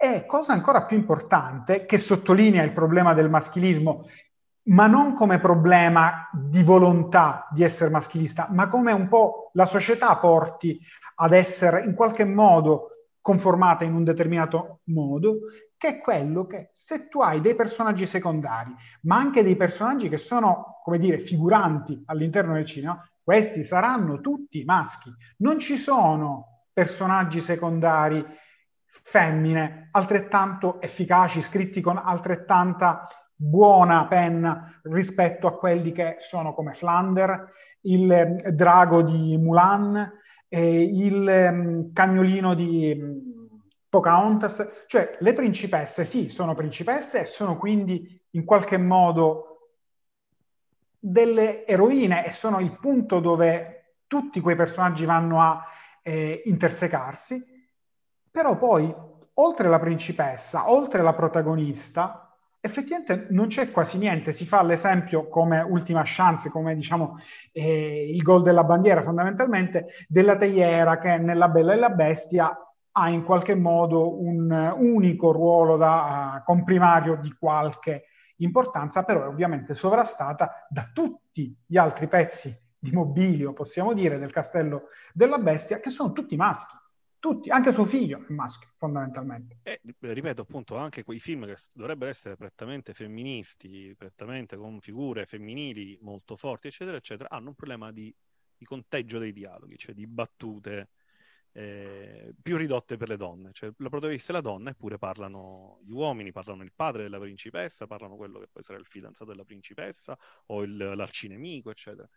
E 0.00 0.24
cosa 0.26 0.52
ancora 0.52 0.84
più 0.86 0.96
importante 0.96 1.84
che 1.84 1.98
sottolinea 1.98 2.62
il 2.62 2.72
problema 2.72 3.14
del 3.14 3.28
maschilismo 3.28 4.06
ma 4.68 4.86
non 4.86 5.14
come 5.14 5.38
problema 5.38 6.28
di 6.32 6.62
volontà 6.62 7.48
di 7.50 7.62
essere 7.62 7.90
maschilista, 7.90 8.48
ma 8.50 8.68
come 8.68 8.92
un 8.92 9.08
po' 9.08 9.50
la 9.54 9.66
società 9.66 10.16
porti 10.16 10.78
ad 11.16 11.32
essere 11.32 11.82
in 11.84 11.94
qualche 11.94 12.24
modo 12.24 12.90
conformata 13.20 13.84
in 13.84 13.94
un 13.94 14.04
determinato 14.04 14.80
modo, 14.84 15.38
che 15.76 15.88
è 15.88 16.00
quello 16.00 16.46
che 16.46 16.70
se 16.72 17.08
tu 17.08 17.20
hai 17.20 17.40
dei 17.40 17.54
personaggi 17.54 18.06
secondari, 18.06 18.74
ma 19.02 19.16
anche 19.16 19.42
dei 19.42 19.56
personaggi 19.56 20.08
che 20.08 20.16
sono, 20.16 20.80
come 20.82 20.98
dire, 20.98 21.18
figuranti 21.18 22.02
all'interno 22.06 22.54
del 22.54 22.64
cinema, 22.64 23.02
questi 23.22 23.64
saranno 23.64 24.20
tutti 24.20 24.64
maschi. 24.64 25.12
Non 25.38 25.58
ci 25.58 25.76
sono 25.76 26.64
personaggi 26.72 27.40
secondari 27.40 28.24
femmine 28.86 29.88
altrettanto 29.92 30.80
efficaci, 30.80 31.40
scritti 31.40 31.80
con 31.80 32.00
altrettanta 32.02 33.06
buona 33.40 34.06
penna 34.06 34.80
rispetto 34.82 35.46
a 35.46 35.56
quelli 35.56 35.92
che 35.92 36.16
sono 36.18 36.52
come 36.54 36.74
Flander, 36.74 37.48
il 37.82 38.10
eh, 38.10 38.52
drago 38.52 39.02
di 39.02 39.36
Mulan, 39.38 40.12
eh, 40.48 40.82
il 40.82 41.48
um, 41.52 41.92
cagnolino 41.92 42.54
di 42.54 42.98
um, 43.00 43.60
Pocahontas, 43.88 44.84
cioè 44.86 45.16
le 45.20 45.32
principesse 45.34 46.04
sì, 46.04 46.30
sono 46.30 46.54
principesse 46.54 47.20
e 47.20 47.24
sono 47.24 47.56
quindi 47.56 48.20
in 48.32 48.44
qualche 48.44 48.76
modo 48.76 49.44
delle 50.98 51.64
eroine 51.64 52.26
e 52.26 52.32
sono 52.32 52.58
il 52.58 52.76
punto 52.78 53.20
dove 53.20 53.94
tutti 54.08 54.40
quei 54.40 54.56
personaggi 54.56 55.04
vanno 55.04 55.40
a 55.40 55.64
eh, 56.02 56.42
intersecarsi, 56.46 57.44
però 58.30 58.58
poi 58.58 58.92
oltre 59.34 59.68
la 59.68 59.78
principessa, 59.78 60.70
oltre 60.70 61.02
la 61.02 61.14
protagonista, 61.14 62.27
effettivamente 62.60 63.26
non 63.30 63.46
c'è 63.46 63.70
quasi 63.70 63.98
niente, 63.98 64.32
si 64.32 64.46
fa 64.46 64.62
l'esempio 64.62 65.28
come 65.28 65.60
ultima 65.60 66.02
chance, 66.04 66.50
come 66.50 66.74
diciamo 66.74 67.16
eh, 67.52 68.10
il 68.10 68.22
gol 68.22 68.42
della 68.42 68.64
bandiera 68.64 69.02
fondamentalmente, 69.02 69.86
della 70.08 70.36
teiera 70.36 70.98
che 70.98 71.16
nella 71.18 71.48
Bella 71.48 71.72
e 71.72 71.76
la 71.76 71.90
Bestia 71.90 72.56
ha 72.90 73.10
in 73.10 73.22
qualche 73.22 73.54
modo 73.54 74.20
un 74.20 74.50
unico 74.76 75.30
ruolo 75.30 75.76
da 75.76 76.38
uh, 76.40 76.44
comprimario 76.44 77.16
di 77.16 77.32
qualche 77.38 78.06
importanza, 78.38 79.04
però 79.04 79.24
è 79.24 79.28
ovviamente 79.28 79.74
sovrastata 79.74 80.66
da 80.68 80.90
tutti 80.92 81.56
gli 81.64 81.76
altri 81.76 82.08
pezzi 82.08 82.56
di 82.76 82.90
mobilio, 82.90 83.52
possiamo 83.52 83.92
dire, 83.92 84.18
del 84.18 84.32
castello 84.32 84.84
della 85.12 85.38
bestia, 85.38 85.78
che 85.80 85.90
sono 85.90 86.12
tutti 86.12 86.34
maschi 86.36 86.74
tutti, 87.18 87.50
anche 87.50 87.72
suo 87.72 87.84
figlio 87.84 88.24
è 88.26 88.32
maschio 88.32 88.68
fondamentalmente. 88.76 89.58
E 89.62 89.80
ripeto 89.98 90.42
appunto, 90.42 90.76
anche 90.76 91.02
quei 91.02 91.18
film 91.18 91.46
che 91.46 91.56
dovrebbero 91.72 92.10
essere 92.10 92.36
prettamente 92.36 92.94
femministi, 92.94 93.94
prettamente 93.96 94.56
con 94.56 94.80
figure 94.80 95.26
femminili 95.26 95.98
molto 96.00 96.36
forti, 96.36 96.68
eccetera, 96.68 96.96
eccetera, 96.96 97.30
hanno 97.30 97.48
un 97.48 97.54
problema 97.54 97.90
di, 97.92 98.14
di 98.56 98.64
conteggio 98.64 99.18
dei 99.18 99.32
dialoghi, 99.32 99.76
cioè 99.76 99.94
di 99.94 100.06
battute 100.06 100.90
eh, 101.52 102.34
più 102.40 102.56
ridotte 102.56 102.96
per 102.96 103.08
le 103.08 103.16
donne. 103.16 103.50
Cioè, 103.52 103.72
la 103.78 103.88
protagonista 103.88 104.30
è 104.30 104.34
la 104.34 104.40
donna, 104.40 104.70
eppure 104.70 104.98
parlano 104.98 105.80
gli 105.84 105.90
uomini, 105.90 106.30
parlano 106.30 106.62
il 106.62 106.72
padre 106.74 107.02
della 107.02 107.18
principessa, 107.18 107.86
parlano 107.86 108.16
quello 108.16 108.38
che 108.38 108.48
poi 108.52 108.62
sarà 108.62 108.78
il 108.78 108.86
fidanzato 108.86 109.30
della 109.30 109.44
principessa 109.44 110.16
o 110.46 110.62
il, 110.62 110.76
l'arcinemico, 110.76 111.70
eccetera. 111.70 112.08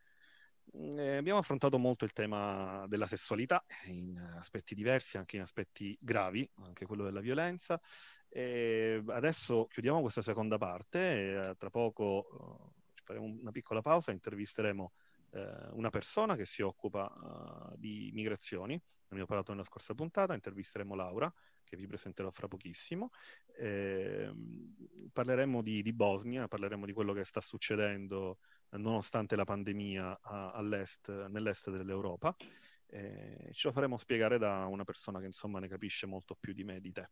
Eh, 0.73 1.17
abbiamo 1.17 1.39
affrontato 1.39 1.77
molto 1.77 2.05
il 2.05 2.13
tema 2.13 2.85
della 2.87 3.05
sessualità 3.05 3.63
in 3.85 4.17
aspetti 4.39 4.73
diversi, 4.73 5.17
anche 5.17 5.35
in 5.35 5.41
aspetti 5.41 5.97
gravi, 5.99 6.49
anche 6.63 6.85
quello 6.85 7.03
della 7.03 7.19
violenza. 7.19 7.79
E 8.29 9.03
adesso 9.07 9.67
chiudiamo 9.67 10.01
questa 10.01 10.21
seconda 10.21 10.57
parte 10.57 11.49
eh, 11.49 11.55
tra 11.57 11.69
poco 11.69 12.27
uh, 12.31 12.81
faremo 13.03 13.25
una 13.25 13.51
piccola 13.51 13.81
pausa, 13.81 14.11
intervisteremo 14.11 14.93
uh, 15.31 15.77
una 15.77 15.89
persona 15.89 16.35
che 16.35 16.45
si 16.45 16.61
occupa 16.61 17.11
uh, 17.11 17.77
di 17.77 18.11
migrazioni. 18.13 18.73
Ne 18.73 19.17
abbiamo 19.17 19.25
parlato 19.25 19.51
nella 19.51 19.65
scorsa 19.65 19.93
puntata, 19.93 20.33
intervisteremo 20.33 20.95
Laura, 20.95 21.33
che 21.63 21.77
vi 21.77 21.87
presenterò 21.87 22.29
fra 22.31 22.47
pochissimo. 22.47 23.11
Eh, 23.57 24.31
parleremo 25.11 25.61
di, 25.61 25.81
di, 25.81 25.93
Bosnia, 25.93 26.47
parleremo 26.47 26.85
di 26.85 26.93
quello 26.93 27.13
che 27.13 27.23
sta 27.23 27.41
succedendo 27.41 28.39
nonostante 28.71 29.35
la 29.35 29.43
pandemia 29.43 30.19
a, 30.21 30.51
all'est, 30.51 31.27
nell'est 31.27 31.69
dell'Europa. 31.69 32.35
Eh, 32.87 33.49
ce 33.53 33.67
lo 33.67 33.73
faremo 33.73 33.97
spiegare 33.97 34.37
da 34.37 34.65
una 34.65 34.83
persona 34.83 35.19
che 35.19 35.25
insomma 35.27 35.59
ne 35.59 35.69
capisce 35.69 36.05
molto 36.05 36.35
più 36.35 36.51
di 36.51 36.65
me 36.65 36.75
e 36.75 36.81
di 36.81 36.91
te. 36.91 37.09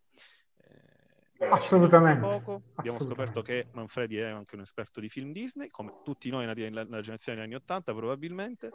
Eh, 1.42 1.48
Assolutamente. 1.48 2.20
Poco. 2.20 2.62
Abbiamo 2.76 3.00
scoperto 3.00 3.42
che 3.42 3.68
Manfredi 3.72 4.18
è 4.18 4.26
anche 4.26 4.56
un 4.56 4.62
esperto 4.62 5.00
di 5.00 5.08
film 5.08 5.32
Disney, 5.32 5.70
come 5.70 6.02
tutti 6.04 6.30
noi 6.30 6.46
nati 6.46 6.62
nella, 6.62 6.84
nella 6.84 7.00
generazione 7.00 7.38
degli 7.38 7.48
anni 7.48 7.56
Ottanta 7.56 7.94
probabilmente, 7.94 8.70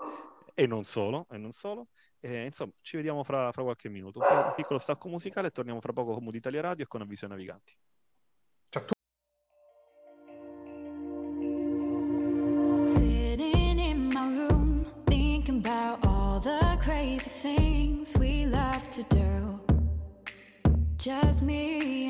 e 0.55 0.67
non 0.67 0.85
solo, 0.85 1.27
e 1.31 1.37
non 1.37 1.53
solo. 1.53 1.89
E, 2.21 2.47
insomma, 2.47 2.73
ci 2.81 2.97
vediamo 2.97 3.23
fra, 3.23 3.53
fra 3.53 3.63
qualche 3.63 3.91
minuto. 3.91 4.21
Un 4.21 4.53
piccolo 4.57 4.79
stacco 4.79 5.09
musicale 5.09 5.49
e 5.49 5.51
torniamo 5.51 5.81
fra 5.81 5.93
poco 5.93 6.15
con 6.15 6.23
Mood 6.23 6.37
Italia 6.37 6.63
Radio 6.63 6.85
e 6.85 6.87
con 6.89 7.03
Avviso 7.03 7.27
Naviganti. 7.27 7.77
just 21.05 21.43
me 21.43 22.04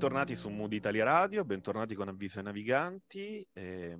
Bentornati 0.00 0.34
su 0.34 0.48
Mood 0.48 0.72
Italia 0.72 1.04
Radio, 1.04 1.44
bentornati 1.44 1.94
con 1.94 2.08
Avviso 2.08 2.38
ai 2.38 2.44
Naviganti. 2.46 3.46
Eh, 3.52 3.94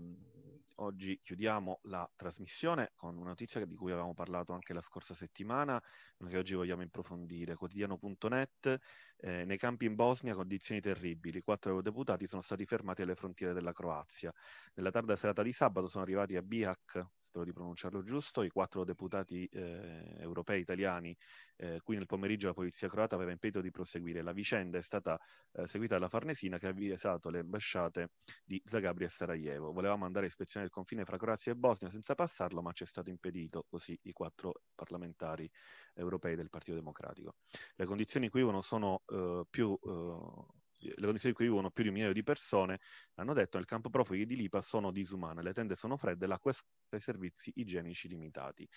oggi 0.76 1.20
chiudiamo 1.22 1.80
la 1.82 2.11
trasmissione 2.16 2.92
con 2.96 3.18
una 3.18 3.28
notizia 3.28 3.62
di 3.66 3.74
cui 3.74 3.90
avevamo 3.90 4.14
parlato 4.14 4.55
anche 4.55 4.72
la 4.72 4.80
scorsa 4.80 5.12
settimana, 5.12 5.78
che 6.26 6.38
oggi 6.38 6.55
vogliamo 6.55 6.80
approfondire. 6.80 7.55
Quotidiano.net, 7.55 8.78
eh, 9.18 9.44
nei 9.44 9.59
campi 9.59 9.84
in 9.84 9.94
Bosnia 9.94 10.34
condizioni 10.34 10.80
terribili, 10.80 11.42
quattro 11.42 11.68
eurodeputati 11.68 12.26
sono 12.26 12.40
stati 12.40 12.64
fermati 12.64 13.03
alle 13.03 13.14
frontiere 13.14 13.53
della 13.53 13.74
Croazia. 13.74 14.32
Nella 14.76 14.90
tarda 14.90 15.16
serata 15.16 15.42
di 15.42 15.53
sabato 15.53 15.86
sono 15.86 16.03
arrivati 16.03 16.34
a 16.34 16.40
Bihak, 16.40 17.07
spero 17.30 17.44
di 17.44 17.52
pronunciarlo 17.52 18.02
giusto, 18.02 18.42
i 18.42 18.50
quattro 18.50 18.84
deputati 18.84 19.46
eh, 19.52 20.16
europei 20.18 20.60
italiani 20.60 21.16
eh, 21.56 21.80
qui 21.82 21.94
nel 21.94 22.06
pomeriggio 22.06 22.48
la 22.48 22.54
polizia 22.54 22.88
croata 22.88 23.14
aveva 23.14 23.30
impedito 23.30 23.60
di 23.60 23.70
proseguire. 23.70 24.22
La 24.22 24.32
vicenda 24.32 24.78
è 24.78 24.82
stata 24.82 25.18
eh, 25.52 25.66
seguita 25.68 25.94
dalla 25.94 26.08
Farnesina 26.08 26.58
che 26.58 26.66
ha 26.66 26.70
avvisato 26.70 27.30
le 27.30 27.38
ambasciate 27.38 28.10
di 28.44 28.60
Zagabria 28.64 29.06
e 29.06 29.10
Sarajevo. 29.10 29.72
Volevamo 29.72 30.04
andare 30.04 30.26
a 30.26 30.28
ispezionare 30.28 30.68
il 30.68 30.74
confine 30.74 31.04
fra 31.04 31.16
Croazia 31.16 31.52
e 31.52 31.54
Bosnia 31.54 31.90
senza 31.90 32.14
passarlo, 32.16 32.62
ma 32.62 32.72
ci 32.72 32.82
è 32.82 32.86
stato 32.86 33.10
impedito, 33.10 33.64
così 33.68 33.96
i 34.02 34.12
quattro 34.12 34.62
parlamentari 34.74 35.48
europei 35.94 36.34
del 36.34 36.50
Partito 36.50 36.76
Democratico. 36.76 37.36
Le 37.76 37.86
condizioni 37.86 38.28
qui 38.28 38.44
sono 38.62 39.02
eh, 39.06 39.44
più 39.48 39.78
eh, 39.80 40.58
le 40.80 41.04
condizioni 41.04 41.28
in 41.30 41.34
cui 41.34 41.46
vivono 41.46 41.70
più 41.70 41.82
di 41.82 41.88
un 41.88 41.94
milione 41.94 42.14
di 42.14 42.22
persone, 42.22 42.80
hanno 43.14 43.32
detto 43.32 43.56
nel 43.58 43.66
campo 43.66 43.90
profughi 43.90 44.26
di 44.26 44.36
Lipa 44.36 44.62
sono 44.62 44.90
disumane, 44.90 45.42
le 45.42 45.52
tende 45.52 45.74
sono 45.74 45.96
fredde, 45.96 46.26
l'acqua 46.26 46.50
è 46.50 46.54
scarsa 46.54 46.78
e 46.90 46.96
i 46.96 47.00
servizi 47.00 47.52
igienici 47.56 48.08
limitati. 48.08 48.68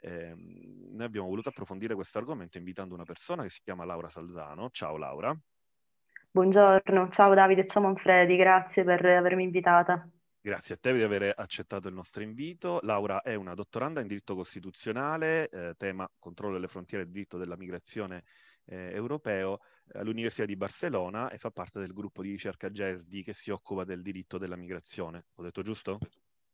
Eh, 0.00 0.34
noi 0.34 1.04
abbiamo 1.04 1.28
voluto 1.28 1.48
approfondire 1.48 1.94
questo 1.94 2.18
argomento 2.18 2.58
invitando 2.58 2.94
una 2.94 3.04
persona 3.04 3.42
che 3.42 3.50
si 3.50 3.60
chiama 3.62 3.84
Laura 3.84 4.08
Salzano. 4.08 4.70
Ciao 4.70 4.96
Laura. 4.96 5.36
Buongiorno, 6.30 7.10
ciao 7.10 7.34
Davide, 7.34 7.66
ciao 7.66 7.82
Manfredi, 7.82 8.36
grazie 8.36 8.84
per 8.84 9.04
avermi 9.04 9.44
invitata. 9.44 10.08
Grazie 10.40 10.74
a 10.74 10.78
te 10.80 10.92
di 10.92 11.02
aver 11.02 11.34
accettato 11.36 11.88
il 11.88 11.94
nostro 11.94 12.22
invito. 12.22 12.80
Laura 12.82 13.22
è 13.22 13.34
una 13.34 13.54
dottoranda 13.54 14.00
in 14.00 14.08
diritto 14.08 14.34
costituzionale, 14.34 15.48
eh, 15.50 15.74
tema 15.76 16.10
controllo 16.18 16.54
delle 16.54 16.66
frontiere 16.66 17.04
e 17.04 17.10
diritto 17.10 17.38
della 17.38 17.56
migrazione 17.56 18.24
eh, 18.64 18.90
europeo 18.92 19.60
all'Università 19.94 20.46
di 20.46 20.56
Barcellona 20.56 21.30
e 21.30 21.38
fa 21.38 21.50
parte 21.50 21.80
del 21.80 21.92
gruppo 21.92 22.22
di 22.22 22.30
ricerca 22.30 22.70
GESDI 22.70 23.22
che 23.22 23.34
si 23.34 23.50
occupa 23.50 23.84
del 23.84 24.02
diritto 24.02 24.38
della 24.38 24.56
migrazione. 24.56 25.26
Ho 25.34 25.42
detto 25.42 25.62
giusto? 25.62 25.98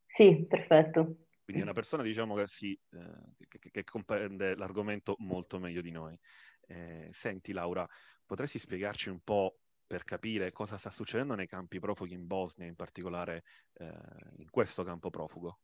Sì, 0.06 0.46
perfetto. 0.48 1.26
Quindi 1.44 1.62
è 1.62 1.66
una 1.66 1.72
persona, 1.72 2.02
diciamo, 2.02 2.34
che, 2.34 2.46
si, 2.46 2.78
eh, 2.90 3.46
che, 3.48 3.70
che 3.70 3.84
comprende 3.84 4.54
l'argomento 4.54 5.14
molto 5.18 5.58
meglio 5.58 5.80
di 5.80 5.90
noi. 5.90 6.18
Eh, 6.66 7.08
senti, 7.12 7.52
Laura, 7.52 7.88
potresti 8.26 8.58
spiegarci 8.58 9.08
un 9.08 9.20
po' 9.20 9.58
per 9.86 10.04
capire 10.04 10.52
cosa 10.52 10.76
sta 10.76 10.90
succedendo 10.90 11.34
nei 11.34 11.46
campi 11.46 11.78
profughi 11.78 12.12
in 12.12 12.26
Bosnia, 12.26 12.66
in 12.66 12.76
particolare 12.76 13.44
eh, 13.74 13.90
in 14.36 14.50
questo 14.50 14.84
campo 14.84 15.08
profugo? 15.08 15.60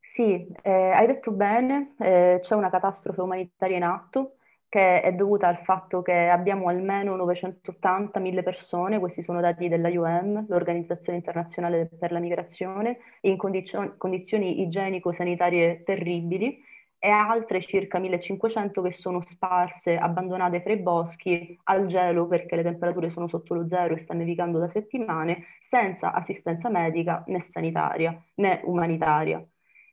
Sì, 0.00 0.46
eh, 0.62 0.70
hai 0.70 1.06
detto 1.06 1.30
bene, 1.30 1.94
eh, 1.98 2.38
c'è 2.42 2.54
una 2.54 2.70
catastrofe 2.70 3.20
umanitaria 3.20 3.76
in 3.76 3.84
atto 3.84 4.38
che 4.72 5.02
è 5.02 5.12
dovuta 5.12 5.48
al 5.48 5.58
fatto 5.58 6.00
che 6.00 6.28
abbiamo 6.30 6.68
almeno 6.68 7.14
980.000 7.14 8.42
persone, 8.42 8.98
questi 8.98 9.22
sono 9.22 9.38
dati 9.42 9.68
della 9.68 9.90
UM, 9.90 10.46
l'Organizzazione 10.48 11.18
Internazionale 11.18 11.90
per 11.98 12.10
la 12.10 12.18
Migrazione, 12.18 12.96
in 13.20 13.36
condizioni, 13.36 13.92
condizioni 13.98 14.62
igienico-sanitarie 14.62 15.82
terribili 15.82 16.58
e 16.98 17.10
altre 17.10 17.60
circa 17.60 17.98
1500 17.98 18.80
che 18.80 18.92
sono 18.92 19.20
sparse, 19.20 19.98
abbandonate 19.98 20.62
fra 20.62 20.72
i 20.72 20.78
boschi, 20.78 21.54
al 21.64 21.84
gelo 21.84 22.26
perché 22.26 22.56
le 22.56 22.62
temperature 22.62 23.10
sono 23.10 23.28
sotto 23.28 23.52
lo 23.52 23.68
zero 23.68 23.92
e 23.94 23.98
sta 23.98 24.14
nevicando 24.14 24.58
da 24.58 24.70
settimane, 24.70 25.48
senza 25.60 26.14
assistenza 26.14 26.70
medica 26.70 27.22
né 27.26 27.42
sanitaria 27.42 28.18
né 28.36 28.62
umanitaria. 28.64 29.46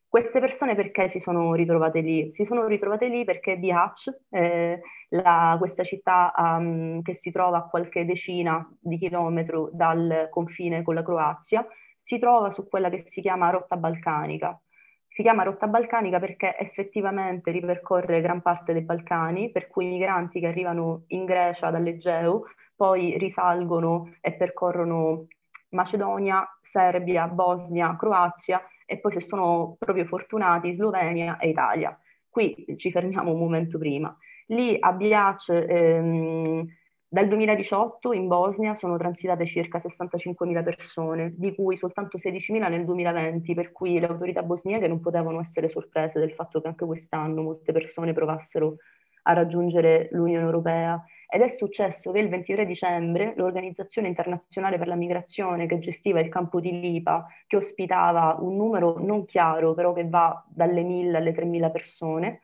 Queste 0.10 0.39
persone 0.39 0.74
perché 0.74 1.07
si 1.07 1.20
sono 1.20 1.53
ritrovate 1.53 1.99
lì? 1.99 2.32
Si 2.34 2.43
sono 2.43 2.66
ritrovate 2.66 3.07
lì 3.07 3.24
perché 3.26 3.57
Bihać, 3.57 4.10
eh, 4.32 4.82
la, 5.10 5.55
questa 5.60 5.84
città 5.84 6.34
um, 6.36 7.03
che 7.03 7.14
si 7.14 7.30
trova 7.30 7.57
a 7.60 7.68
qualche 7.68 8.05
decina 8.05 8.68
di 8.80 8.97
chilometri 8.97 9.68
dal 9.72 10.28
confine 10.32 10.82
con 10.82 10.95
la 10.95 11.03
Croazia, 11.03 11.64
si 12.01 12.18
trova 12.18 12.49
su 12.49 12.68
quella 12.68 12.89
che 12.89 13.03
si 13.05 13.22
chiama 13.22 13.51
rotta 13.51 13.78
balcanica. 13.78 14.60
Si 15.07 15.22
chiama 15.22 15.43
rotta 15.43 15.68
balcanica 15.68 16.20
perché 16.20 16.57
effettivamente 16.57 17.51
ripercorre 17.51 18.20
gran 18.22 18.41
parte 18.41 18.74
dei 18.74 18.82
Balcani, 18.82 19.51
per 19.51 19.68
cui 19.68 19.86
i 19.86 19.89
migranti 19.89 20.39
che 20.39 20.47
arrivano 20.47 21.03
in 21.10 21.26
Grecia 21.26 21.70
dall'Egeo 21.70 22.45
poi 22.76 23.16
risalgono 23.20 24.16
e 24.22 24.34
percorrono 24.34 25.28
Macedonia, 25.70 26.47
Serbia, 26.64 27.28
Bosnia, 27.28 27.95
Croazia 27.95 28.60
e 28.89 28.97
poi 28.97 29.11
se 29.11 29.21
sono 29.21 29.75
proprio 29.77 30.05
fortunati 30.05 30.73
Slovenia 30.73 31.37
e 31.37 31.49
Italia. 31.49 31.97
Qui 32.27 32.75
ci 32.77 32.91
fermiamo 32.91 33.31
un 33.31 33.39
momento 33.39 33.77
prima. 33.77 34.15
Lì 34.47 34.75
a 34.79 34.91
Biac 34.93 35.49
ehm, 35.49 36.65
dal 37.07 37.27
2018 37.27 38.13
in 38.13 38.27
Bosnia 38.27 38.75
sono 38.75 38.97
transitate 38.97 39.45
circa 39.45 39.77
65.000 39.79 40.63
persone, 40.63 41.33
di 41.35 41.53
cui 41.53 41.77
soltanto 41.77 42.17
16.000 42.17 42.69
nel 42.69 42.85
2020, 42.85 43.53
per 43.53 43.71
cui 43.71 43.99
le 43.99 44.07
autorità 44.07 44.41
bosniache 44.41 44.87
non 44.87 44.99
potevano 44.99 45.39
essere 45.39 45.69
sorprese 45.69 46.19
del 46.19 46.33
fatto 46.33 46.61
che 46.61 46.67
anche 46.67 46.85
quest'anno 46.85 47.41
molte 47.43 47.71
persone 47.71 48.13
provassero 48.13 48.77
a 49.23 49.33
raggiungere 49.33 50.09
l'Unione 50.11 50.45
Europea 50.45 51.03
ed 51.30 51.41
è 51.41 51.47
successo 51.47 52.11
che 52.11 52.19
il 52.19 52.30
23 52.30 52.65
dicembre 52.65 53.34
l'Organizzazione 53.36 54.07
Internazionale 54.07 54.77
per 54.80 54.88
la 54.88 54.95
Migrazione 54.95 55.67
che 55.67 55.80
gestiva 55.80 56.19
il 56.19 56.30
campo 56.30 56.59
di 56.59 56.80
Lipa, 56.80 57.27
che 57.45 57.55
ospitava 57.57 58.38
un 58.39 58.55
numero 58.55 58.97
non 58.99 59.25
chiaro, 59.25 59.73
però 59.75 59.93
che 59.93 60.07
va 60.07 60.43
dalle 60.47 60.82
1000 60.82 61.17
alle 61.17 61.32
3000 61.32 61.69
persone, 61.69 62.41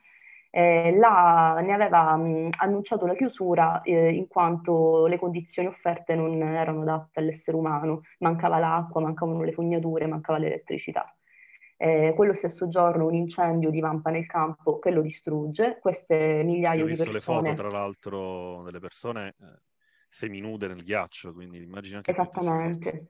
eh, 0.52 0.96
la, 0.96 1.60
ne 1.62 1.74
aveva 1.74 2.16
mh, 2.16 2.52
annunciato 2.60 3.06
la 3.06 3.16
chiusura 3.16 3.82
eh, 3.82 4.14
in 4.14 4.28
quanto 4.28 5.06
le 5.08 5.18
condizioni 5.20 5.68
offerte 5.68 6.16
non 6.16 6.42
erano 6.42 6.82
adatte 6.82 7.20
all'essere 7.20 7.58
umano, 7.58 8.04
mancava 8.20 8.60
l'acqua, 8.60 9.02
mancavano 9.02 9.44
le 9.44 9.52
fognature, 9.52 10.06
mancava 10.08 10.38
l'elettricità. 10.38 11.14
Eh, 11.78 12.14
quello 12.16 12.34
stesso 12.34 12.68
giorno 12.70 13.06
un 13.06 13.14
incendio 13.14 13.70
divampa 13.70 14.10
nel 14.10 14.26
campo 14.26 14.80
che 14.80 14.92
lo 14.92 15.02
distrugge. 15.02 15.78
Queste 15.82 16.42
migliaia 16.44 16.82
Ho 16.82 16.86
di 16.86 16.92
visto 16.92 17.12
persone... 17.12 17.50
le 17.50 17.56
foto, 17.56 17.62
tra 17.62 17.78
l'altro, 17.78 18.64
delle 18.64 18.80
persone 18.80 19.36
eh, 19.40 19.62
seminude 20.08 20.68
nel 20.68 20.84
ghiaccio, 20.84 21.34
quindi 21.34 21.62
immagino 21.62 21.98
anche 21.98 22.12
Esattamente, 22.12 23.08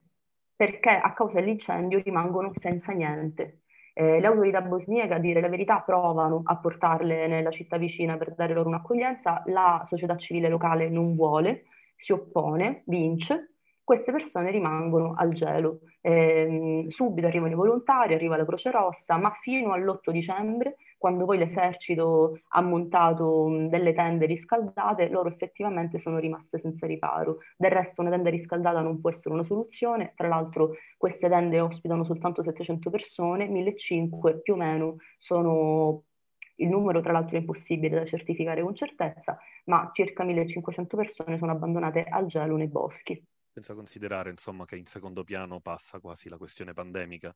perché 0.55 0.89
a 0.89 1.13
causa 1.13 1.39
dell'incendio 1.39 2.01
rimangono 2.03 2.51
senza 2.55 2.91
niente. 2.91 3.61
Eh, 3.93 4.19
le 4.19 4.27
autorità 4.27 4.61
bosniache, 4.61 5.13
a 5.13 5.19
dire 5.19 5.39
la 5.39 5.47
verità, 5.47 5.79
provano 5.79 6.41
a 6.43 6.57
portarle 6.57 7.27
nella 7.27 7.51
città 7.51 7.77
vicina 7.77 8.17
per 8.17 8.33
dare 8.35 8.53
loro 8.53 8.67
un'accoglienza, 8.67 9.43
la 9.45 9.85
società 9.87 10.17
civile 10.17 10.49
locale 10.49 10.89
non 10.89 11.15
vuole, 11.15 11.65
si 11.95 12.11
oppone, 12.11 12.83
vince, 12.87 13.54
queste 13.85 14.11
persone 14.11 14.49
rimangono 14.51 15.13
al 15.15 15.31
gelo. 15.33 15.81
Eh, 16.01 16.87
subito 16.89 17.27
arrivano 17.27 17.53
i 17.53 17.55
volontari, 17.55 18.15
arriva 18.15 18.35
la 18.35 18.45
Croce 18.45 18.71
Rossa, 18.71 19.15
ma 19.17 19.31
fino 19.41 19.73
all'8 19.73 20.11
dicembre, 20.11 20.77
quando 20.97 21.25
poi 21.25 21.37
l'esercito 21.37 22.39
ha 22.49 22.61
montato 22.61 23.67
delle 23.69 23.93
tende 23.93 24.25
riscaldate, 24.25 25.07
loro 25.09 25.29
effettivamente 25.29 25.99
sono 25.99 26.17
rimaste 26.17 26.57
senza 26.57 26.87
riparo. 26.87 27.37
Del 27.55 27.71
resto 27.71 28.01
una 28.01 28.09
tenda 28.09 28.31
riscaldata 28.31 28.81
non 28.81 28.99
può 28.99 29.11
essere 29.11 29.35
una 29.35 29.43
soluzione, 29.43 30.13
tra 30.15 30.27
l'altro 30.27 30.71
queste 30.97 31.29
tende 31.29 31.59
ospitano 31.59 32.03
soltanto 32.03 32.41
700 32.43 32.89
persone, 32.89 33.47
1500 33.47 34.41
più 34.41 34.53
o 34.53 34.57
meno 34.57 34.95
sono 35.19 36.03
il 36.57 36.69
numero 36.69 37.01
tra 37.01 37.11
l'altro 37.11 37.35
è 37.35 37.39
impossibile 37.41 37.99
da 37.99 38.05
certificare 38.05 38.61
con 38.63 38.73
certezza, 38.73 39.37
ma 39.65 39.91
circa 39.93 40.23
1500 40.23 40.97
persone 40.97 41.37
sono 41.37 41.51
abbandonate 41.51 42.03
al 42.03 42.25
gelo 42.27 42.55
nei 42.55 42.67
boschi 42.67 43.21
senza 43.55 43.73
considerare 43.73 44.29
insomma 44.29 44.65
che 44.65 44.75
in 44.75 44.85
secondo 44.85 45.23
piano 45.23 45.61
passa 45.61 46.01
quasi 46.01 46.27
la 46.27 46.35
questione 46.35 46.73
pandemica, 46.73 47.33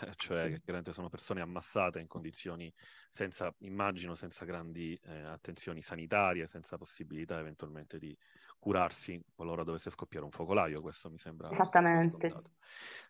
eh, 0.00 0.12
cioè 0.16 0.48
che 0.48 0.60
chiaramente 0.60 0.94
sono 0.94 1.10
persone 1.10 1.42
ammassate 1.42 2.00
in 2.00 2.06
condizioni 2.06 2.72
senza, 3.10 3.54
immagino, 3.58 4.14
senza 4.14 4.46
grandi 4.46 4.98
eh, 5.02 5.20
attenzioni 5.20 5.82
sanitarie, 5.82 6.46
senza 6.46 6.78
possibilità 6.78 7.38
eventualmente 7.38 7.98
di 7.98 8.16
curarsi 8.58 9.22
qualora 9.34 9.62
dovesse 9.62 9.90
scoppiare 9.90 10.24
un 10.24 10.30
focolaio, 10.30 10.80
questo 10.80 11.10
mi 11.10 11.18
sembra 11.18 11.50
Esattamente. 11.50 12.32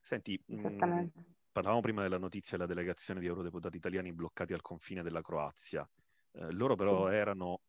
Senti, 0.03 0.43
Esattamente. 0.47 1.21
Mh, 1.21 1.35
parlavamo 1.53 1.81
prima 1.83 2.03
della 2.03 2.19
notizia 2.19 2.57
della 2.57 2.69
delegazione 2.69 3.21
di 3.21 3.27
eurodeputati 3.27 3.77
italiani 3.77 4.13
bloccati 4.13 4.55
al 4.55 4.61
confine 4.61 5.05
della 5.05 5.23
Croazia. 5.23 5.89
Eh, 6.33 6.51
loro 6.51 6.75
però 6.75 7.07
erano 7.07 7.61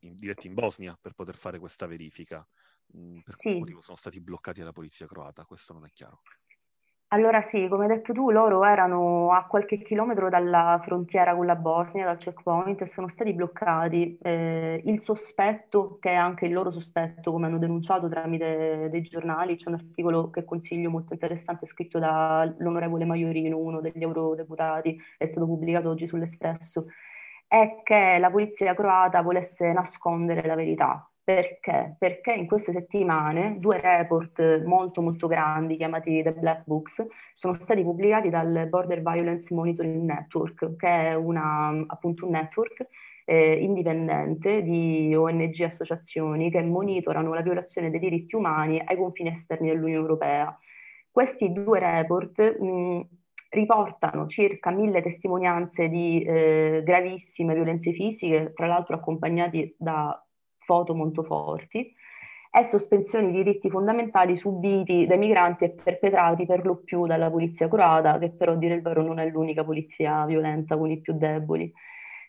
in, 0.00 0.14
diretti 0.14 0.46
in 0.46 0.54
Bosnia 0.54 0.96
per 0.98 1.12
poter 1.12 1.36
fare 1.36 1.58
questa 1.58 1.86
verifica. 1.86 2.46
Mm, 2.96 3.18
per 3.18 3.36
sì. 3.36 3.42
quale 3.42 3.58
motivo 3.58 3.80
sono 3.80 3.96
stati 3.96 4.20
bloccati 4.20 4.60
dalla 4.60 4.72
polizia 4.72 5.06
croata? 5.06 5.44
Questo 5.44 5.72
non 5.72 5.84
è 5.84 5.90
chiaro. 5.90 6.20
Allora 7.12 7.42
sì, 7.42 7.68
come 7.68 7.84
hai 7.84 7.90
detto 7.90 8.14
tu, 8.14 8.30
loro 8.30 8.64
erano 8.64 9.32
a 9.32 9.44
qualche 9.44 9.82
chilometro 9.82 10.30
dalla 10.30 10.80
frontiera 10.82 11.36
con 11.36 11.44
la 11.44 11.56
Bosnia, 11.56 12.06
dal 12.06 12.16
checkpoint, 12.16 12.80
e 12.80 12.86
sono 12.86 13.06
stati 13.08 13.34
bloccati. 13.34 14.16
Eh, 14.22 14.80
il 14.86 15.02
sospetto, 15.02 15.98
che 16.00 16.08
è 16.10 16.14
anche 16.14 16.46
il 16.46 16.54
loro 16.54 16.72
sospetto, 16.72 17.30
come 17.30 17.46
hanno 17.46 17.58
denunciato 17.58 18.08
tramite 18.08 18.88
dei 18.90 19.02
giornali, 19.02 19.56
c'è 19.56 19.68
un 19.68 19.74
articolo 19.74 20.30
che 20.30 20.44
consiglio 20.46 20.88
molto 20.88 21.12
interessante 21.12 21.66
scritto 21.66 21.98
dall'onorevole 21.98 23.04
Maiorino, 23.04 23.58
uno 23.58 23.82
degli 23.82 24.02
eurodeputati, 24.02 24.98
è 25.18 25.26
stato 25.26 25.44
pubblicato 25.44 25.90
oggi 25.90 26.08
sull'Espresso, 26.08 26.86
è 27.46 27.82
che 27.82 28.16
la 28.18 28.30
polizia 28.30 28.74
croata 28.74 29.20
volesse 29.20 29.70
nascondere 29.72 30.46
la 30.46 30.54
verità. 30.54 31.11
Perché? 31.24 31.94
Perché 32.00 32.32
in 32.32 32.46
queste 32.48 32.72
settimane 32.72 33.58
due 33.60 33.80
report 33.80 34.64
molto 34.64 35.00
molto 35.02 35.28
grandi 35.28 35.76
chiamati 35.76 36.20
The 36.20 36.32
Black 36.32 36.62
Books 36.64 37.06
sono 37.32 37.54
stati 37.60 37.82
pubblicati 37.84 38.28
dal 38.28 38.66
Border 38.68 39.02
Violence 39.02 39.54
Monitoring 39.54 40.02
Network, 40.02 40.74
che 40.74 40.88
è 40.88 41.14
una, 41.14 41.68
appunto 41.86 42.24
un 42.24 42.32
network 42.32 42.88
eh, 43.24 43.54
indipendente 43.54 44.62
di 44.62 45.14
ONG 45.14 45.60
e 45.60 45.64
associazioni 45.64 46.50
che 46.50 46.60
monitorano 46.60 47.32
la 47.32 47.40
violazione 47.40 47.90
dei 47.90 48.00
diritti 48.00 48.34
umani 48.34 48.82
ai 48.84 48.96
confini 48.96 49.30
esterni 49.30 49.68
dell'Unione 49.68 50.00
Europea. 50.00 50.58
Questi 51.08 51.52
due 51.52 51.78
report 51.78 52.58
mh, 52.58 53.00
riportano 53.50 54.26
circa 54.26 54.70
mille 54.70 55.00
testimonianze 55.02 55.88
di 55.88 56.20
eh, 56.22 56.82
gravissime 56.84 57.54
violenze 57.54 57.92
fisiche, 57.92 58.52
tra 58.54 58.66
l'altro 58.66 58.96
accompagnati 58.96 59.72
da 59.78 60.20
foto 60.72 60.94
molto 60.94 61.22
forti, 61.22 61.94
e 62.54 62.64
sospensioni 62.64 63.30
di 63.30 63.42
diritti 63.42 63.70
fondamentali 63.70 64.36
subiti 64.36 65.06
dai 65.06 65.18
migranti 65.18 65.64
e 65.64 65.70
perpetrati 65.70 66.46
per 66.46 66.64
lo 66.64 66.82
più 66.84 67.06
dalla 67.06 67.30
polizia 67.30 67.68
croata, 67.68 68.18
che 68.18 68.30
però 68.30 68.52
a 68.52 68.56
dire 68.56 68.74
il 68.74 68.82
vero 68.82 69.02
non 69.02 69.18
è 69.18 69.26
l'unica 69.28 69.64
polizia 69.64 70.24
violenta 70.26 70.76
con 70.76 70.90
i 70.90 71.00
più 71.00 71.14
deboli. 71.14 71.72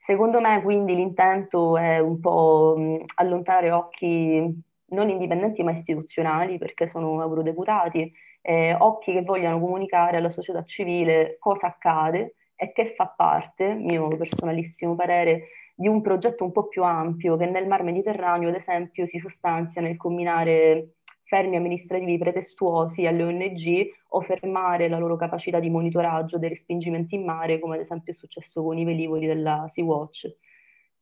Secondo 0.01 0.41
me 0.41 0.61
quindi 0.61 0.95
l'intento 0.95 1.77
è 1.77 1.99
un 1.99 2.19
po' 2.19 2.77
allontanare 3.15 3.71
occhi 3.71 4.61
non 4.87 5.09
indipendenti 5.09 5.63
ma 5.63 5.71
istituzionali, 5.71 6.57
perché 6.57 6.87
sono 6.87 7.21
eurodeputati, 7.21 8.11
eh, 8.41 8.75
occhi 8.77 9.13
che 9.13 9.23
vogliano 9.23 9.59
comunicare 9.59 10.17
alla 10.17 10.29
società 10.29 10.63
civile 10.63 11.37
cosa 11.39 11.67
accade 11.67 12.35
e 12.55 12.71
che 12.73 12.93
fa 12.95 13.07
parte, 13.07 13.73
mio 13.73 14.07
personalissimo 14.15 14.95
parere, 14.95 15.47
di 15.75 15.87
un 15.87 16.01
progetto 16.01 16.43
un 16.43 16.51
po' 16.51 16.67
più 16.67 16.83
ampio 16.83 17.35
che 17.37 17.45
nel 17.45 17.67
Mar 17.67 17.83
Mediterraneo, 17.83 18.49
ad 18.49 18.55
esempio, 18.55 19.07
si 19.07 19.19
sostanzia 19.19 19.81
nel 19.81 19.97
combinare 19.97 20.95
fermi 21.23 21.55
amministrativi 21.55 22.17
pretestuosi 22.17 23.07
alle 23.07 23.23
ONG 23.23 23.87
o 24.09 24.21
fermare 24.21 24.87
la 24.87 24.99
loro 24.99 25.15
capacità 25.15 25.59
di 25.59 25.69
monitoraggio 25.69 26.37
dei 26.37 26.49
respingimenti 26.49 27.15
in 27.15 27.23
mare, 27.23 27.59
come 27.59 27.75
ad 27.75 27.81
esempio 27.81 28.13
è 28.13 28.15
successo 28.15 28.61
con 28.61 28.77
i 28.77 28.85
velivoli 28.85 29.25
della 29.25 29.69
Sea-Watch 29.73 30.35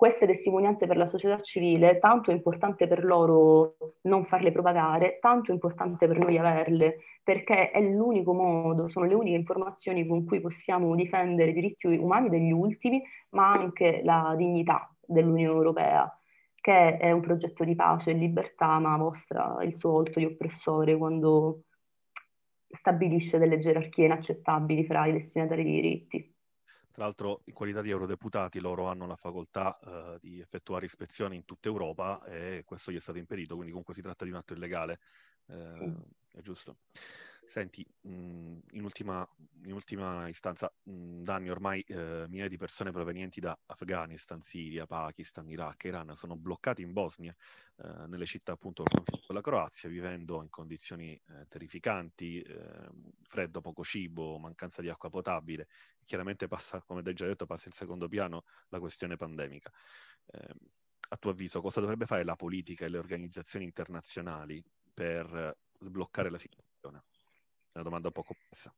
queste 0.01 0.25
testimonianze 0.25 0.87
per 0.87 0.97
la 0.97 1.05
società 1.05 1.39
civile, 1.41 1.99
tanto 1.99 2.31
è 2.31 2.33
importante 2.33 2.87
per 2.87 3.05
loro 3.05 3.75
non 4.01 4.25
farle 4.25 4.51
propagare, 4.51 5.19
tanto 5.21 5.51
è 5.51 5.53
importante 5.53 6.07
per 6.07 6.17
noi 6.17 6.39
averle, 6.39 7.01
perché 7.23 7.69
è 7.69 7.79
l'unico 7.79 8.33
modo, 8.33 8.89
sono 8.89 9.05
le 9.05 9.13
uniche 9.13 9.37
informazioni 9.37 10.07
con 10.07 10.25
cui 10.25 10.41
possiamo 10.41 10.95
difendere 10.95 11.51
i 11.51 11.53
diritti 11.53 11.85
umani 11.85 12.29
degli 12.29 12.51
ultimi, 12.51 12.99
ma 13.35 13.51
anche 13.51 14.01
la 14.03 14.33
dignità 14.35 14.91
dell'Unione 15.05 15.55
Europea, 15.55 16.11
che 16.55 16.97
è 16.97 17.11
un 17.11 17.21
progetto 17.21 17.63
di 17.63 17.75
pace 17.75 18.09
e 18.09 18.13
libertà, 18.13 18.79
ma 18.79 18.97
mostra 18.97 19.57
il 19.61 19.77
suo 19.77 19.91
volto 19.91 20.17
di 20.17 20.25
oppressore 20.25 20.97
quando 20.97 21.65
stabilisce 22.69 23.37
delle 23.37 23.59
gerarchie 23.59 24.05
inaccettabili 24.05 24.83
fra 24.83 25.05
i 25.05 25.11
destinatari 25.11 25.63
di 25.63 25.71
diritti. 25.73 26.30
Tra 26.91 27.05
l'altro, 27.05 27.41
in 27.45 27.53
qualità 27.53 27.81
di 27.81 27.89
eurodeputati, 27.89 28.59
loro 28.59 28.87
hanno 28.87 29.07
la 29.07 29.15
facoltà 29.15 29.79
uh, 29.81 30.17
di 30.19 30.39
effettuare 30.41 30.85
ispezioni 30.85 31.37
in 31.37 31.45
tutta 31.45 31.69
Europa 31.69 32.23
e 32.25 32.63
questo 32.65 32.91
gli 32.91 32.97
è 32.97 32.99
stato 32.99 33.17
impedito, 33.17 33.53
quindi 33.53 33.71
comunque 33.71 33.93
si 33.93 34.01
tratta 34.01 34.25
di 34.25 34.31
un 34.31 34.37
atto 34.37 34.53
illegale. 34.53 34.99
Uh, 35.45 35.77
sì. 35.77 35.93
È 36.33 36.41
giusto. 36.41 36.77
Senti, 37.43 37.85
in, 38.03 38.61
ultima, 38.83 39.27
in, 39.65 39.73
ultima, 39.73 40.29
istanza, 40.29 40.73
da 40.83 41.35
anni 41.35 41.49
ormai 41.49 41.81
eh, 41.81 42.25
migliaia 42.29 42.47
di 42.47 42.55
persone 42.55 42.91
provenienti 42.91 43.41
da 43.41 43.57
Afghanistan, 43.65 44.41
Siria, 44.41 44.85
Pakistan, 44.85 45.49
Iraq 45.49 45.83
Iran 45.83 46.15
sono 46.15 46.37
bloccati 46.37 46.81
in 46.81 46.93
Bosnia, 46.93 47.35
eh, 47.77 48.07
nelle 48.07 48.25
città 48.25 48.53
appunto 48.53 48.83
con 48.83 49.35
la 49.35 49.41
Croazia, 49.41 49.89
vivendo 49.89 50.41
in 50.41 50.49
condizioni 50.49 51.11
eh, 51.13 51.45
terrificanti, 51.49 52.41
ehm, 52.41 53.11
freddo, 53.23 53.59
poco 53.59 53.83
cibo, 53.83 54.37
mancanza 54.37 54.81
di 54.81 54.87
acqua 54.89 55.09
potabile. 55.09 55.67
Chiaramente 56.05 56.47
passa, 56.47 56.81
come 56.81 57.01
già 57.13 57.25
detto, 57.25 57.45
passa 57.45 57.67
in 57.67 57.73
secondo 57.73 58.07
piano 58.07 58.43
la 58.69 58.79
questione 58.79 59.17
pandemica. 59.17 59.69
Ehm, 60.27 60.57
a 61.09 61.17
tuo 61.17 61.31
avviso, 61.31 61.59
cosa 61.59 61.81
dovrebbe 61.81 62.05
fare 62.05 62.23
la 62.23 62.37
politica 62.37 62.85
e 62.85 62.89
le 62.89 62.97
organizzazioni 62.97 63.65
internazionali 63.65 64.63
per 64.93 65.57
sbloccare 65.79 66.29
la 66.29 66.37
situazione? 66.37 67.03
È 67.73 67.77
una 67.77 67.83
domanda 67.83 68.07
un 68.07 68.13
po' 68.13 68.23
complessa. 68.23 68.73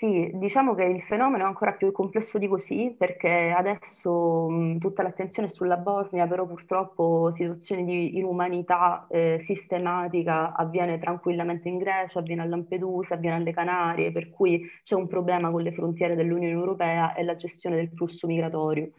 Sì, 0.00 0.30
diciamo 0.32 0.74
che 0.74 0.84
il 0.84 1.02
fenomeno 1.02 1.44
è 1.44 1.46
ancora 1.46 1.72
più 1.72 1.92
complesso 1.92 2.38
di 2.38 2.48
così 2.48 2.94
perché 2.96 3.52
adesso 3.54 4.48
mh, 4.48 4.78
tutta 4.78 5.02
l'attenzione 5.02 5.48
è 5.48 5.50
sulla 5.50 5.76
Bosnia, 5.76 6.26
però 6.26 6.46
purtroppo 6.46 7.32
situazioni 7.34 7.84
di 7.84 8.16
inumanità 8.16 9.06
eh, 9.10 9.38
sistematica 9.40 10.54
avviene 10.54 10.98
tranquillamente 10.98 11.68
in 11.68 11.76
Grecia, 11.76 12.20
avviene 12.20 12.40
a 12.40 12.44
Lampedusa, 12.46 13.14
avviene 13.14 13.36
alle 13.36 13.52
Canarie, 13.52 14.10
per 14.10 14.30
cui 14.30 14.62
c'è 14.84 14.94
un 14.94 15.06
problema 15.06 15.50
con 15.50 15.60
le 15.60 15.72
frontiere 15.72 16.14
dell'Unione 16.14 16.54
Europea 16.54 17.12
e 17.12 17.22
la 17.22 17.36
gestione 17.36 17.76
del 17.76 17.90
flusso 17.94 18.26
migratorio. 18.26 18.92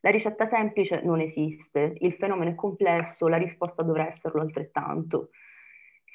La 0.00 0.10
ricetta 0.10 0.46
semplice 0.46 1.02
non 1.02 1.20
esiste, 1.20 1.96
il 1.98 2.14
fenomeno 2.14 2.52
è 2.52 2.54
complesso, 2.54 3.28
la 3.28 3.36
risposta 3.36 3.82
dovrà 3.82 4.06
esserlo 4.06 4.40
altrettanto. 4.40 5.30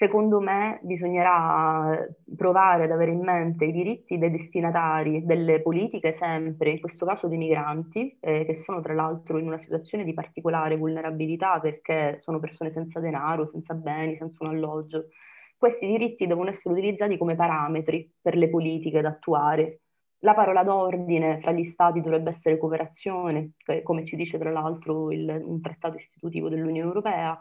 Secondo 0.02 0.39
me 0.39 0.80
bisognerà 0.82 2.08
provare 2.36 2.86
ad 2.86 2.91
avere 2.91 3.12
in 3.12 3.20
mente 3.20 3.66
i 3.66 3.72
diritti 3.72 4.18
dei 4.18 4.32
destinatari 4.32 5.24
delle 5.24 5.62
politiche 5.62 6.12
sempre, 6.12 6.72
in 6.72 6.80
questo 6.80 7.06
caso 7.06 7.28
dei 7.28 7.38
migranti, 7.38 8.18
eh, 8.20 8.43
che 8.43 8.56
sono 8.56 8.82
tra 8.82 8.95
l'altro 8.95 9.38
in 9.38 9.45
una 9.45 9.60
situazione 9.60 10.04
di 10.04 10.16
particolare 10.16 10.76
vulnerabilità 10.76 11.60
perché 11.60 12.18
sono 12.22 12.39
persone 12.39 12.72
senza 12.72 12.99
denaro, 12.99 13.45
senza 13.45 13.76
beni, 13.76 14.16
senza 14.18 14.43
un 14.43 14.49
alloggio. 14.49 15.10
Questi 15.56 15.86
diritti 15.86 16.26
devono 16.26 16.49
essere 16.49 16.74
utilizzati 16.74 17.16
come 17.16 17.36
parametri 17.36 18.12
per 18.20 18.36
le 18.36 18.49
politiche 18.49 19.02
da 19.02 19.10
attuare 19.10 19.82
la 20.24 20.34
parola 20.34 20.64
d'ordine 20.64 21.39
fra 21.41 21.52
gli 21.52 21.66
stati 21.66 22.02
dovrebbe 22.02 22.32
essere 22.32 22.58
cooperazione, 22.58 23.52
come 23.84 24.04
ci 24.06 24.16
dice 24.16 24.39
tra 24.39 24.49
l'altro 24.49 25.12
il, 25.12 25.43
un 25.45 25.62
trattato 25.62 25.97
istitutivo 25.97 26.49
dell'Unione 26.49 26.88
Europea, 26.88 27.39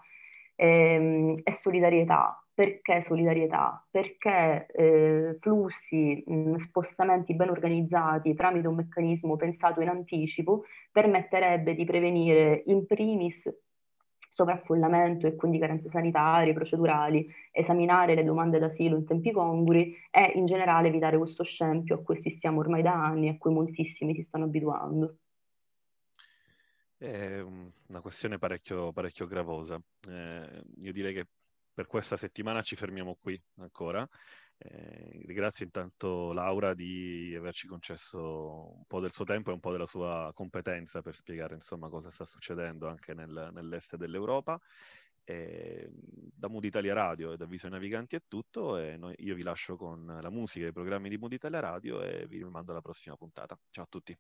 ehm, 0.61 1.41
e 1.43 1.55
solidarietà. 1.55 2.45
Perché 2.61 3.03
solidarietà? 3.07 3.87
Perché 3.91 4.67
eh, 4.67 5.39
flussi, 5.41 6.23
mh, 6.27 6.57
spostamenti 6.57 7.35
ben 7.35 7.49
organizzati 7.49 8.35
tramite 8.35 8.69
un 8.69 8.75
meccanismo 8.75 9.35
pensato 9.37 9.81
in 9.81 9.89
anticipo 9.89 10.65
permetterebbe 10.93 11.75
di 11.75 11.87
prevenire 11.87 12.63
in 12.67 12.85
primis 12.85 13.51
sovraffollamento 14.29 15.27
e 15.27 15.37
quindi 15.37 15.59
carenze 15.59 15.89
sanitarie, 15.89 16.53
procedurali, 16.53 17.27
esaminare 17.51 18.15
le 18.15 18.25
domande 18.25 18.59
d'asilo 18.59 18.99
in 18.99 19.07
tempi 19.07 19.33
congrui 19.33 19.97
e 20.11 20.33
in 20.35 20.45
generale 20.45 20.89
evitare 20.89 21.17
questo 21.17 21.45
scempio 21.45 21.95
a 21.95 22.03
cui 22.03 22.19
assistiamo 22.19 22.59
ormai 22.59 22.83
da 22.83 22.93
anni 22.93 23.29
e 23.29 23.31
a 23.31 23.39
cui 23.39 23.55
moltissimi 23.55 24.15
si 24.15 24.21
stanno 24.21 24.45
abituando. 24.45 25.17
È 26.99 27.41
una 27.41 28.03
questione 28.03 28.37
parecchio, 28.37 28.93
parecchio 28.93 29.27
gravosa. 29.27 29.81
Eh, 30.07 30.63
io 30.77 30.93
direi 30.93 31.15
che 31.15 31.27
per 31.81 31.89
questa 31.89 32.19
settimana 32.19 32.61
ci 32.61 32.77
fermiamo 32.77 33.17
qui 33.19 33.41
ancora. 33.57 34.07
Eh, 34.59 35.23
ringrazio 35.25 35.65
intanto 35.65 36.35
Laura 36.35 36.75
di 36.75 37.35
averci 37.35 37.67
concesso 37.67 38.75
un 38.77 38.85
po' 38.87 39.01
del 39.01 39.13
suo 39.13 39.25
tempo 39.25 39.49
e 39.49 39.55
un 39.55 39.61
po' 39.61 39.73
della 39.73 39.87
sua 39.87 40.31
competenza 40.35 41.01
per 41.01 41.15
spiegare 41.15 41.55
insomma 41.55 41.89
cosa 41.89 42.11
sta 42.11 42.27
succedendo 42.27 42.87
anche 42.87 43.15
nel, 43.15 43.49
nell'est 43.55 43.97
dell'Europa. 43.97 44.61
Eh, 45.25 45.89
da 45.91 46.49
Mood 46.49 46.65
Italia 46.65 46.93
Radio 46.93 47.33
e 47.33 47.39
da 47.39 47.47
Visione 47.47 47.77
Naviganti 47.77 48.17
è 48.17 48.23
tutto 48.29 48.77
e 48.77 48.99
noi, 48.99 49.15
io 49.21 49.35
vi 49.35 49.43
lascio 49.43 49.77
con 49.77 50.19
la 50.21 50.31
musica 50.31 50.67
e 50.67 50.69
i 50.69 50.73
programmi 50.73 51.09
di 51.09 51.17
Mood 51.17 51.33
Italia 51.33 51.61
Radio 51.61 52.03
e 52.03 52.27
vi 52.27 52.45
mando 52.45 52.73
alla 52.73 52.83
prossima 52.83 53.17
puntata. 53.17 53.59
Ciao 53.71 53.85
a 53.85 53.89
tutti. 53.89 54.15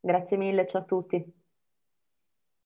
Grazie 0.00 0.36
mille, 0.36 0.66
ciao 0.66 0.82
a 0.82 0.84
tutti. 0.84 1.43